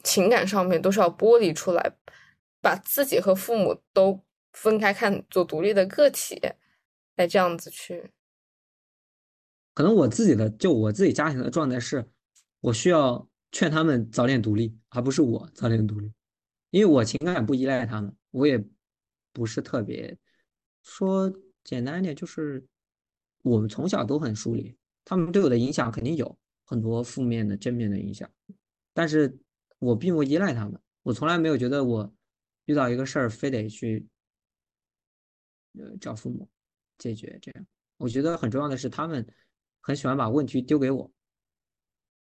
[0.04, 1.98] 情感上面，都是要剥离出来，
[2.62, 6.40] 把自己和父母都分开看，做独立的个体，
[7.16, 8.12] 来这样子去。
[9.74, 12.08] 可能我自己的就我自己家庭的状态是，
[12.60, 16.12] 我需要劝他们早点独立，而不是我早点独立，
[16.70, 18.64] 因为我情感不依赖他们，我也
[19.32, 20.16] 不是特别
[20.84, 22.64] 说简单一点，就是
[23.42, 28.30] 我们从小都很疏离，他们对我的影响肯定有很多负面的、正面的影响，
[28.94, 29.36] 但是
[29.84, 32.14] 我并不依赖他们，我从来没有觉得我
[32.66, 34.08] 遇到一个事儿非得去
[35.74, 36.50] 呃找父母
[36.98, 37.68] 解决这样。
[37.98, 39.28] 我觉得很重要的是，他们
[39.82, 41.12] 很喜欢把问题丢给我，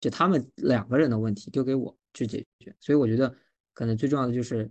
[0.00, 2.74] 就他们两个人的问题丢给我去解决。
[2.80, 3.32] 所以我觉得
[3.72, 4.68] 可能最重要的就是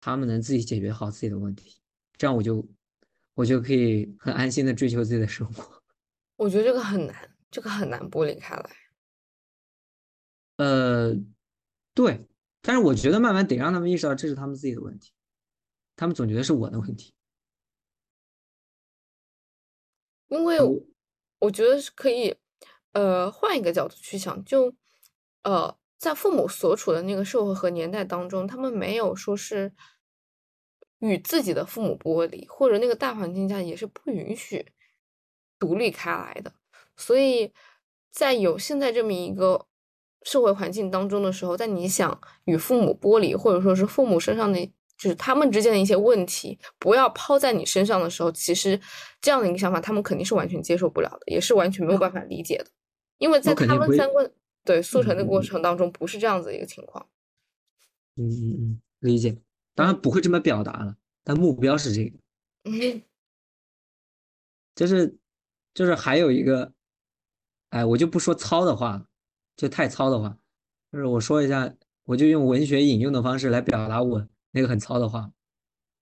[0.00, 1.78] 他们能自己解决好自己的问题，
[2.16, 2.66] 这样我就
[3.34, 5.82] 我就可以很安心的追求自己的生活。
[6.36, 8.70] 我觉得这个很难，这个很难剥离开来。
[10.56, 11.14] 呃，
[11.94, 12.28] 对，
[12.62, 15.12] 但是我觉得慢慢得让他们意识到这是他们自己的问题，
[15.96, 17.14] 他们总觉得是我的问题。
[20.28, 20.80] 因为我
[21.40, 22.36] 我觉得是可以，
[22.92, 24.72] 呃，换一个角度去想，就，
[25.42, 29.74] 呃，在父母所处的那个社会和年代当中，他们没有说是
[31.00, 34.72] 与自己的父母剥离，或者那个大环境下也是不允许
[35.58, 36.54] 独立开来的。
[36.96, 37.52] 所以
[38.12, 39.66] 在有现在这么一个
[40.22, 44.66] 社会环境当中的时候，在你想与父母剥离，或者说是父母身上的
[44.96, 48.78] 就是他们之间的一些问题，不要抛在你身上的时候，其实
[49.20, 52.66] 这样的一个想法，他们肯定是完全接受不了的，也是完全没有办法理解的，
[53.18, 54.30] 因为在他们三观
[54.64, 57.06] 对速成的过程当中，不是这样子的一个情况。
[58.16, 59.38] 嗯嗯嗯，理解，
[59.74, 62.18] 当然不会这么表达了，但目标是这个。
[62.64, 63.02] 嗯
[64.76, 65.18] 就是
[65.74, 66.72] 就是还有一个，
[67.70, 69.06] 哎，我就不说糙的话，
[69.60, 70.34] 就太糙的话，
[70.90, 71.70] 就是我说一下，
[72.04, 75.30] 我就用文学引用的方式来表达我那个很糙的话，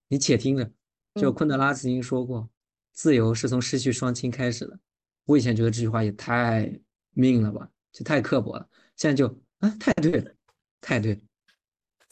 [0.07, 0.71] 你且听着。
[1.15, 2.49] 就嗯昆德拉曾经说过，
[2.93, 4.79] 自由是从失去双亲开始的。
[5.25, 6.71] 我以前觉得这句话也太
[7.09, 8.65] 命了吧，就太刻薄了，
[8.95, 9.27] 现在就
[9.57, 10.33] 啊，太对了，
[10.79, 11.21] 太对了。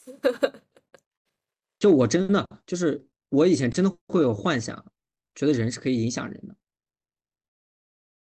[1.78, 4.84] 就我真的就是我以前真的会有幻想，
[5.34, 6.54] 觉得人是可以影响人的。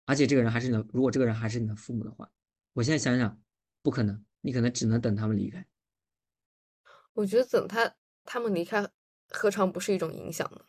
[0.06, 2.30] 而且这个人还是你的，如果这个人还是你的父母的话，
[2.76, 3.42] 我现在想想，
[3.82, 5.66] 不可能，你可能只能等他们离开。
[7.14, 7.96] 我觉得等他
[8.26, 8.86] 他们离开，
[9.30, 10.66] 何尝不是一种影响呢？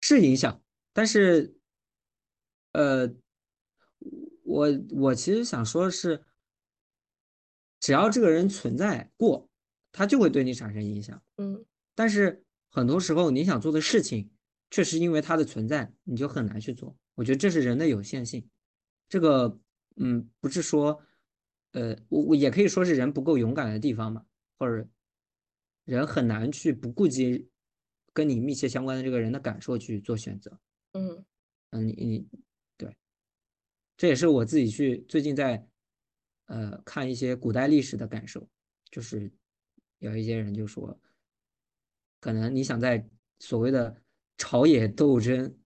[0.00, 0.62] 是影响，
[0.94, 1.58] 但是，
[2.72, 3.14] 呃，
[4.44, 6.24] 我我其实想说的是，
[7.78, 9.50] 只要这个人存在过，
[9.92, 11.22] 他就会对你产生影响。
[11.36, 11.62] 嗯
[11.94, 14.30] 但是很多时候你想做的事情，
[14.70, 16.96] 确实因为他的存在，你就很难去做。
[17.14, 18.48] 我觉得这是人的有限性。
[19.06, 19.60] 这个，
[19.96, 21.02] 嗯，不是说，
[21.72, 24.24] 呃，我我也可以说是人不够勇敢的地方嘛，
[24.58, 24.86] 或者
[25.84, 27.48] 人很难去不顾及
[28.12, 30.58] 跟你密切相关的这个人的感受去做选择。
[30.92, 31.24] 嗯
[31.70, 32.28] 嗯，你你
[32.76, 32.96] 对，
[33.96, 35.64] 这也是我自己去最近在
[36.46, 38.48] 呃看一些古代历史的感受，
[38.90, 39.30] 就是
[39.98, 40.98] 有一些人就说，
[42.18, 43.96] 可能你想在所谓的
[44.36, 45.56] 朝野斗争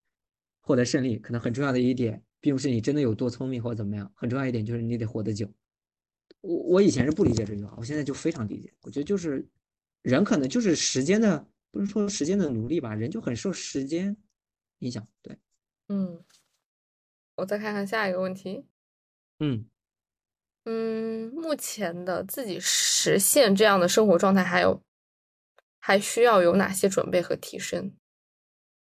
[0.61, 5.51] 获得胜利，可能很重要的一点，并不是你真的有多聪明或者怎么样，很重要一点就是你得活得久。
[6.45, 8.71] 我我以前是不理解这句话，我现在就非常理解。
[8.83, 9.49] 我觉得就是
[10.03, 14.15] 人可能就是时间的，不是说时间的奴隶吧，人就很受时间
[14.81, 15.07] 影响。
[15.23, 15.39] 对，
[15.89, 16.23] 嗯，
[17.37, 18.67] 我再看看下一个问题。
[19.41, 19.67] 嗯
[20.65, 24.83] 嗯，目前的自己实现这样的生活状态，还有
[25.79, 27.95] 还需要有哪些准备和提升？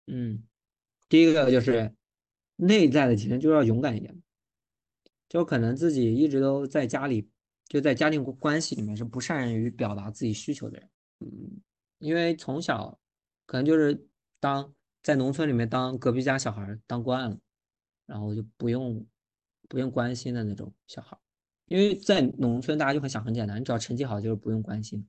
[0.07, 0.45] 嗯，
[1.09, 1.95] 第一个就是
[2.57, 4.23] 内在的提升，就要勇敢一点，
[5.27, 7.31] 就可能自己一直都在家里。
[7.69, 11.61] 就在家庭关系里面是不善于表达自己需求的人，嗯，
[11.99, 12.97] 因为从小
[13.45, 14.07] 可能就是
[14.39, 14.73] 当
[15.03, 17.37] 在农村里面当隔壁家小孩当惯了，
[18.07, 19.05] 然后就不用
[19.69, 21.19] 不用关心的那种小孩，
[21.67, 25.05] 因为在农村大家就很想很简单，你只要成绩好就是不用关心，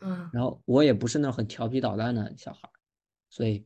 [0.00, 2.68] 嗯，然后我也不是那种很调皮捣蛋的小孩，
[3.28, 3.64] 所以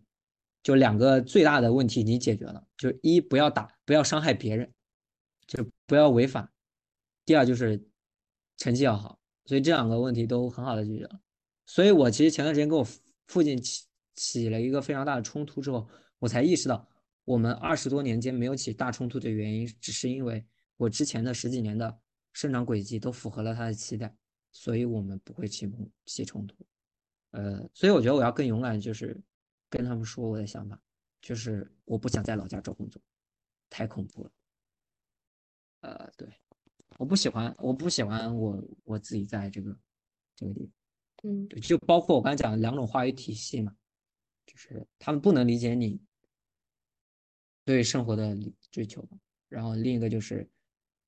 [0.63, 4.71] 就两个最大的问题你解决了，就是一不要打，不要伤害别人，
[5.47, 6.53] 就不要违法，
[7.25, 7.83] 第二就是。
[8.57, 11.21] 成绩要好，所以这两个问题都很好的解决了。
[11.67, 12.87] 所以我其实前段时间跟我
[13.27, 16.89] 父亲起起了一个非常大的冲突之后，我才意识到
[17.25, 20.45] 我们二十多年间没有起大冲突的原因，只是因为
[20.77, 21.99] 我之前的十几年的
[22.33, 24.15] 生长轨迹都符合了他的期待，
[24.53, 25.71] 所以我们不会起
[26.05, 26.55] 起冲突。
[27.31, 29.21] 呃，所以我觉得我要更勇敢，就是
[29.69, 30.81] 跟他们说我的想法，
[31.21, 33.03] 就是我不想在老家找工作，
[33.71, 34.31] 太恐怖了。
[35.81, 36.29] 呃，对。
[36.99, 39.77] 我不喜欢，我不喜欢我我自己在这个
[40.37, 43.75] 这个地方，嗯，就包括我刚才讲的两种话语体系嘛，
[44.47, 46.01] 就是他们不能理解你
[47.65, 48.39] 对生活的
[48.71, 49.07] 追求，
[49.49, 50.49] 然后另一个就是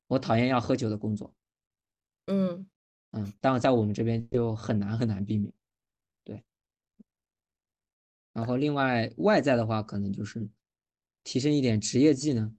[0.08, 1.32] 我讨厌要喝酒的工作，
[2.26, 2.68] 嗯。
[3.12, 5.50] 嗯，但是在我们这边就很难很难避免，
[6.24, 6.44] 对，
[8.32, 10.46] 然后另外外在的话，可能就是
[11.22, 12.54] 提升一点职业技能，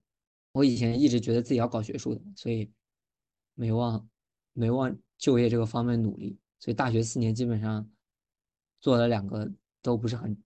[0.54, 2.72] 我以前一直觉得自己要搞学术的，所以。
[3.58, 4.08] 没往
[4.54, 7.90] 没往就业这个方面努力，所以大学四年基本上
[8.80, 9.52] 做了两个
[9.82, 10.38] 都不是很，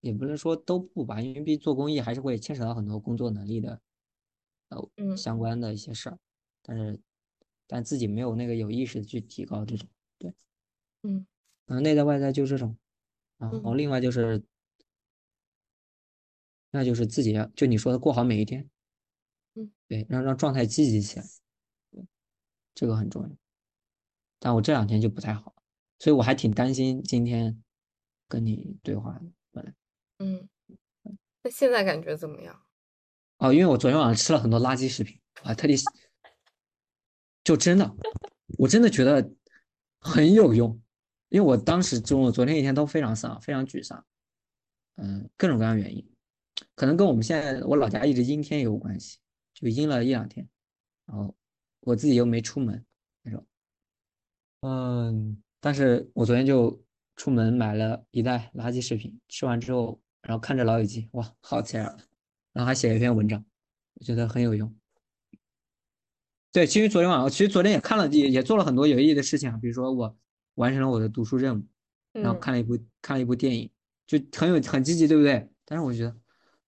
[0.00, 3.80] 也不能说都不吧，因为毕竟做公益还是会牵扯到很多工作能力的，
[4.68, 6.18] 呃，相关的一些事儿，
[6.60, 7.00] 但是
[7.66, 9.88] 但自己没有那个有意识的去提高这种，
[10.18, 10.34] 对，
[11.04, 11.26] 嗯，
[11.64, 12.76] 然后，内在外在就这种，
[13.38, 14.44] 然后另外就是，
[16.70, 18.68] 那就是自己要就你说的过好每一天，
[19.54, 21.24] 嗯，对，让让状态积极起来。
[22.74, 23.30] 这个很重要，
[24.38, 25.54] 但我这两天就不太好，
[25.98, 27.62] 所以我还挺担心今天
[28.28, 29.22] 跟你对话的。
[29.50, 29.74] 本来，
[30.18, 30.48] 嗯，
[31.42, 32.64] 那现在感觉怎么样？
[33.38, 35.74] 哦，因为我昨天晚上吃了很多垃圾食品，我还特地，
[37.44, 37.94] 就真的，
[38.58, 39.30] 我真的觉得
[40.00, 40.80] 很有用，
[41.28, 44.04] 因为我当时中午昨天一天都非常丧，非常沮丧，
[44.96, 46.10] 嗯，各种各样原因，
[46.74, 49.18] 可能跟我们现在我老家一直阴天也有关系，
[49.52, 50.48] 就阴了一两天，
[51.04, 51.36] 然后。
[51.82, 52.84] 我自己又没出门，
[53.22, 53.46] 那种，
[54.60, 56.82] 嗯，但是我昨天就
[57.16, 61.98] 出门买了一袋垃圾食品，吃完之后，然后看着老友记，哇，好起来了，
[62.52, 63.44] 然后还写了一篇文章，
[63.94, 64.72] 我觉得很有用。
[66.52, 70.16] 对，其实昨天晚上，其实昨天也看了，也也做了很多有意义的事情啊，比如说我
[70.54, 71.66] 完成了我的读书任务，
[72.12, 73.70] 然后看了一部看了一部电影，
[74.06, 75.48] 就很有很积极，对不对？
[75.64, 76.16] 但是我觉得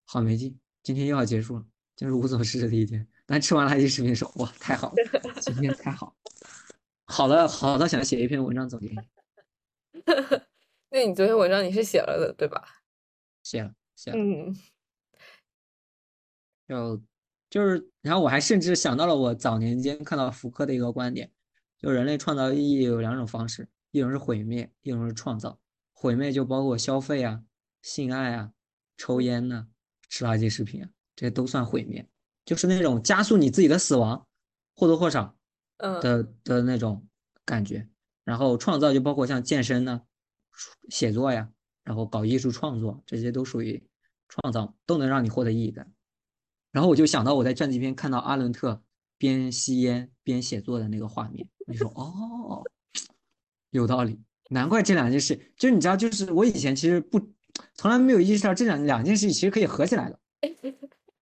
[0.04, 3.06] 好没劲，今天又要结束了，就是无所事事的一天。
[3.26, 4.96] 但吃完垃圾食品的时候，哇，太好了，
[5.40, 6.16] 今天太好，
[7.04, 8.94] 好了，好到想写一篇文章总结。
[10.90, 12.62] 那你昨天文章你是写了的对吧？
[13.42, 14.16] 写了，写了。
[14.18, 14.54] 嗯。
[16.66, 17.02] 就
[17.50, 21.30] 就是，然后我还甚至想到了我早年间看到福柯的一个观点，
[21.78, 25.60] 就人类创造意义有两种方式，一种是毁灭，一种是创造。
[25.92, 27.42] 毁灭就包括消费啊、
[27.82, 28.52] 性爱啊、
[28.96, 29.68] 抽烟呐、
[30.08, 32.08] 吃垃圾食品啊，这些都算毁灭。
[32.44, 34.26] 就是那种加速你自己的死亡，
[34.74, 35.36] 或多或少
[35.78, 37.06] 的的那种
[37.44, 37.88] 感觉。
[38.24, 40.00] 然后创造就包括像健身呢、
[40.88, 41.50] 写作呀，
[41.82, 43.86] 然后搞艺术创作，这些都属于
[44.28, 45.86] 创造，都能让你获得意义的。
[46.72, 48.82] 然后我就想到我在传记片看到阿伦特
[49.18, 52.62] 边吸烟边写作的那个画面，我就说哦，
[53.70, 57.20] 有道理，难怪这两件事，就是你知道，就是我以前其实不
[57.74, 60.18] 从来没有意识到这两两件事情其实可以合起来的。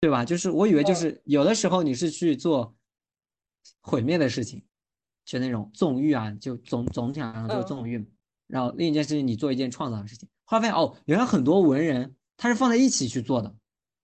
[0.01, 0.25] 对吧？
[0.25, 2.75] 就是我以为就是有的时候你是去做
[3.81, 4.63] 毁灭的事情，
[5.27, 8.05] 就那种纵欲啊，就总总体上就是纵欲。
[8.47, 13.55] 然后另一件事情你做一件创造的事情，后来发现哦，原来很多文人他是放在一起去做的，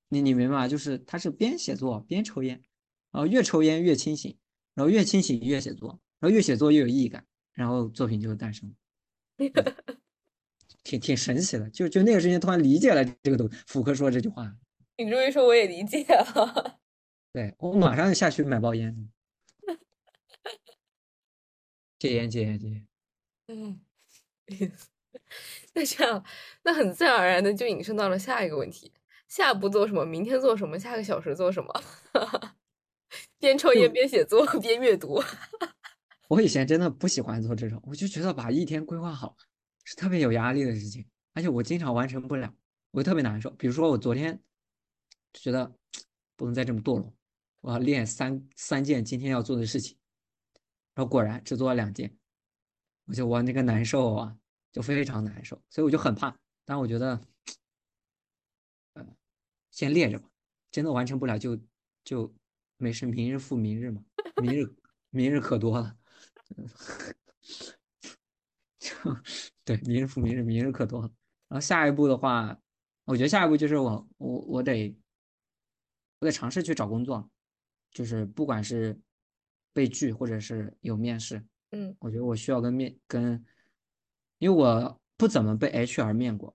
[0.09, 0.69] 你你明白吗？
[0.69, 2.63] 就是他是边写作边抽烟，
[3.11, 4.37] 然后越抽烟越清醒，
[4.75, 8.73] 然后越清醒越写作，然后越写作越有意义感，然后作品就诞生。
[10.85, 14.55] 挺挺神奇的，就就那个瞬间突然理解了这个东福柯说这句话。
[14.97, 16.81] 你这么一说，我也理解了。
[17.33, 19.11] 对我马上就下去买包烟，
[21.99, 22.87] 戒烟戒烟戒烟。
[23.49, 23.81] 嗯，
[25.75, 26.25] 那这样，
[26.63, 28.93] 那很自然而然的就引申到了下一个问题：
[29.29, 30.05] 下一步做什么？
[30.07, 30.79] 明天做什么？
[30.79, 31.83] 下个小时做什么？
[33.39, 35.23] 边抽烟边写作边阅读。
[36.29, 39.37] 我以前真的不喜欢做这种，我就觉得把一天规划好
[39.85, 42.53] 是特别有压力的事情，而且我经常完成不了，
[42.93, 43.51] 我特别难受。
[43.51, 44.41] 比如说我昨天就
[45.41, 45.73] 觉得
[46.37, 47.13] 不能再这么堕落。
[47.61, 49.97] 我要练三三件今天要做的事情，
[50.95, 52.17] 然后果然只做了两件，
[53.07, 54.39] 我就我那个难受啊，
[54.71, 56.39] 就非常难受，所以我就很怕。
[56.65, 57.21] 但我觉得，
[58.95, 59.07] 呃，
[59.71, 60.31] 先练着吧，
[60.71, 61.59] 真的完成不了就
[62.05, 62.33] 就
[62.77, 64.05] 没事，明日复明日嘛，
[64.43, 64.77] 明日
[65.11, 65.97] 明日可多了，
[69.65, 71.11] 对，明日复明日，明日可多了。
[71.49, 72.57] 然后下一步的话，
[73.05, 74.97] 我觉得下一步就是我我我得
[76.19, 77.31] 我得尝试去找工作。
[77.93, 79.01] 就是不管是
[79.73, 83.43] 被拒或者是有面试，嗯，我觉得我需要跟面跟，
[84.37, 86.55] 因为我不怎么被 HR 面过，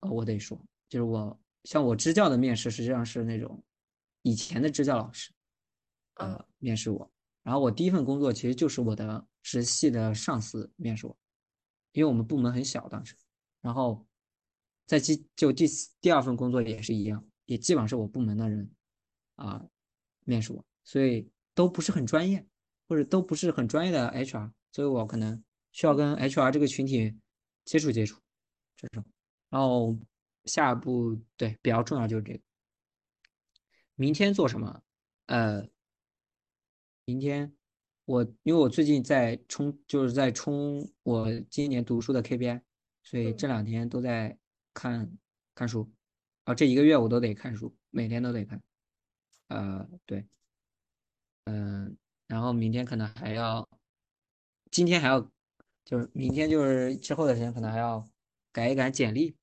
[0.00, 0.60] 呃，我得说，
[0.90, 3.64] 就是我像我支教的面试实际上是那种
[4.20, 5.32] 以前的支教老师，
[6.16, 7.10] 呃，面试我，
[7.42, 11.16] 然后我第一份工作其实就是我的直系的上司面试我，
[11.92, 13.16] 因为我们部门很小当时，
[13.62, 14.06] 然后
[14.84, 15.64] 在第就第
[16.02, 18.70] 第二份工作也是一样，也基本上是我部门的人
[19.36, 19.64] 啊
[20.24, 20.64] 面试我。
[20.84, 22.44] 所以都不是很专业，
[22.88, 27.16] 或者都不是很专业的 HR，所以我可能需要跟 HR 这个群体
[27.64, 28.20] 接触接触，
[28.76, 29.04] 这种。
[29.48, 29.96] 然后
[30.46, 32.40] 下一步对比较重要就是这个，
[33.94, 34.82] 明天做什么？
[35.26, 35.64] 呃，
[37.04, 37.54] 明天
[38.04, 42.60] 我因为我最近在冲，就是在冲我今年读书的 KPI，
[43.04, 44.36] 所以这两天都在
[44.74, 45.16] 看
[45.54, 45.88] 看书，
[46.42, 48.60] 啊，这一个月我都得看书，每天都得看，
[49.52, 50.26] 呃，对。
[51.44, 51.96] 嗯，
[52.26, 53.68] 然后明天可能还要，
[54.70, 55.20] 今天还要，
[55.84, 58.08] 就是明天就是之后的时间可能还要
[58.52, 59.34] 改一改简历。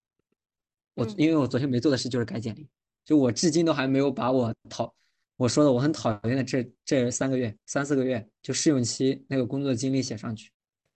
[0.96, 2.68] 我因为我昨天没做的事就是改简历，
[3.06, 4.94] 就我至今都还没有把我讨
[5.38, 10.52] 我说的我很讨厌的这这三个月三四个月就试用期那个工作经历写上去，因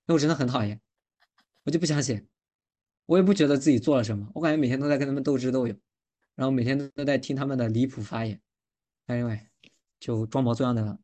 [0.08, 0.80] 为我真的很讨厌，
[1.64, 2.26] 我就不想写，
[3.06, 5.78] 我也不觉得自己做了什么，我感觉每天都在跟他们斗智斗勇，
[6.36, 8.42] 然后每天都在听他们的离谱发言
[9.08, 9.48] ，anyway。
[10.00, 11.00] 就装模作样的，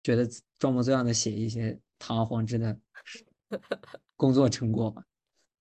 [0.00, 0.24] 觉得
[0.60, 2.78] 装模作样的写一些堂而皇之的
[4.14, 5.04] 工作成果吧。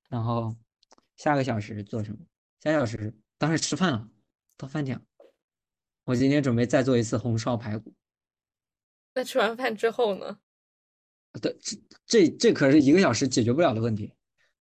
[0.09, 0.55] 然后
[1.15, 2.19] 下个小时做什么？
[2.61, 4.07] 下个小时当时吃饭了，
[4.57, 5.03] 到饭点。
[6.03, 7.91] 我今天准备再做一次红烧排骨。
[9.15, 10.37] 那吃完饭之后呢？
[11.41, 14.13] 对，这这这可是一个小时解决不了的问题。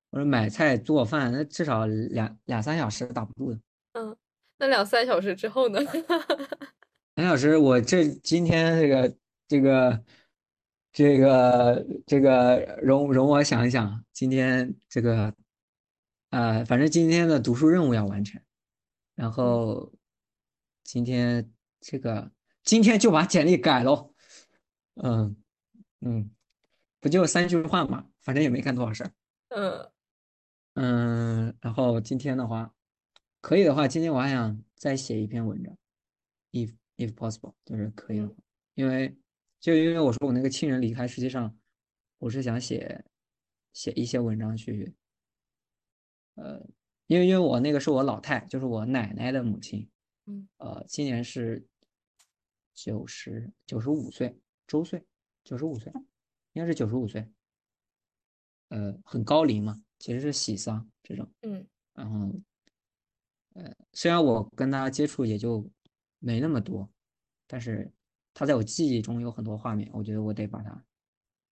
[0.09, 3.61] 我说买菜做饭，那至少两两三小时打不住的。
[3.93, 4.17] 嗯，
[4.65, 5.79] 那两三小时之后呢？
[7.17, 9.17] 两小时，我这今天这个
[9.47, 10.05] 这个
[10.91, 15.35] 这个这个容容我想一想，今天这个
[16.31, 18.41] 呃，反正今天的读书任务要完成，
[19.15, 19.93] 然后
[20.83, 22.31] 今天这个
[22.63, 24.15] 今天就把简历改喽，
[24.95, 25.37] 嗯
[26.01, 26.31] 嗯，
[27.01, 29.11] 不就三句话嘛，反正也没干多少事儿，
[29.51, 29.91] 嗯。
[30.77, 32.74] 嗯，然后今天的话，
[33.45, 35.77] 可以的话，今天我还想再写一篇文章
[36.53, 36.75] ，if。
[36.97, 38.33] If possible，就是可以的，
[38.75, 39.13] 因为
[39.59, 41.59] 就因为我说我那个亲人离开，实际上
[42.19, 43.05] 我是想写
[43.73, 44.95] 写一些文章去，
[46.37, 46.65] 呃，
[47.09, 49.91] 因为因为我那个是我老太，就是我奶奶的母亲，
[50.27, 51.67] 嗯，呃，今年是
[52.73, 54.39] 九十九十五岁
[54.69, 55.05] 周岁，
[55.43, 55.93] 九十五岁，
[56.53, 57.29] 应该是九十五岁，
[58.69, 62.33] 呃，很高龄嘛，其实是喜丧这种，嗯，然后，
[63.55, 65.69] 呃，虽然我跟他接触也就。
[66.27, 66.91] 没那么多，
[67.47, 67.93] 但是
[68.33, 70.83] 他在我记忆中有很多画面，我觉得我得把它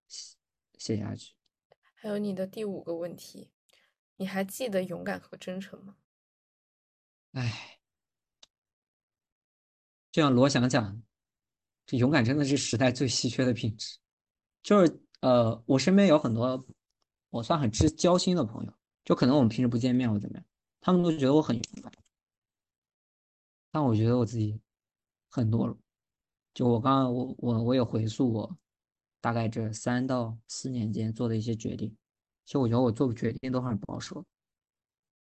[0.09, 0.35] 写
[0.79, 1.35] 写下去。
[1.93, 3.51] 还有你的第五个问题，
[4.17, 5.97] 你还记得勇敢和真诚吗？
[7.33, 7.81] 哎，
[10.11, 11.03] 就像罗翔讲，
[11.85, 13.99] 这勇敢真的是时代最稀缺的品质。
[14.63, 16.67] 就是呃，我身边有很多
[17.29, 18.73] 我算很知交心的朋友，
[19.05, 20.47] 就可能我们平时不见面或怎么样，
[20.83, 21.91] 他们都觉得我很勇敢。
[23.71, 24.61] 但我觉得我自己
[25.31, 25.79] 很懦弱。
[26.53, 28.59] 就我刚刚我我我有回溯我
[29.23, 31.89] 大概这三到四年间做的一些决定，
[32.45, 34.23] 其实我觉得我做决定都很保守，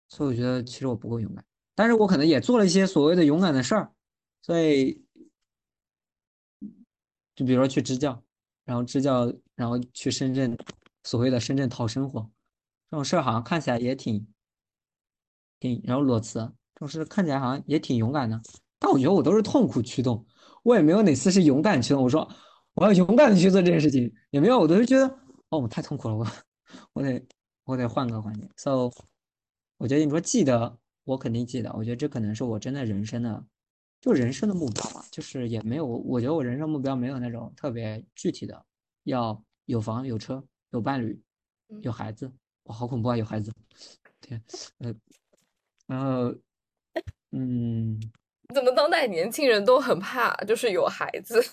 [0.10, 1.46] 所以我觉得其实我不够勇敢。
[1.74, 3.94] 但是我可能也做了一些所谓的勇敢的事儿，
[4.42, 5.02] 所以
[7.34, 8.22] 就比如说去支教，
[8.66, 10.58] 然后支教，然后去深圳，
[11.04, 12.30] 所谓的深圳讨生活，
[12.90, 14.28] 这种事儿好像看起来也挺
[15.62, 16.40] 挺，然后裸辞
[16.76, 18.42] 这种事看起来好像也挺勇敢的，
[18.78, 20.26] 但我觉得我都是痛苦驱动，
[20.64, 22.04] 我也没有哪次是勇敢驱动。
[22.04, 22.30] 我说
[22.74, 25.08] 我要勇敢的去做这件事情，也没有，我都是觉得
[25.48, 26.28] 哦，我太痛苦了，我
[26.92, 27.26] 我得
[27.64, 28.50] 我得换个环境。
[28.58, 28.92] So，
[29.78, 31.72] 我觉得你说记得，我肯定记得。
[31.74, 33.46] 我觉得这可能是我真的人生的。
[34.02, 38.66] 就人生的目标吧，就是也没有，我觉得我人生目标没有那种特别具体的，
[39.04, 41.22] 要有房有车有伴侣
[41.84, 42.26] 有孩子，
[42.64, 43.16] 哇，好恐怖啊！
[43.16, 43.54] 有孩子，
[44.20, 44.44] 天，
[44.80, 44.92] 呃，
[45.92, 46.34] 然后，
[47.32, 48.00] 嗯，
[48.56, 51.44] 怎么当代年轻人都很怕，就是有孩子？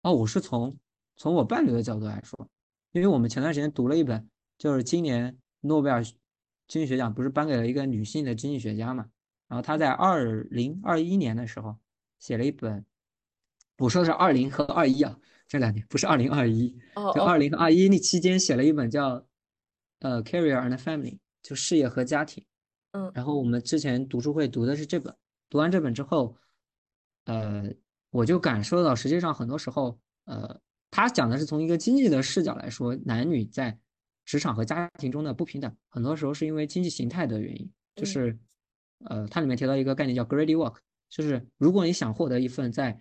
[0.00, 0.74] 哦， 我是从
[1.14, 2.48] 从我伴侣的角度来说，
[2.92, 4.26] 因为我们前段时间读了一本，
[4.56, 9.06] 就是今年诺贝尔经济学奖不是颁给了一个女性的经济学家嘛？
[9.46, 11.76] 然后她在二零二一年的时候
[12.18, 12.82] 写了一本，
[13.76, 15.14] 我说的是二零和二一啊，
[15.46, 16.74] 这两年不是二零二一，
[17.14, 19.22] 就二零和二一那期间写了一本叫
[19.98, 22.44] 呃 Career and Family，就事业和家庭。
[22.92, 25.14] 嗯，然后我们之前读书会读的是这本，
[25.48, 26.36] 读完这本之后，
[27.24, 27.70] 呃，
[28.10, 30.60] 我就感受到实际上很多时候，呃，
[30.90, 33.78] 他讲的是从一个经济的视角来说，男女在
[34.24, 38.38] 职场和家庭中的不平等，很多时候是因为经济形态的原因，就是。
[39.06, 40.76] 呃，它里面提到一个概念叫 greedy work，
[41.08, 42.96] 就是如果你想获得一份在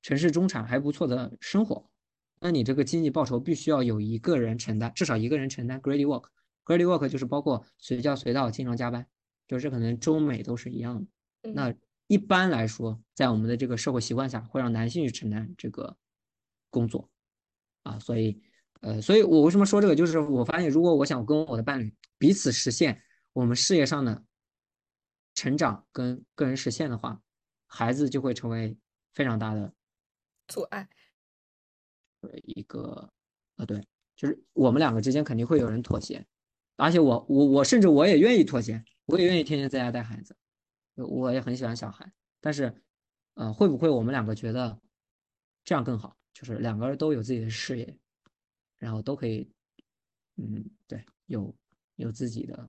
[0.00, 1.90] 城市中产还不错的生活，
[2.38, 6.28] 那你这个经济报酬必须要有一个人承担，至少一个人承担 greedy work。
[6.64, 9.06] Greedy work 就是包括随叫随到，经常加班，
[9.46, 11.52] 就是可能中美都是一样的。
[11.52, 11.74] 那
[12.06, 15.96] 一般来说，在我们的这个社会习惯下，会让男性去承担这个
[16.70, 17.08] 工作
[17.82, 18.40] 啊，所以
[18.80, 24.24] 呃，所以我为什么说这个，就是我发现，如果我想跟我的伴侣彼此实现我们事业上的。
[25.32, 27.18] 成长跟个人实现的话，
[27.64, 28.76] 孩子就会成为
[29.14, 29.72] 非常大的
[30.48, 30.86] 阻碍。
[32.42, 33.10] 一个，
[33.56, 36.26] 啊，对，就是我们两个之间肯定会有人妥协，
[36.80, 40.36] 而且我我我甚至我也愿意妥协，我也愿意天天在家带孩子，
[40.94, 42.74] 我也很喜欢小孩，但是，
[43.34, 44.80] 呃，会不会我们两个觉得
[45.64, 46.16] 这样更好？
[46.32, 47.96] 就是两个人都有自己的事业，
[48.78, 49.50] 然后都可以，
[50.36, 51.54] 嗯，对，有
[51.96, 52.68] 有自己的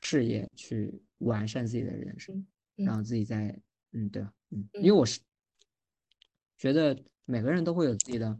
[0.00, 1.02] 事业去。
[1.18, 3.58] 完善自己的人生，然后自己在
[3.92, 4.20] 嗯对
[4.50, 5.18] 嗯，因为我是
[6.58, 8.38] 觉得每个人都会有自己的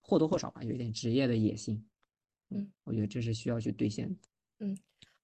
[0.00, 1.84] 或多或少吧，有一点职业的野心，
[2.54, 4.14] 嗯，我觉得这是需要去兑现的。
[4.60, 4.76] 嗯，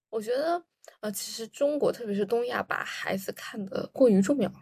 [0.08, 0.62] 我觉得
[1.00, 4.52] 呃，其实中国特别是东亚把孩子看得过于重要。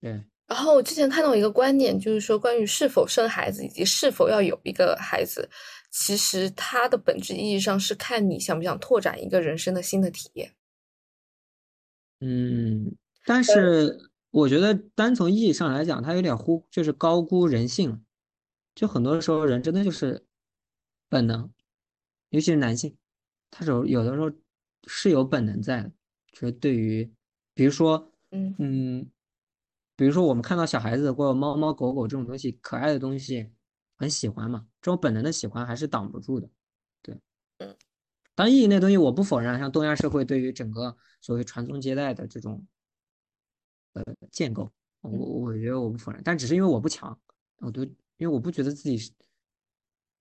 [0.00, 0.24] 对。
[0.46, 5.48] 然后我之前看到一个观点，就是说关于是否生孩子以及是否要有一个孩子。
[5.90, 10.52] 其实它的本质意义上是看你想不想拓展一个人生的新的体验。
[12.20, 12.94] 嗯，
[13.24, 18.04] 但是我觉得单从意义上来讲，它有点忽，就是高估人性。
[18.74, 20.26] 就很多时候人真的就是
[21.14, 21.48] 本能，
[22.30, 22.96] 尤其是男性，
[23.50, 24.30] 他有有的时候
[24.86, 25.92] 是有本能在的。
[26.32, 27.08] 就是对于，
[27.54, 29.10] 比如说，嗯嗯，
[29.94, 33.52] 比如说我们看到小孩子或者猫猫狗狗这种东西，可爱的东西。
[33.96, 36.50] 很喜欢嘛，这种本能的喜欢还是挡不住的，
[37.00, 37.16] 对，
[37.58, 37.76] 嗯，
[38.34, 42.66] 当然意义那东西我不否认，像东亚社会对于整个所谓传宗接代的这种
[43.92, 44.68] 呃建构，
[45.00, 47.16] 我我觉得我不否认，但只是因为我不强，
[47.58, 49.12] 我都因为我不觉得自己是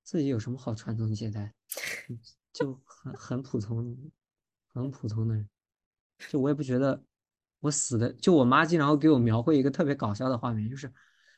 [0.03, 1.53] 自己有什么好传宗接代，
[2.51, 3.97] 就很很普通，
[4.73, 5.49] 很普通的人，
[6.29, 7.03] 就我也不觉得
[7.61, 10.93] 我死的，就我妈经常会给我描绘一个特别搞笑的画面，就是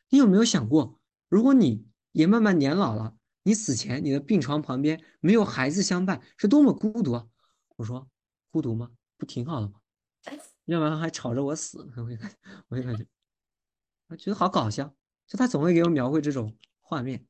[0.09, 7.27] 你有没有想过，如果你也慢慢年老了，你死前你的病床旁边没有孩子相伴，是多么孤独啊！
[7.75, 8.09] 我说
[8.49, 8.91] 孤独吗？
[9.17, 9.79] 不挺好的吗？
[10.65, 12.37] 要不然还吵着我死，我就感觉，
[12.69, 13.05] 我就感觉，
[14.07, 14.95] 我觉得好搞笑。
[15.27, 17.25] 就他总会给我描绘这种画面。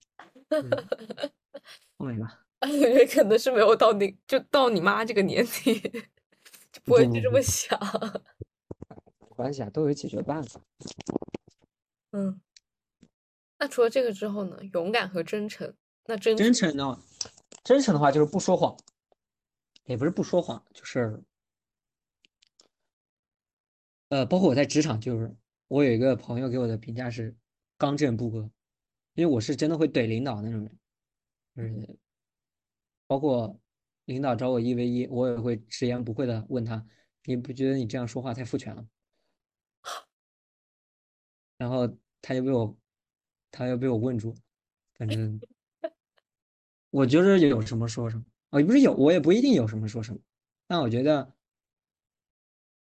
[1.97, 5.79] 后面吧，我觉得可能是没有到你就到你妈这个年纪，
[6.71, 7.79] 就不会就这么想。
[9.19, 10.61] 没关系啊，都有解决办法。
[12.11, 12.39] 嗯。
[13.57, 14.57] 那除了这个之后呢？
[14.73, 15.73] 勇敢和真诚。
[16.05, 17.01] 那真真诚呢？
[17.63, 18.77] 真诚的话就是不说谎，
[19.85, 21.23] 也不是不说谎，就是
[24.09, 25.35] 呃，包括我在职场，就是
[25.67, 27.35] 我有一个朋友给我的评价是
[27.77, 28.51] 刚正不阿，
[29.15, 30.59] 因为我是真的会怼领导那种
[31.53, 31.97] 人，就是
[33.07, 33.59] 包括
[34.05, 36.85] 领导找我一 v 一，我也会直言不讳的问他
[37.25, 38.87] ：“你不觉得你这样说话太父权了？”
[41.57, 41.87] 然后
[42.21, 42.77] 他就被我。
[43.57, 44.35] 他又被我问住，
[44.95, 45.39] 反正
[46.91, 50.19] 我觉得有什么说什么，哦，不是有，我也不一定有什么说什么，
[50.67, 51.33] 但我觉得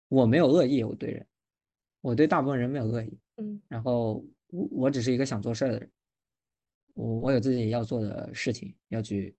[0.08, 1.28] 我没有恶意，我对人，
[2.02, 3.20] 我对大部分人没有恶意。
[3.36, 5.92] 嗯然后我我只是一个想做事儿的人，
[6.98, 9.36] 我我有自己要做的事情要去，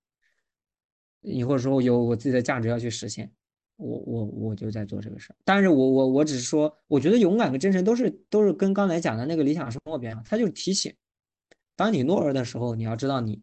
[1.20, 3.28] 你或者说有我自己的价值要去实现，
[3.76, 5.36] 我我我就在做这个事儿。
[5.44, 10.94] 但是我我我只是说，我觉得勇敢跟真诚都是都是跟刚才讲的那个理想生活边，它就是提醒，
[11.74, 13.42] 当你懦弱的时候，你要知道你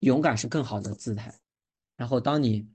[0.00, 1.34] 勇敢是更好的姿态，
[1.96, 2.68] 然后当你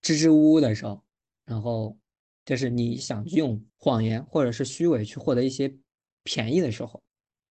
[0.00, 1.02] 支支吾吾的时候，
[1.44, 1.98] 然后
[2.44, 5.76] 就是你想用谎言或者是虚伪去获得一些
[6.22, 7.02] 便宜的时候，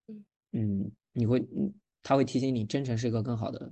[0.08, 0.24] 嗯。
[0.52, 3.72] 嗯，你会，嗯，他会提醒你，真诚是一个更好的、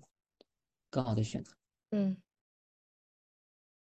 [0.89, 1.53] 更好的选择。
[1.91, 2.15] 嗯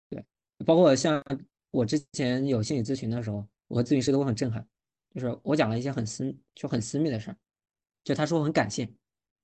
[0.08, 0.24] 对
[0.64, 1.22] 包括像
[1.70, 4.66] 我之前有心理咨询的时候，我和咨询师都很震撼，
[5.14, 7.36] 就是我讲了一些很私就很私密的事儿，
[8.04, 8.88] 就他说我很感谢，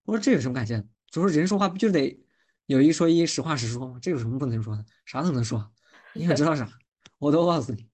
[0.05, 0.87] 我说这有什么感谢的？
[1.11, 2.19] 就说人说话不就得
[2.67, 3.99] 有一说一，实话实说吗？
[4.01, 4.85] 这有什么不能说的？
[5.07, 5.73] 啥都能说，
[6.15, 6.71] 你想知道啥，
[7.19, 7.89] 我都告诉你。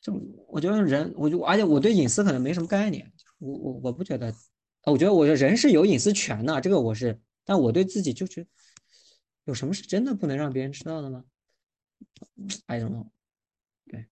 [0.00, 0.14] 就
[0.48, 4.32] 我觉得人，我就而且我对隐私可能没什么概念，我我我不觉得，
[4.84, 8.48] 我觉得我觉得人是有隐私权的，这个我是，但我对自己就觉得
[9.44, 11.24] 有什么是真的不能让别人知道的吗
[12.66, 13.06] ？I don't know。
[13.86, 14.06] 对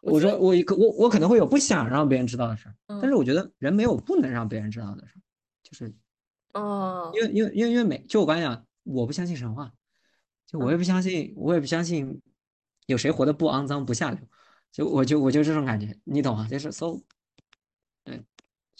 [0.00, 5.20] 我说我可我我可能会有不想让别人知道的事儿，但是我觉得人没有不能让别人知道的事儿，
[5.62, 5.94] 就是
[6.54, 9.72] 哦，因为因为因为因为每就我刚才讲，我不相信神话，
[10.46, 12.20] 就我也不相信，我也不相信
[12.86, 14.20] 有谁活得不肮脏不下流，
[14.72, 16.48] 就我就我就这种感觉，你懂吗？
[16.48, 17.00] 就是 so，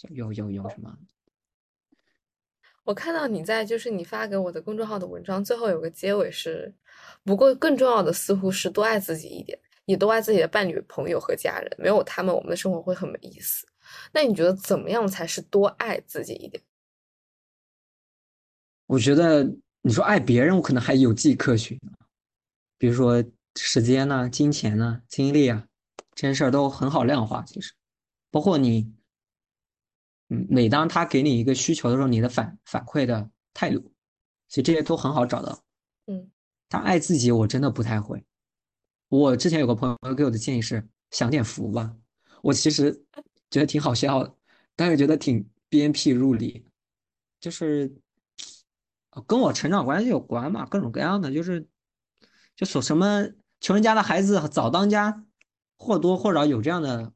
[0.07, 0.97] 有有有什么？
[2.85, 6.73] 我看到你在就是你发给我的公众号的文章最后有个结尾是，
[7.23, 13.67] 不过更重要的似乎是多爱自己一点，也多爱自己的伴侣、朋友和家人，没有他们，我们的生活会很没意思。
[14.11, 16.63] 那你觉得怎么样才是多爱自己一点？
[18.87, 19.43] 我觉得
[19.81, 21.79] 你说爱别人，我可能还有迹可循，
[22.79, 23.23] 比如说
[23.55, 25.67] 时间呐、金钱呐、精力啊，
[26.15, 27.43] 这些事儿都很好量化。
[27.43, 27.73] 其实，
[28.31, 28.91] 包括你，
[30.29, 33.91] 嗯，每当他给你一个需求的时候，你的反反馈的态度，
[34.47, 35.63] 其实这些都很好找到。
[36.07, 36.29] 嗯，
[36.69, 38.23] 他爱自己，我真的不太会。
[39.07, 41.95] 我之前有个朋友给我的建议是享点福吧，
[42.41, 42.91] 我其实
[43.49, 44.35] 觉得挺好笑的，
[44.75, 46.65] 但是觉得挺鞭辟入里，
[47.39, 47.93] 就是。
[49.27, 51.67] 跟我成长关系有关嘛，各种各样的，就是
[52.55, 53.27] 就说什么
[53.59, 55.25] 穷人家的孩子早当家，
[55.77, 57.11] 或多或少有这样的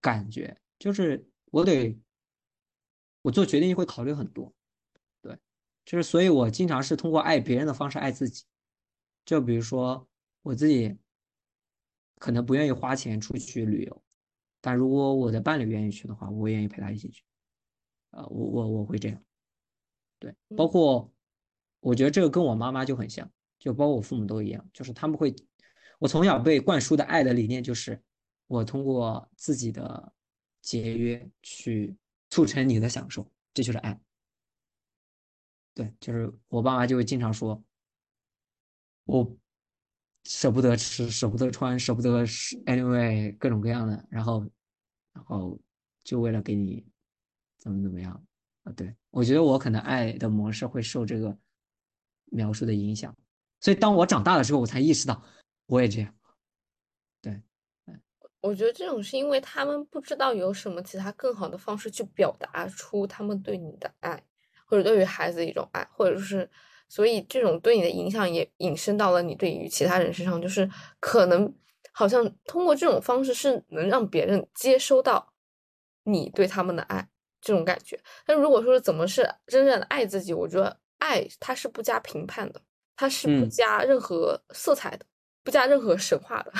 [0.00, 1.96] 感觉，就是我得
[3.24, 4.52] 我做决定会考虑很多，
[5.22, 5.38] 对，
[5.86, 8.44] 就是所以我经常是通过爱别人的方式爱自己，
[9.24, 10.06] 就比如说
[10.42, 10.94] 我自己
[12.18, 14.02] 可能不愿意花钱出去旅游，
[14.60, 17.24] 但如果我的伴侣愿意去的话，我愿意陪他一起去，
[18.10, 19.24] 呃，我我我会这样，
[20.18, 21.10] 对，包括。
[21.86, 25.36] 我觉得这个跟我妈妈就很像，就包括我父母都一样，就是他们会，
[25.98, 28.02] 我从小被灌输的爱的理念就是，
[28.46, 30.14] 我通过自己的
[30.62, 31.94] 节约去
[32.34, 34.00] 促成你的享受，这就是爱。
[35.72, 37.62] 对，就是我爸妈就会经常说，
[39.04, 39.36] 我
[40.24, 42.26] 舍不得吃，舍不得穿，舍不得
[42.66, 44.44] ，anyway 各种各样的，然后，
[45.12, 45.56] 然后
[46.02, 46.84] 就为了给你
[47.58, 48.26] 怎么怎么样
[48.64, 48.72] 啊？
[48.72, 51.38] 对我觉得我可能爱的模式会受这个。
[52.30, 53.16] 描述的影响，
[53.60, 55.22] 所以当我长大的时候，我才意识到
[55.66, 56.12] 我也这样。
[58.44, 64.22] 对，我觉得这种是因为他们不知道有什么其他更好的方式去表达出他们对你的爱，
[64.66, 66.48] 或者对于孩子的一种爱，或者是
[66.88, 70.68] 所以这种对你的影响也引申到了你对于其他人身上，就是
[71.00, 71.52] 可能
[71.92, 75.32] 好像通过这种方式是能让别人接收到
[76.04, 77.08] 你对他们的爱
[77.40, 77.98] 这种感觉。
[78.26, 80.76] 但如果说怎么是真正的爱自己，我觉得。
[80.98, 82.62] 爱它是不加评判的，
[82.96, 85.08] 它是不加任何色彩的，嗯、
[85.42, 86.52] 不加任何神话的，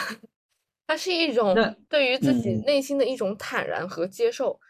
[0.86, 1.54] 它是一种
[1.88, 4.60] 对于自己内心的一种坦然和接受。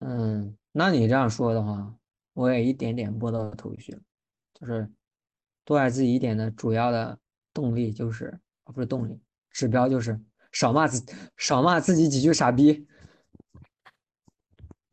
[0.00, 1.94] 嗯，那你这样说的话，
[2.34, 4.00] 我也一点点摸到头绪了，
[4.54, 4.90] 就是
[5.64, 7.18] 多爱自己一点的主要的
[7.52, 9.20] 动力就是，不是动力，
[9.50, 10.20] 指标就是
[10.52, 11.04] 少骂自
[11.36, 12.86] 少骂自己几句傻逼。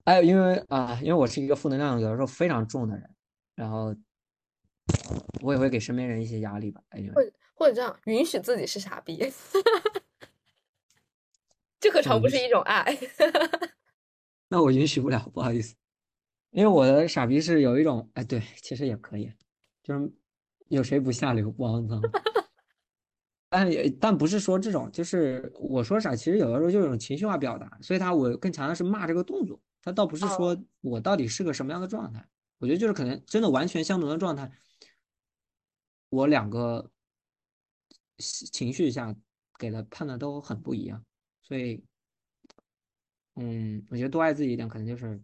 [0.06, 3.10] 还有因为啊，因为我是一个负能量有的时候非常重的人。
[3.56, 3.96] 然后
[5.42, 7.00] 我也会给身边人一些压力吧，哎，
[7.56, 9.34] 或者这样允许自己是傻逼，
[11.80, 12.86] 这何尝不是一种爱？
[14.50, 15.76] 那我允许不了，不好意思，
[16.52, 19.32] 因为我的傻逼是有一种，哎，对，其实也可以，
[19.82, 20.14] 就是
[20.68, 22.02] 有谁不下流不肮脏？
[23.50, 32.28] 但也但不是说这种，就是我说啥，其实有的时候就是一种情绪化表达，所以他我更强调是骂这个动作，他倒不是说我到底是个什么样的状态。
[32.58, 34.52] 我觉得就是可能真的完全相同的状态，
[36.10, 36.90] 我两个
[38.18, 39.16] 情绪下
[39.58, 41.04] 给的判断都很不一样，
[41.42, 41.84] 所以，
[43.36, 45.22] 嗯，我觉得多爱自己一点，可能就是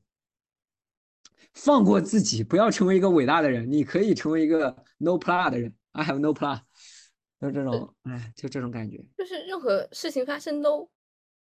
[1.54, 6.62] 放过自己，不要成为一个伟大的人，你可以成为一个 no plus 的人，I have no plus，
[7.40, 10.90] 就这种，哎，就这种感觉，就是任何事情发生都，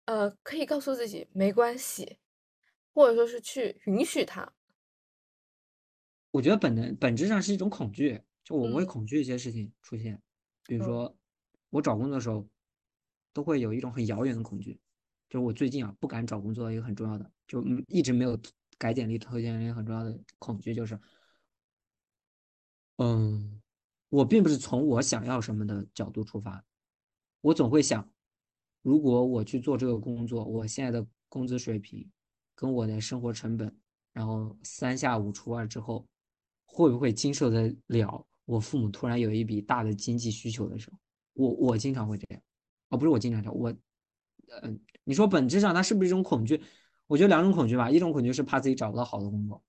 [0.04, 2.18] 呃，可以告诉自己没关系，
[2.92, 4.52] 或者说是去允许它。
[6.32, 10.20] 我觉得本能本质上是一种恐惧，就我会恐惧一些事情出现，
[10.64, 11.16] 比如说
[11.76, 12.48] 我找工作的时候，
[13.34, 14.80] 都会有一种很遥远的恐惧，
[15.28, 18.38] 就是我最近啊不敢找工作一个很重要的，就一直没有
[18.78, 20.98] 改简历投简历很重要的恐惧就是，
[22.96, 23.60] 嗯，
[24.08, 26.64] 我并不是从我想要什么的角度出发，
[27.42, 28.10] 我总会想，
[28.80, 32.10] 如果我去做这个工作，我现在的工资水平
[32.54, 33.78] 跟我的生活成本，
[34.14, 36.06] 然后三下五除二之后。
[36.68, 40.98] 会不会经受得了我父母突然有一笔大的经济需求的时候？
[41.36, 42.42] 我我经常会这样，
[42.88, 43.72] 哦，不是我经常这样，我，
[44.62, 46.60] 嗯，你说本质上它是不是一种恐惧？
[47.06, 49.62] 我觉得两种恐惧吧，一种恐惧是怕自己找不到好的工作，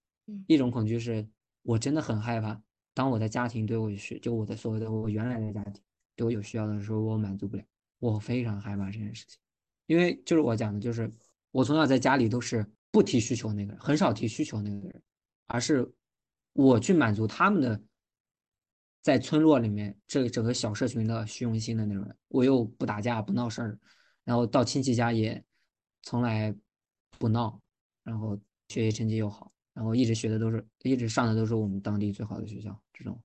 [0.48, 1.28] 一种恐惧是
[1.62, 2.60] 我真的很害怕，
[2.94, 5.82] 当我的家庭对我需，就我的所谓的我原来的家庭
[6.16, 7.64] 对我有需要的时候，我满足不了，
[8.00, 9.38] 我非常害怕这件事情，
[9.86, 11.12] 因为就是我讲的，就是
[11.52, 15.02] 我从小在家里都是不提需求那个人，很少提需求那个人，
[15.48, 15.92] 而是。
[16.60, 17.80] 我去满足他们的，
[19.08, 23.80] 在村落里面这整个小社群的虚荣心的那种人，我又不打架不闹事儿，
[24.26, 25.42] 然后到亲戚家也
[26.02, 26.54] 从来
[27.18, 27.58] 不闹，
[28.04, 33.18] 然后学习成绩又好，然后一直学的都是一直上的都是我们当地最好的学校，这种，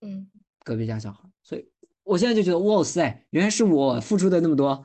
[0.00, 0.28] 嗯，
[0.64, 1.64] 隔壁家小孩，所以
[2.02, 4.84] 我现在就觉得哇塞，原来是我付出的那么多，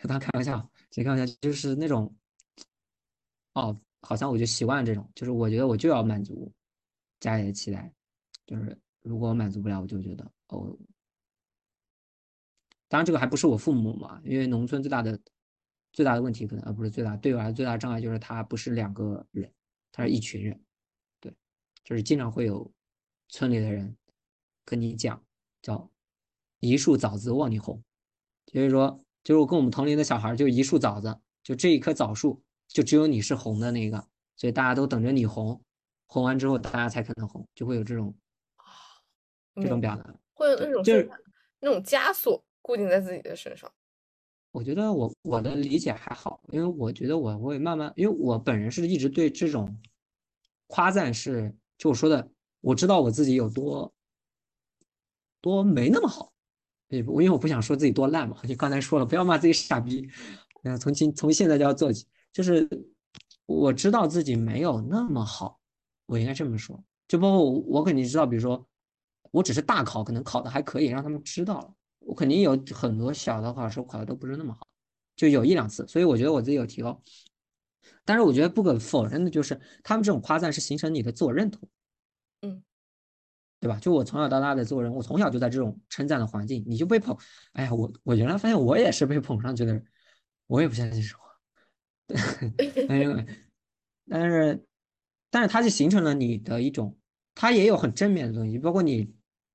[0.00, 2.16] 和他开玩笑，开玩笑，就是那种，
[3.52, 6.50] 哦，好像我就习惯了这种，就是我觉得我就要满足。
[7.20, 7.92] 家里的期待，
[8.46, 10.76] 就是如果我满足不了，我就觉得哦。
[12.88, 15.18] 当然，这个还不是我父母嘛，因为农村最大的
[15.92, 19.50] 最大的问题，可能啊不是最大，对我来说最大的障碍就是他不是两个人，
[19.90, 20.60] 他是一群人，
[21.18, 21.34] 对，
[21.84, 22.70] 就是经常会有
[23.28, 23.96] 村里的人
[24.64, 25.24] 跟你讲，
[25.62, 25.90] 叫
[26.60, 27.82] 一树枣子望你红，
[28.44, 34.06] 就是说，就是我跟我们同龄的小孩，就一树枣子，就这一棵枣树，就只有你是红的那个，
[34.36, 35.62] 所以大家都等着你红。
[36.06, 38.14] 红完之后，大家才可能红，就会有这种
[39.56, 41.10] 这种表达，会有那种就是
[41.60, 43.70] 那种枷锁固定在自己的身上。
[44.50, 49.76] 我觉得我我的理解还好，因为我觉得我会慢慢，因为我本人是一直对这种
[50.66, 52.30] 夸赞是，就我说的，
[52.60, 53.92] 我知道我自己有多
[55.40, 56.32] 多没那么好，
[56.88, 60.06] 对，因为我不想说自己多烂嘛，就刚才说了，不要骂自己傻逼，
[60.64, 62.68] 嗯，从今从现在就要做起，就是
[63.46, 65.60] 我知道自己没有那么好。
[66.06, 68.66] 我应该这么说，就包括我，我肯定知道，比如说，
[69.32, 71.74] 我只是大考，可能考的还可以，让他们知道了。
[71.98, 74.64] 我肯定有很多小的考试考的都不是那么好，
[75.16, 77.02] 就有一两次，所以我觉得我自己有提高。
[78.04, 81.68] 但是我觉得不可否认的就是，他们这种夸赞是形成你的自我认同，
[82.42, 82.62] 嗯，
[83.58, 83.78] 对吧？
[83.80, 87.16] 就我从小到大的做人，我从小就在这种称赞的环境，你就被捧。
[87.52, 89.84] 哎呀，我我原来发现我也是被捧上去的人，
[90.46, 91.22] 我也不相信实话。
[92.56, 93.26] 对，
[94.08, 94.66] 但是。
[95.34, 96.94] 但是它就形成了你的一种，
[97.34, 99.10] 它也有很正面的东西，包括你，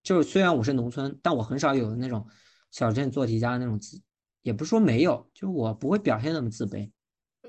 [0.08, 2.26] 就是虽然我是农村，但我很少有那种
[2.72, 4.02] 小镇做题家的那种自，
[4.42, 6.90] 也不是说没有，就我不会表现那么自卑。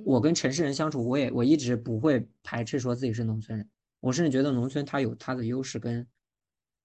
[0.05, 3.69] 我跟城市人相处，我也我一直不会排斥说自己是农村人，
[4.01, 6.05] 我甚至觉得农村它有它的优势跟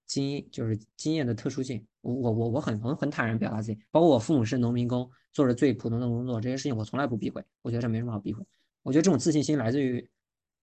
[0.06, 1.84] 经就是经验的特殊性。
[2.02, 8.46] 我我我我很很很坦然表达自己，包括我父母是农民工，做着最普通的工作，这些事情我从来不避讳，我觉得这没什么好避讳。
[8.84, 10.08] 我觉得这种自信心来自于。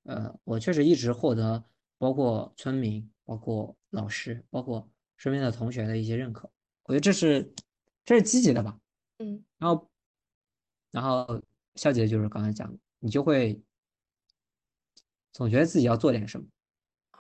[0.03, 1.61] 呃，我确实一直获得
[1.97, 4.89] 包括村民、包括老师、包括
[5.21, 6.49] 身边的同学的一些认可，
[6.85, 7.53] 我觉得这是
[8.03, 8.75] 这是积极的吧。
[9.19, 9.91] 嗯，然后
[10.89, 11.39] 然后
[11.75, 13.61] 消极的就是刚才讲的，你就会
[15.31, 16.47] 总觉得自己要做点什么。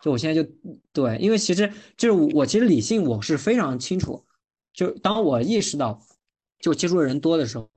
[0.01, 0.51] 就我现在就
[0.91, 4.25] 对，因为其实就是我其实理性我是非常清楚，
[4.73, 6.03] 就当我意识到
[6.57, 7.69] 就接触的人多的时候，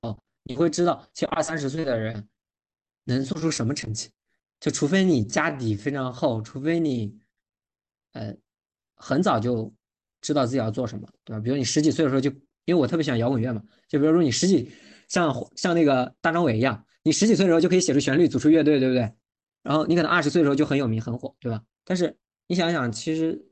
[0.44, 2.26] 你会知道，其实二三十岁的人
[3.04, 4.10] 能做出什么成绩。
[4.58, 7.14] 就除非你家底非常厚，除非你，
[8.12, 8.34] 呃，
[8.94, 9.70] 很早就
[10.24, 11.40] 知道自己要做什么，对吧？
[11.40, 12.30] 比如你十几岁的时候就，
[12.64, 14.72] 因为我特别喜欢摇滚乐嘛，就比如说你十几，
[15.06, 19.12] 像像那个大张伟一样，你十几岁的时候就可以写出旋律，组出乐队，对不对？
[19.62, 21.62] 然后你可能二十岁的时候就很有名很火，对吧？
[21.84, 23.46] 但是你想想，其实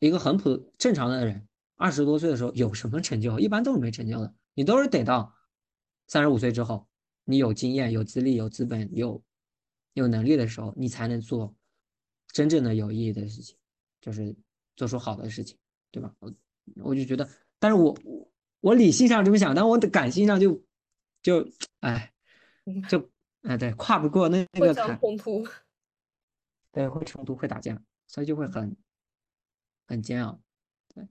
[0.00, 1.46] 一个很普正常的人，
[1.76, 3.38] 二十多岁的时候有什么成就？
[3.38, 5.32] 一般都是没成就的，你都是得到
[6.06, 6.88] 三十五岁之后，
[7.24, 9.22] 你有经验、有资历、有资本、有。
[9.94, 11.52] 有能力的时候，你才能做
[12.32, 13.56] 真正的有意义的事情，
[14.00, 14.36] 就是
[14.78, 15.58] 做出好的事情，
[15.90, 16.14] 对吧？
[16.20, 16.32] 我
[16.76, 17.28] 我就觉得，
[17.58, 17.98] 但是我
[18.60, 20.64] 我理性上这么想，但我的感性上就
[21.20, 21.44] 就
[21.80, 22.14] 哎
[22.88, 23.10] 就
[23.42, 25.44] 哎对跨不过那那个坎，冲突，
[26.70, 28.76] 对会冲突会打架，所以就会很
[29.88, 30.40] 很煎熬，
[30.94, 31.08] 对，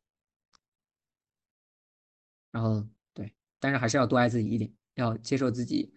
[2.51, 5.93] 然后对，但是还是要多爱自己一点，要接受自己，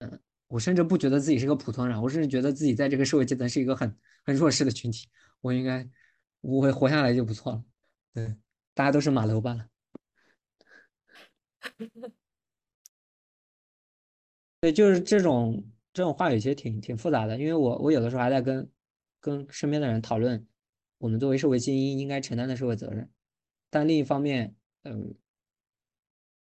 [0.00, 5.08] 嗯，我甚至不觉得自己是个普通人，我甚至觉得自己在这个社会阶层是一个很很弱势的群体，
[5.40, 5.88] 我应该
[6.42, 7.64] 我活下来就不错了，
[8.12, 8.36] 对，
[8.74, 9.66] 大家都是马楼罢了。
[14.60, 18.70] 对，就是这种这种话语其实挺挺复杂的，因为我我有的时候还在跟
[19.18, 20.46] 跟身边的人讨论，
[20.98, 23.10] 我们作为社会精英应该承担的社会责任，
[23.70, 24.92] 但另一方面，呃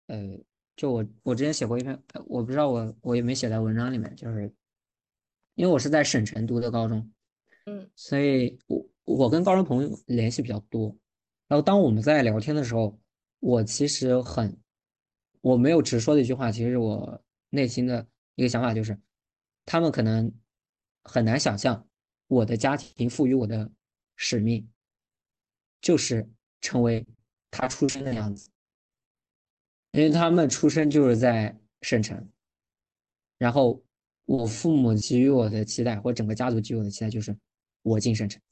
[0.07, 0.39] 呃，
[0.77, 4.51] 就我我之前写过一篇，我不知道我我也没写在文章里面，就是
[5.55, 7.13] 因为我是在省城读的高中，
[7.65, 10.95] 嗯，所以我我跟高中朋友联系比较多，
[11.49, 13.01] 然后当我们在聊天的时候，
[13.41, 14.55] 我其实很。
[15.43, 18.05] 我没有直说的一句话，其实我内心的
[18.35, 18.99] 一个想法就是，
[19.65, 20.33] 他们可能
[21.05, 21.87] 很难想象
[22.27, 23.71] 我的家庭赋予我的
[24.17, 24.69] 使命，
[25.81, 26.29] 就是
[26.61, 27.07] 成为
[27.49, 28.51] 他出生的样子，
[29.93, 32.29] 因为他们出生就是在省城，
[33.39, 33.81] 然后
[34.25, 37.39] 我父母给予我的期待，或整个家族给予我的期待就是
[37.83, 38.43] 我进省城，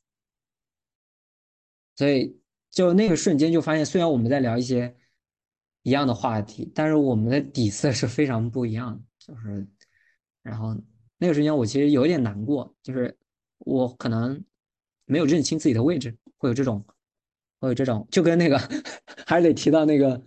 [1.97, 2.37] 所以
[2.71, 4.95] 就那个瞬间就发现，虽然我们在聊一些。
[5.87, 9.03] 一样的话题，但是我们的底色是非常不一样的。
[9.19, 9.69] 就是，
[10.41, 10.75] 然后
[11.19, 13.15] 那个瞬间我其实有点难过，就是
[13.59, 14.43] 我可能
[15.05, 16.83] 没有认清自己的位置，会有这种，
[17.61, 18.59] 会有这种，就跟那个
[19.29, 20.25] 还是得提到那个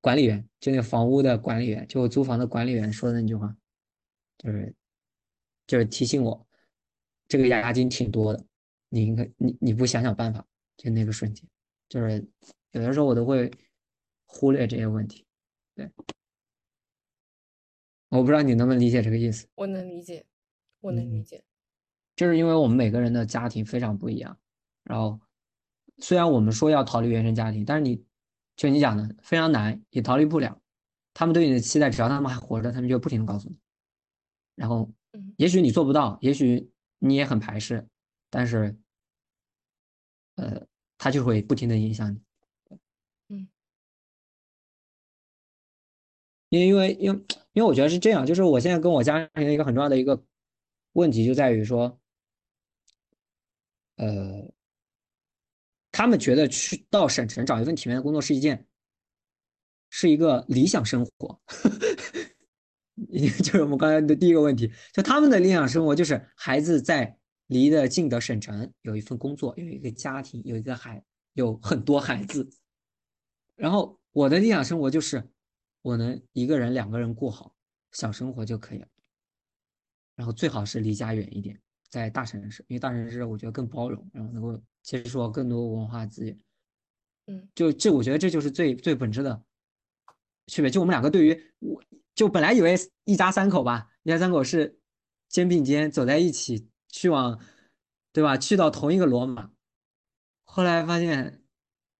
[0.00, 3.52] 管理员，就那个房屋的管理员，就我租房的管理员说的那句话，
[4.38, 4.72] 就是
[5.66, 6.46] 就是提醒我，
[7.26, 8.44] 这个押金挺多的，
[8.90, 10.46] 你应该你你不想想办法，
[10.76, 11.48] 就那个瞬间，
[11.88, 12.26] 就是
[12.72, 13.50] 有的时候我都会。
[14.26, 15.24] 忽略这些问题，
[15.76, 15.88] 对，
[18.08, 19.46] 我不知道你能不能理解这个意思。
[19.54, 20.26] 我能理解，
[20.80, 21.44] 我能理解，
[22.16, 24.36] 就是因为我们每个人的家庭非常不一样，
[24.82, 25.20] 然后
[25.98, 28.04] 虽然我们说要逃离原生家庭，但是你
[28.56, 30.60] 就你讲的非常难，也逃离不了。
[31.12, 33.56] 他们对你的期待，只要他们还活着，他们就不停的告诉你。
[34.56, 34.92] 然后，
[35.36, 37.86] 也许你做不到，也许你也很排斥，
[38.30, 38.76] 但是，
[40.36, 40.66] 呃，
[40.98, 42.20] 他就会不停的影响你。
[46.50, 50.24] 因为因为因为我觉得是这样，就是我现在跟我家庭的一个很重要的一个
[50.92, 52.00] 问题就在于说，
[53.96, 54.52] 呃，
[55.90, 58.64] 他们觉得去到省城找一份体面的工作是一件，
[59.90, 61.40] 是一个理想生活，
[63.42, 67.18] 就是我们刚才的第一个问题，就他们的理想生活就是孩子在
[67.54, 71.00] 离得近的省城有一份工作，有一个家庭，有一个孩，
[71.34, 72.50] 有很多孩子，
[73.54, 75.30] 然后我的理想生活就是。
[75.84, 77.54] 我能一个人、两个人过好
[77.92, 78.88] 小生活就可以了，
[80.16, 81.60] 然后最好是离家远一点，
[81.90, 86.40] 在大城市，因为大城市我觉得更包容，然后能够接触到更多文化资源。
[87.26, 89.44] 嗯，就这，我觉得这就是最最本质的
[90.46, 90.70] 区别。
[90.70, 92.74] 就我们两个对于我，就本来以为
[93.04, 94.78] 一家三口吧，一家三口是
[95.28, 97.40] 肩并肩走在一起去往，
[98.12, 98.36] 对吧？
[98.36, 99.50] 去到同一个罗马，
[100.44, 101.42] 后来发现，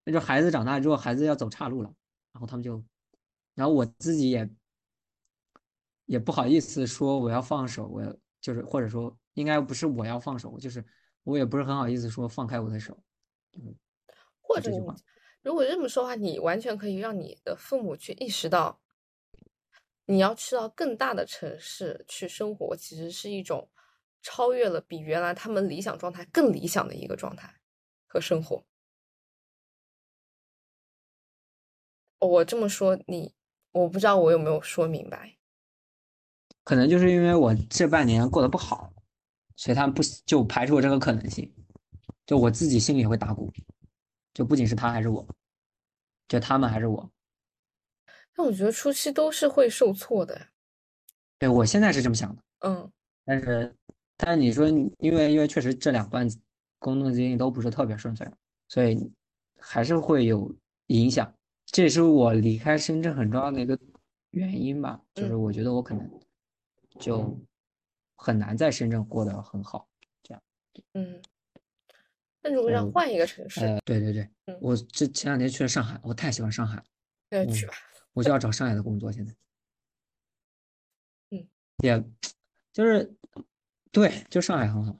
[0.05, 1.93] 那就孩子长大之后，孩子要走岔路了，
[2.31, 2.81] 然后他们就。
[3.55, 4.49] 然后我自己也
[6.07, 10.85] 也不好意思说我要放手，我就是或者说应该不是我要放手，就是
[11.25, 12.97] 我也不是很好意思说放开我的手。
[14.41, 14.71] 或者
[15.43, 18.81] 如果这么说的话，你完全可以让你的父母去意识到，
[20.05, 23.69] 你要去到更大的城市去生活，其实是一种
[24.25, 27.55] 超越了比原来他们理想状态更理想的一个状态
[28.09, 28.67] 和生活。
[32.19, 33.33] 我这么说你。
[33.75, 35.37] 我不知道我有没有说明白，
[36.63, 38.95] 可能就是因为我这半年过得不好，
[39.57, 41.53] 所以他们不就排除了这个可能性，
[42.25, 43.53] 就我自己心里会打鼓，
[44.33, 45.27] 就不仅是他还是我，
[46.29, 47.11] 就他们还是我。
[48.33, 50.51] 但我觉得初期都是会受挫的，
[51.37, 52.93] 对我现在是这么想的，嗯，
[53.25, 53.75] 但是
[54.25, 56.27] 但你说因为因为确实这两段
[56.79, 58.27] 工作经历都不是特别顺遂，
[58.69, 58.99] 所以
[59.59, 60.55] 还是会有
[60.87, 61.33] 影响。
[61.67, 63.79] 这也是我离开深圳很重要的一个
[64.31, 66.21] 原因吧，就是我觉得我可能
[66.99, 67.39] 就
[68.17, 69.89] 很难在深圳过得很好，
[70.23, 70.43] 这样。
[70.93, 71.21] 嗯，
[72.43, 74.29] 那如果要换一个城市，对对对，
[74.61, 76.85] 我这前两天去了上海，我太喜欢上海了，
[77.31, 77.75] 那去吧，
[78.13, 79.35] 我就要找上海的工作现在。
[81.31, 81.49] 嗯，
[81.79, 82.05] 也
[82.73, 83.15] 就是
[83.95, 84.99] 对，就上海很好，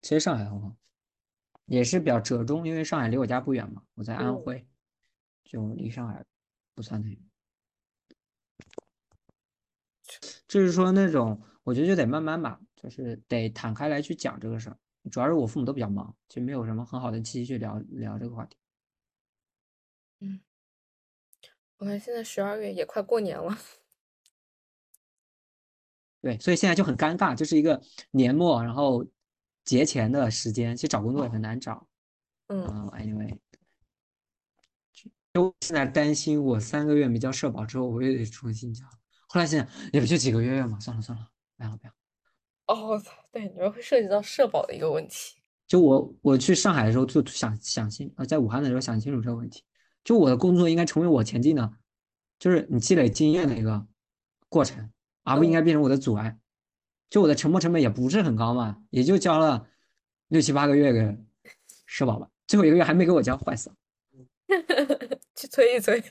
[0.00, 0.74] 其实上海很好，
[1.66, 4.66] 也是比较折中，因为上海离我家不远嘛，我在安徽。
[5.44, 6.24] 就离上海
[6.74, 7.18] 不算太远。
[10.46, 14.78] 就是说那种，我觉得就得慢慢吧，就是得坦开来去讲这个事儿。
[15.10, 18.56] 主要是我父母都比较忙，就没有什么很好的契机去聊聊这个话题。
[20.20, 20.40] 嗯，
[21.78, 23.58] 我看现在十二月也快过年了。
[26.22, 27.80] 对，所以现在就很尴尬，就是一个
[28.10, 29.06] 年末，然后
[29.64, 31.86] 节前的时间，其实找工作也很难找。
[32.48, 32.62] 嗯
[32.94, 33.38] ，anyway，
[35.32, 38.84] 就现在担心我三个月没交社保之后，我又得重新交。
[39.28, 41.92] 后来想想，也不就几个月嘛，算了算了，不要不要。
[42.66, 43.02] 哦，
[43.32, 45.36] 对，你们会涉及到社保的一个问题。
[45.66, 49.62] 就我我去上海的时候，就想想清，呃，在武汉的时候想清楚这个问题。
[50.02, 51.72] 就我的工作应该成为我前进的，
[52.38, 53.86] 就是你积累经验的一个
[54.48, 54.90] 过程，
[55.22, 56.38] 而不应该变成我的阻碍。
[57.08, 59.68] 就我的沉没成本也不是很高嘛，也就交了
[60.28, 61.18] 六七八个月的
[61.86, 63.76] 社保吧，最后一个月还没给我交，坏死了。
[65.34, 66.02] 去催一催。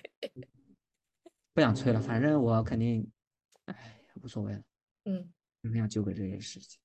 [1.53, 3.09] 不想催了，反正我肯定，
[3.65, 4.61] 哎，无所谓了。
[5.05, 5.31] 嗯，
[5.61, 6.79] 不想纠葛这些事情。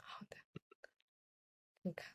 [0.00, 0.36] 好的，
[1.82, 2.12] 你看，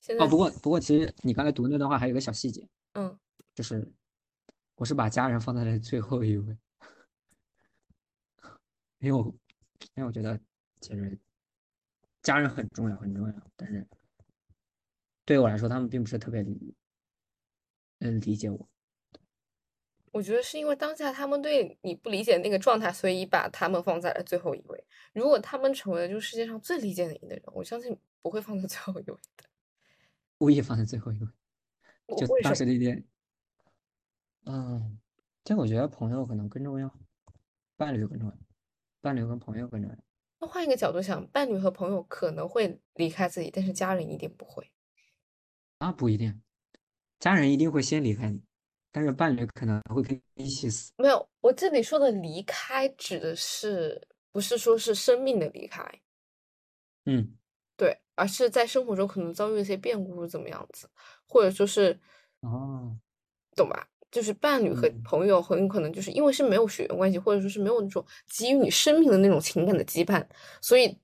[0.00, 3.18] 现在哦，不过不过，其实你刚才读那段话还有个小细节，嗯，
[3.54, 3.92] 就是
[4.74, 6.56] 我是把家人放在了最后一位，
[8.98, 9.34] 因为我
[9.94, 10.38] 因为我觉得
[10.80, 11.18] 其实
[12.22, 13.86] 家人很重要很重要，但是
[15.24, 16.74] 对我来说，他们并不是特别理
[17.98, 18.68] 嗯理解我。
[20.12, 24.86] 我觉得是因为当下他们对你不理解那个状态，所以把他们放在了最后一位。
[25.12, 29.44] 如果他们成为了就是世界上最理解你的人，我相信不会放在最后一位的。
[30.38, 31.28] 故意放在最后一位，
[32.16, 32.54] 就当？
[32.54, 33.04] 时那天，
[34.44, 34.98] 嗯，
[35.44, 36.98] 这我觉得朋友可能更重要，
[37.76, 38.38] 伴侣更重要，
[39.06, 39.96] 伴侣跟朋友更重要。
[40.40, 44.68] 那换一个角度想，伴侣和朋友可能会离开自己，但是家人一定不会。
[45.78, 46.42] 啊，不一定，
[47.20, 48.42] 家人一定会先离开你，
[48.90, 50.92] 但是伴侣可能会跟你一起死。
[50.96, 55.88] 没有，我这里说的离开指的是不是说是生命的离开？
[57.04, 57.36] 嗯，
[57.76, 60.90] 对，而是在生活中可能遭遇一些变故怎么样子，
[61.28, 61.96] 或者说是，
[62.40, 62.98] 哦，
[63.54, 63.88] 懂吧？
[64.10, 70.26] 就是伴侣和嗯朋友很有可能就是因为是没有血缘关系，或者说是没有那种给予你生命的那种情感的羁绊，
[70.60, 70.98] 所以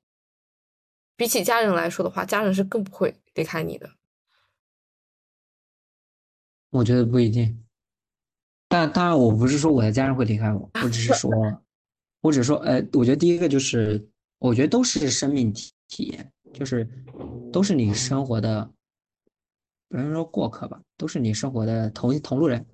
[1.17, 3.91] 比起家人来说的话，家人是更不会离开你的。
[6.71, 7.63] 我觉得不一定。
[8.69, 11.31] 但当然，我不是说我的家人会离开我，我只是 说，
[12.23, 14.09] 我只是说，呃，我觉得第一个就是，
[14.39, 16.89] 我觉得都是生命体体验，就是
[17.53, 18.73] 都是你生活的，
[19.91, 22.65] 不能说过客吧，都是你生活的同同路人。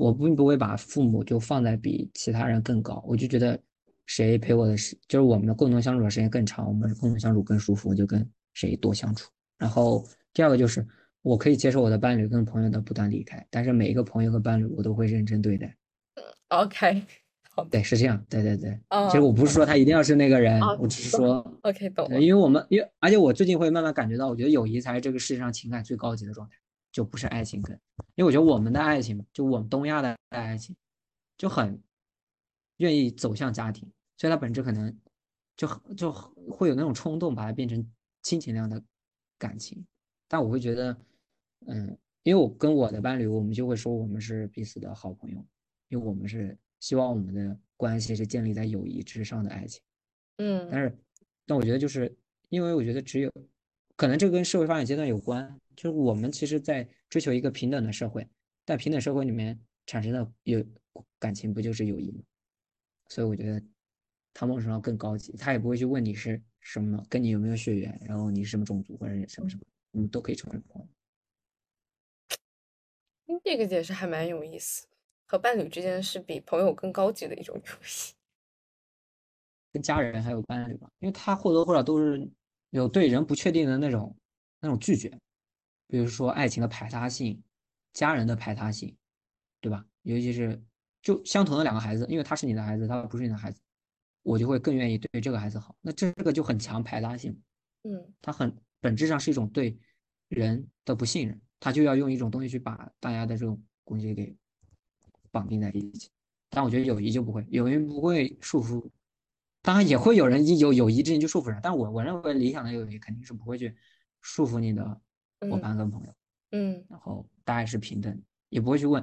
[0.00, 3.60] 我并不会把父母就放在比其他人更高，我就觉得
[4.06, 9.30] 谁陪我的时，就是我们的共同相处的时间更长，我们共同相处更舒服，我就跟谁多相处。
[9.58, 10.02] 然后
[10.32, 10.86] 第二个就是，
[11.20, 15.76] 我可以接受我的伴侣跟朋友的不断离开，但是每一个朋友和伴侣我都会认真对待。
[16.48, 17.02] OK，
[17.50, 18.80] 好对，是这样，对对对。
[18.88, 22.18] 哦其实我不是说他一定要是那个人，哦我只是说，，OK，懂了，。
[22.18, 26.54] 因为我们，因为而且我最近会慢慢感觉到，我觉得友谊才是这个世界上情感最高级的状态，
[26.92, 27.78] 就不是爱情跟，
[28.14, 30.74] 因为我觉得我们的爱情，就我们东亚的爱情，
[31.38, 31.80] 就很
[32.78, 34.96] 愿意走向家庭，所以它本质可能
[35.56, 37.88] 就就会有那种冲动，把它变成
[38.22, 38.82] 亲情那样的
[39.38, 39.84] 感情。
[40.26, 40.96] 但我会觉得，
[41.66, 45.44] 嗯，因为我跟我的伴侣，我们就会说我们是彼此的好朋友，
[45.88, 49.82] 因为我们是希望我们的关系是建立在友谊之上的爱情。
[50.38, 50.98] 嗯但是，
[51.46, 52.16] 但我觉得就是
[52.48, 53.30] 因为我觉得只有，
[53.96, 58.28] 可能这跟社会发展阶段有关，就是我们其实在追求一个平等的社会，
[58.66, 60.62] 在平等社会里面产生的有
[61.18, 62.22] 感情不就是友谊吗？
[63.08, 63.58] 所以我觉得
[64.34, 69.62] 他某种程度上更高级，他也不会去问你是什么，跟你有没有血缘，然后你是什么种族或者什么什么，
[69.92, 70.88] 你们都可以成为朋友。
[73.28, 74.86] 嗯这个解释还蛮有意思，
[75.26, 78.12] 和伴侣之间是比朋友更高级的一种友谊。
[79.72, 82.28] 跟家人还有伴侣吧，因为他或多或少都是
[82.68, 84.14] 有对人不确定的那种
[84.60, 85.16] 那种拒绝，
[85.90, 87.42] 比如说爱情的排他性，
[87.92, 88.96] 家人的排他性，
[89.60, 89.84] 对吧？
[90.02, 90.62] 尤其是
[91.02, 93.60] 就相同的两个孩子，因为他是你的孩子，他不是你的孩子，
[94.22, 95.74] 我就会更愿意对这个孩子好。
[95.80, 97.36] 那这个就很强排他性，
[97.82, 99.76] 嗯他很本质上是一种对
[100.28, 104.34] 人的不信任，他就要用一种东西去把大家的这种关系给
[105.32, 106.08] 绑定在一起。
[106.48, 108.88] 但我觉得友谊就不会，友谊不会束缚，
[109.60, 113.76] 当然也会有人有友谊之间去束缚人，但我我认为理想的友谊肯定是不会去
[114.20, 115.00] 束缚你的
[115.40, 116.14] 伙嗯伴跟朋友，
[116.50, 119.02] 嗯然后大家是平等，也不会去问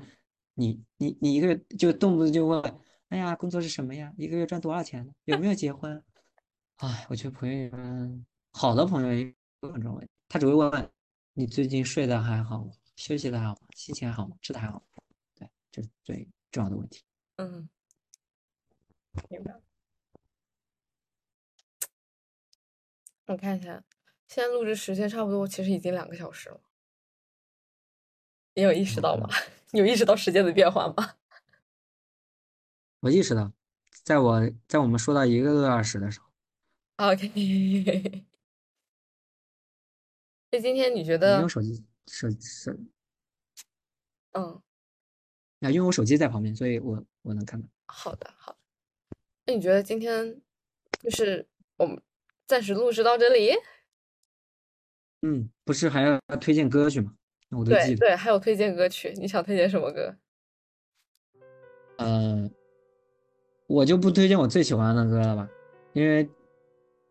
[0.53, 2.61] 你你你一个月就动不动就问，
[3.09, 4.14] 哎呀工作是什么呀？
[4.18, 5.14] 一个月赚多少钱呢？
[5.26, 6.03] 有没有结婚？
[6.77, 9.26] 哎，我觉得朋友们好的朋友也
[9.61, 10.91] 有这种问题，他只会问
[11.34, 12.72] 你最近睡得还好吗？
[12.95, 13.68] 休息的还好吗？
[13.76, 14.35] 心情还好吗？
[14.41, 15.03] 吃的还好吗？
[15.35, 17.03] 对，这是最重要的问题。
[17.38, 17.69] 嗯，
[19.30, 19.59] 明白。
[23.26, 23.84] 我看一下，
[24.27, 26.61] 现在录制时间差不多，其实已经两个小时了。
[28.53, 29.27] 你有意识到吗？
[29.71, 31.17] 你有意识到时间的变化吗？
[33.01, 33.53] 我意识到，
[34.03, 36.25] 在我在我们说到一个多小时的时候
[36.97, 37.27] ，OK，
[40.49, 42.71] 所以今天你觉得我，手机手手
[44.31, 44.61] 嗯，
[45.61, 47.67] 啊，因为我手机在旁边，所以我我能看到。
[47.85, 48.57] 好的，好的。
[49.45, 50.41] 那你觉得今天
[50.99, 51.47] 就是
[51.77, 52.01] 我们
[52.47, 53.51] 暂时录制到这里？
[55.27, 57.11] 嗯，不是还要推荐歌曲吗？
[57.51, 57.85] 我都记得。
[57.87, 60.15] 对对，还有推荐歌曲，你想推荐什么歌？
[61.97, 62.49] 呃，
[63.67, 65.49] 我就不推荐我最喜欢的歌了吧，
[65.91, 66.29] 因为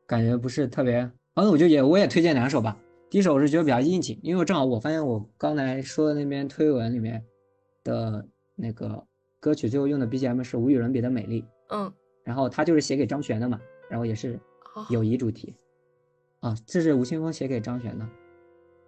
[0.07, 0.95] 感觉不是特别。
[1.35, 2.75] 然后我就也我也推荐两首吧。
[3.11, 7.23] 第一首我是觉得比较应景，因为我正好我发现我刚才说的那篇推文里面
[7.85, 9.07] 的那个
[9.39, 11.93] 歌曲最后用的 BGM 是无与伦比的美丽，嗯，
[12.25, 13.61] 然后他就是写给张悬的嘛，
[13.91, 14.41] 然后也是
[14.75, 15.55] 哦友谊主题
[16.41, 18.07] 啊，这是吴青峰写给张悬的，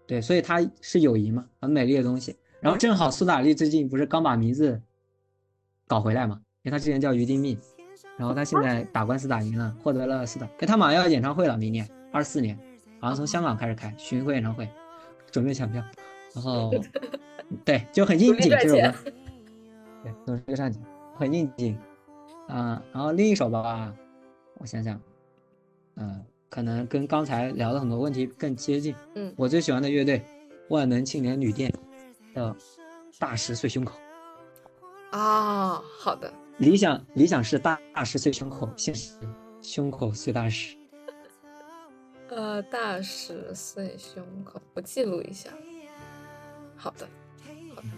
[0.06, 2.36] 对，所以他是友谊嘛，很美丽的东西。
[2.60, 4.80] 然后正好苏打绿最近不是刚把名字
[5.86, 7.58] 搞回来嘛，因为他之前叫于丁密，
[8.16, 12.58] 然后他现在打官司打赢了，获得了四大，哎，他马上要演唱会了，明年二四年，
[13.00, 14.68] 好像从香港开始开巡回演唱会，
[15.30, 15.82] 准备抢票，
[16.34, 16.70] 然后
[17.64, 18.94] 对，就很应景这首歌，
[20.02, 20.82] 对，努力赚钱，
[21.16, 21.78] 很应景。
[22.48, 23.94] 啊、然后另一首吧，
[24.54, 24.98] 我想想，
[25.96, 28.94] 嗯、可能跟刚才聊的很多问题更接近。
[29.14, 30.24] 嗯我最喜欢的乐队
[30.68, 31.72] 万能青年旅店
[32.34, 32.50] 的
[33.18, 33.98] 《大石碎胸口》。
[35.16, 39.14] 啊，好的，理想理想是大大石碎胸口，现实
[39.62, 40.76] 胸口碎大石。
[42.30, 45.50] 呃，大石碎胸口，我记录一下。
[46.76, 47.08] 好的，
[47.74, 47.88] 好的。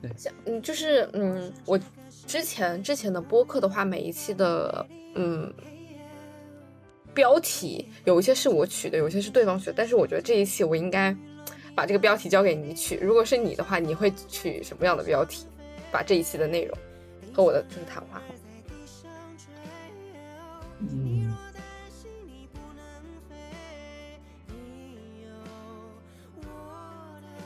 [0.00, 1.78] 对像嗯，就是嗯，我
[2.26, 4.86] 之前之前的播客的话，每一期的
[5.16, 5.52] 嗯
[7.14, 11.14] 标题有一些是我取的，有一些是对方取的，但是我觉得这一期我应该
[11.74, 12.96] 把这个标题交给你取。
[12.96, 15.46] 如果是你的话，你会取什么样的标题？
[15.90, 16.78] 把这一期的内容
[17.32, 18.20] 和我的就是谈话。
[20.80, 21.34] 嗯，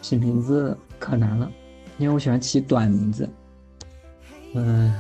[0.03, 1.51] 起名字可难了，
[1.99, 3.29] 因为我喜欢起短名字。
[4.55, 4.93] 嗯，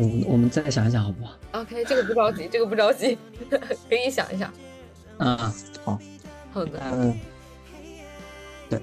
[0.00, 3.18] 我们我们再想一想好不好？OK，这个不着急，这个不着急，
[3.50, 4.50] 可以想一想。
[5.18, 5.54] 啊，
[5.84, 5.98] 好。
[6.52, 7.16] 好的，嗯，
[8.68, 8.80] 对，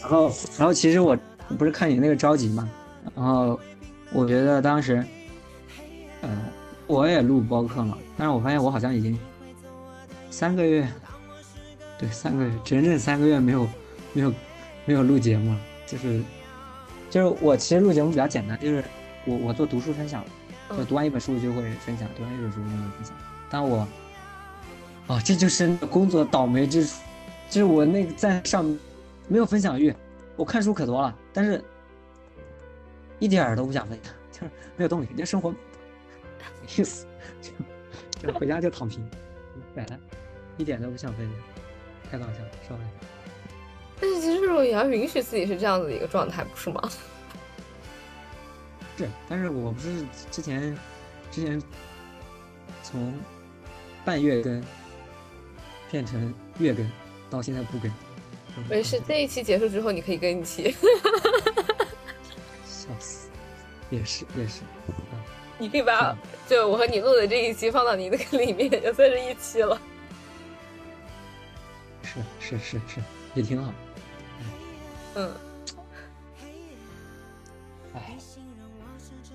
[0.00, 1.14] 然后然后其实我
[1.58, 2.66] 不是看你那个着急嘛，
[3.14, 3.60] 然后
[4.14, 5.04] 我觉得当时，
[6.22, 6.30] 呃，
[6.86, 9.18] 我也录播客嘛，但是我发现我好像已经
[10.30, 10.88] 三个月，
[11.98, 13.68] 对，三个月，整整三个月没有
[14.14, 14.32] 没有
[14.86, 16.22] 没有录节目了，就是
[17.10, 18.82] 就是我其实录节目比较简单，就是
[19.30, 20.24] 我我做读书分享，
[20.70, 23.16] 就嗯读完一本书就会分享，读完一本书就会分享，
[23.48, 23.86] 但我。
[25.06, 27.00] 哦，这就是工作倒霉之处，
[27.48, 28.64] 就是我那个在上
[29.26, 29.92] 没有分享欲，
[30.36, 31.60] 我看书可多了，但是
[33.18, 35.56] 一点儿都不想分享，就是没有动力，这生活没
[36.76, 37.06] 意思，
[37.42, 37.50] 就
[38.28, 39.04] 就回家就躺平，
[39.74, 39.98] 摆烂，
[40.58, 41.34] 一点都不想分享，
[42.08, 42.88] 太搞笑了，受不了。
[44.00, 46.88] 但是其实我也要允许自己是这样子的一个状态，不是吗？
[48.96, 50.76] 是，但是我不是之前
[51.30, 51.62] 之前
[52.82, 53.14] 从
[54.04, 54.62] 半月更
[55.90, 56.90] 变成月更，
[57.30, 57.90] 到现在不更，
[58.68, 60.76] 没事，这一期结束之后，你可以更一期，
[62.66, 63.28] 笑死，
[63.90, 64.60] 也是也是，
[65.58, 69.80] 你可以把就我和你录的这一期放到你那个里面，也算是一期了。
[72.02, 73.00] 是是是是，
[73.34, 73.72] 也挺好。
[75.14, 75.32] 嗯，
[77.94, 78.16] 哎，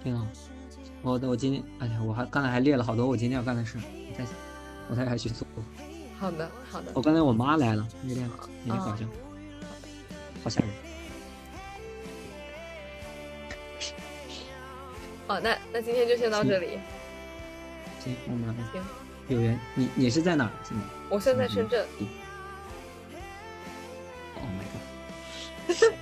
[0.06, 0.23] 挺好。
[1.02, 4.34] 我我今天，哎呀，我还刚才还列了好多我今天要干的事，我再想，
[4.88, 5.48] 我再还去做。
[6.19, 8.30] 好的好的我，刚才我妈来了，有点
[8.65, 9.06] 有点搞笑，
[10.44, 10.69] 好吓人。
[15.26, 16.77] 好，那那今天就先到这里。
[18.03, 18.84] 行，我们行，
[19.30, 19.60] 有缘。
[19.73, 20.52] 你你是在哪儿？
[20.64, 21.84] 现在我现在在深圳
[24.36, 24.65] ，？Oh my
[25.73, 25.94] god！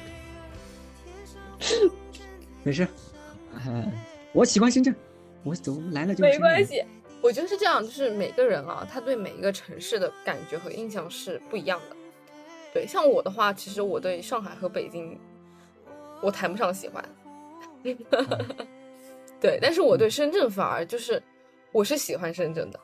[2.63, 2.85] 没事，
[3.55, 3.91] 哎，
[4.33, 4.95] 我喜欢深圳，
[5.43, 6.65] 我走来了就没关。
[6.65, 6.83] 系。
[7.21, 11.95] 我觉得是这样，就是每个人啊，他对每一个城市的感觉和印象是不一样的。
[12.73, 15.17] 对，像我的话，其实我对上海和北京，
[16.21, 17.01] 我谈不上喜欢。
[19.39, 21.21] 对，但是我对深圳反而就是，
[21.71, 22.79] 我是喜欢深圳的。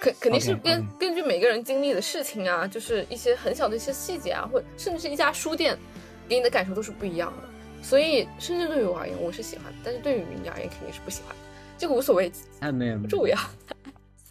[0.00, 5.78] 肯肯定是根根据每个人经历的事情啊，就是一些很小的一些细节啊，或甚至是一家书店
[6.26, 7.49] 给你的感受都是不一样的。
[7.82, 11.42] 所以，深圳对于我而言，我是喜欢的，但是对于你而言，肯定是不喜欢的。
[11.78, 12.30] 这个无所谓，
[12.60, 13.36] 哎，没有，不重要，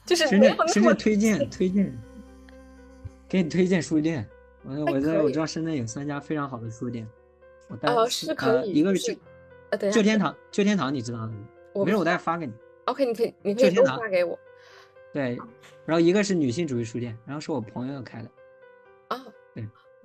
[0.05, 1.99] 就是深圳深圳推荐 推荐，
[3.27, 4.27] 给你推荐书店。
[4.63, 7.07] 我我在我知道深圳有三家非常好的书店，
[7.69, 9.19] 我带呃是可以呃一个是旧
[9.71, 11.33] 呃，等下，旧天堂，旧天堂你知道的，
[11.83, 12.53] 没事我待会发给你。
[12.85, 14.37] OK，你可以你可以发给我
[15.11, 15.37] 对，
[15.85, 18.29] 然后一个是女性主义书店，然后是我朋友开的，
[19.07, 19.25] 啊。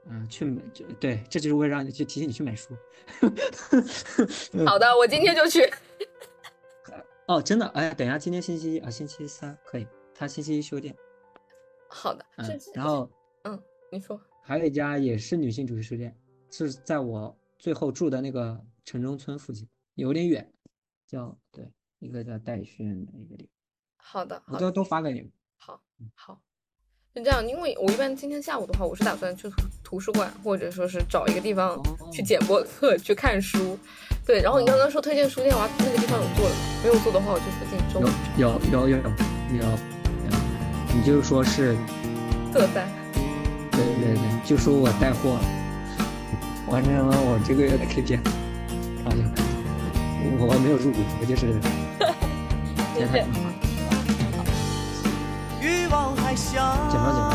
[0.07, 2.77] 嗯，去买就对，这就是为了让你去提醒你去买书。
[4.53, 5.69] 嗯好的，我今天就去。
[7.27, 10.95] 哦，真的，哎，等一下，今天星期一啊，星期三可以，他星期一休店。
[11.89, 13.11] 好的，嗯是，然后
[13.45, 16.15] 嗯，你说还有一家也是女性主义书店，
[16.51, 20.53] 是在我最后住的那个城中村附近，有点远，
[21.07, 23.49] 叫对，一个叫戴轩的一个地
[23.97, 25.33] 好的，方，我都都发给你们。
[25.57, 25.83] 好，
[26.15, 26.43] 好，
[27.15, 27.47] 是这样。
[27.47, 31.81] 因为我一般今天下午的话，我是打算去图图书馆，或者说是找一个地方
[32.13, 33.79] 去哦捡播客去看书。
[34.27, 36.61] 对，然后你刚刚说推荐书店，我要那个地方有做的吗？
[36.83, 38.09] 没有做的话，我就附近周有
[38.39, 39.03] 有有有有
[39.59, 39.65] 有，
[40.25, 40.33] 嗯
[40.97, 41.77] 你就说是，
[42.53, 42.89] 特三。
[43.71, 45.41] 对对对，就说我带货了，
[46.69, 48.19] 完成了我这个月的 KPI，
[49.03, 49.23] 开玩笑，
[50.39, 51.53] 我我没有入股，我就是
[56.37, 56.95] 接他电话。
[56.95, 57.29] 欲望还想剪吧剪吧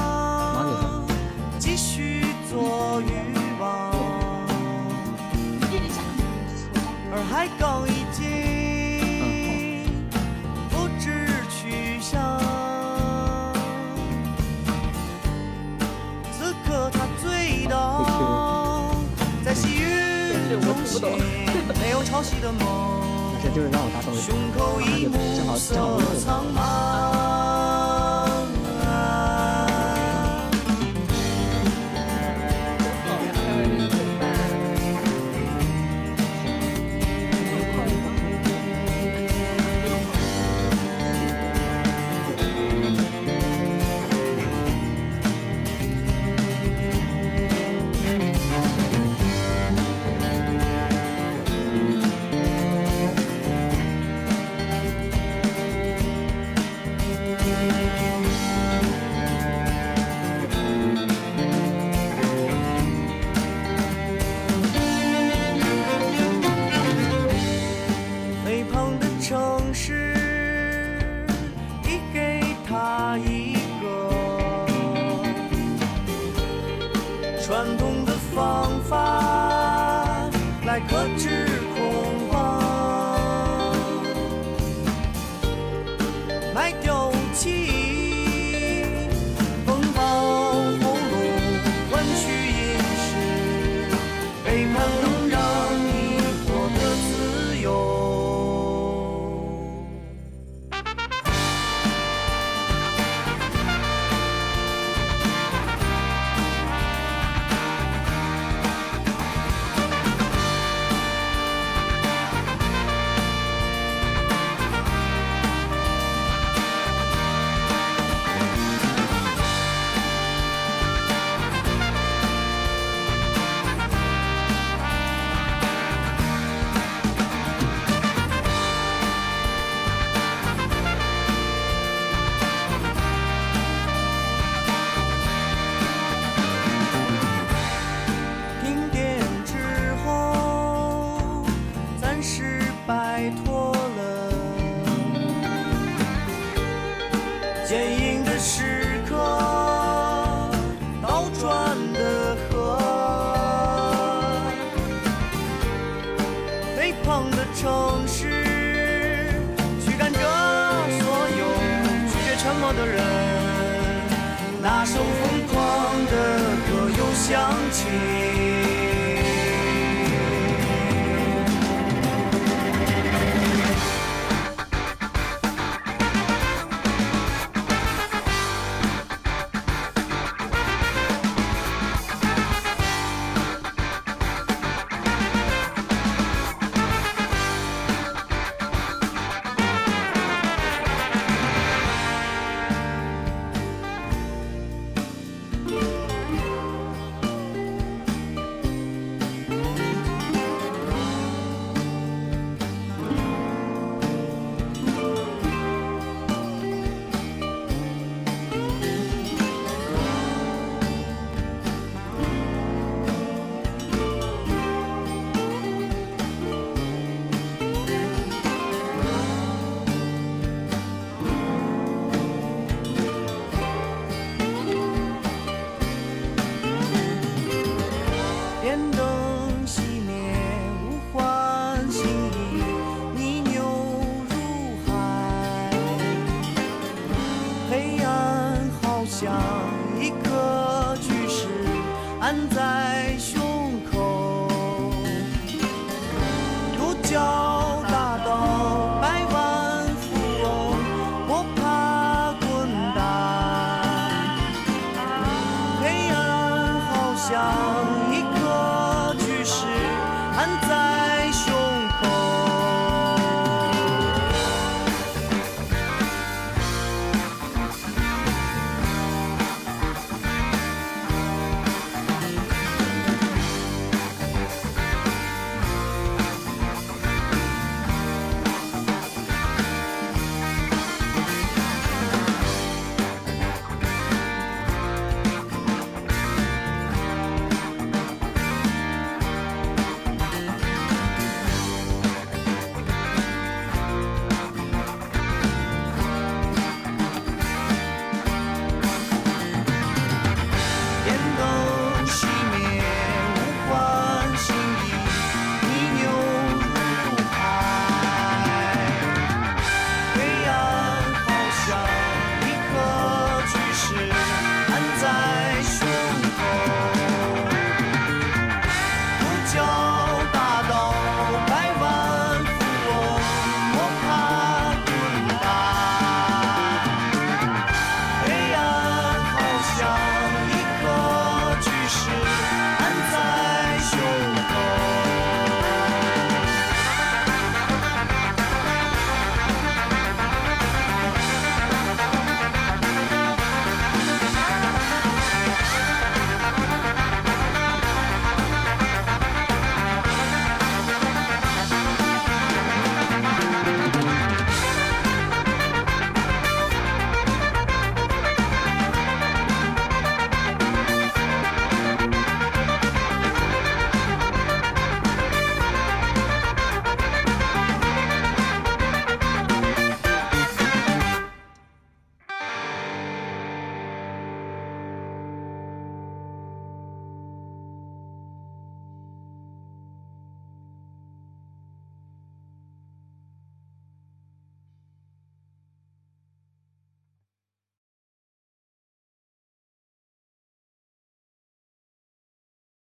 [0.56, 1.16] 忙剪吧
[1.58, 3.06] 继续做欲
[3.60, 3.64] 望，
[7.12, 8.18] 而海港已经
[10.70, 12.40] 不知去向。
[16.32, 18.96] 此刻他醉倒
[19.44, 19.82] 在细雨
[20.62, 21.02] 中心，
[21.80, 22.60] 没有潮汐的梦。
[23.42, 23.80] 这 就是让
[26.26, 27.39] 正好。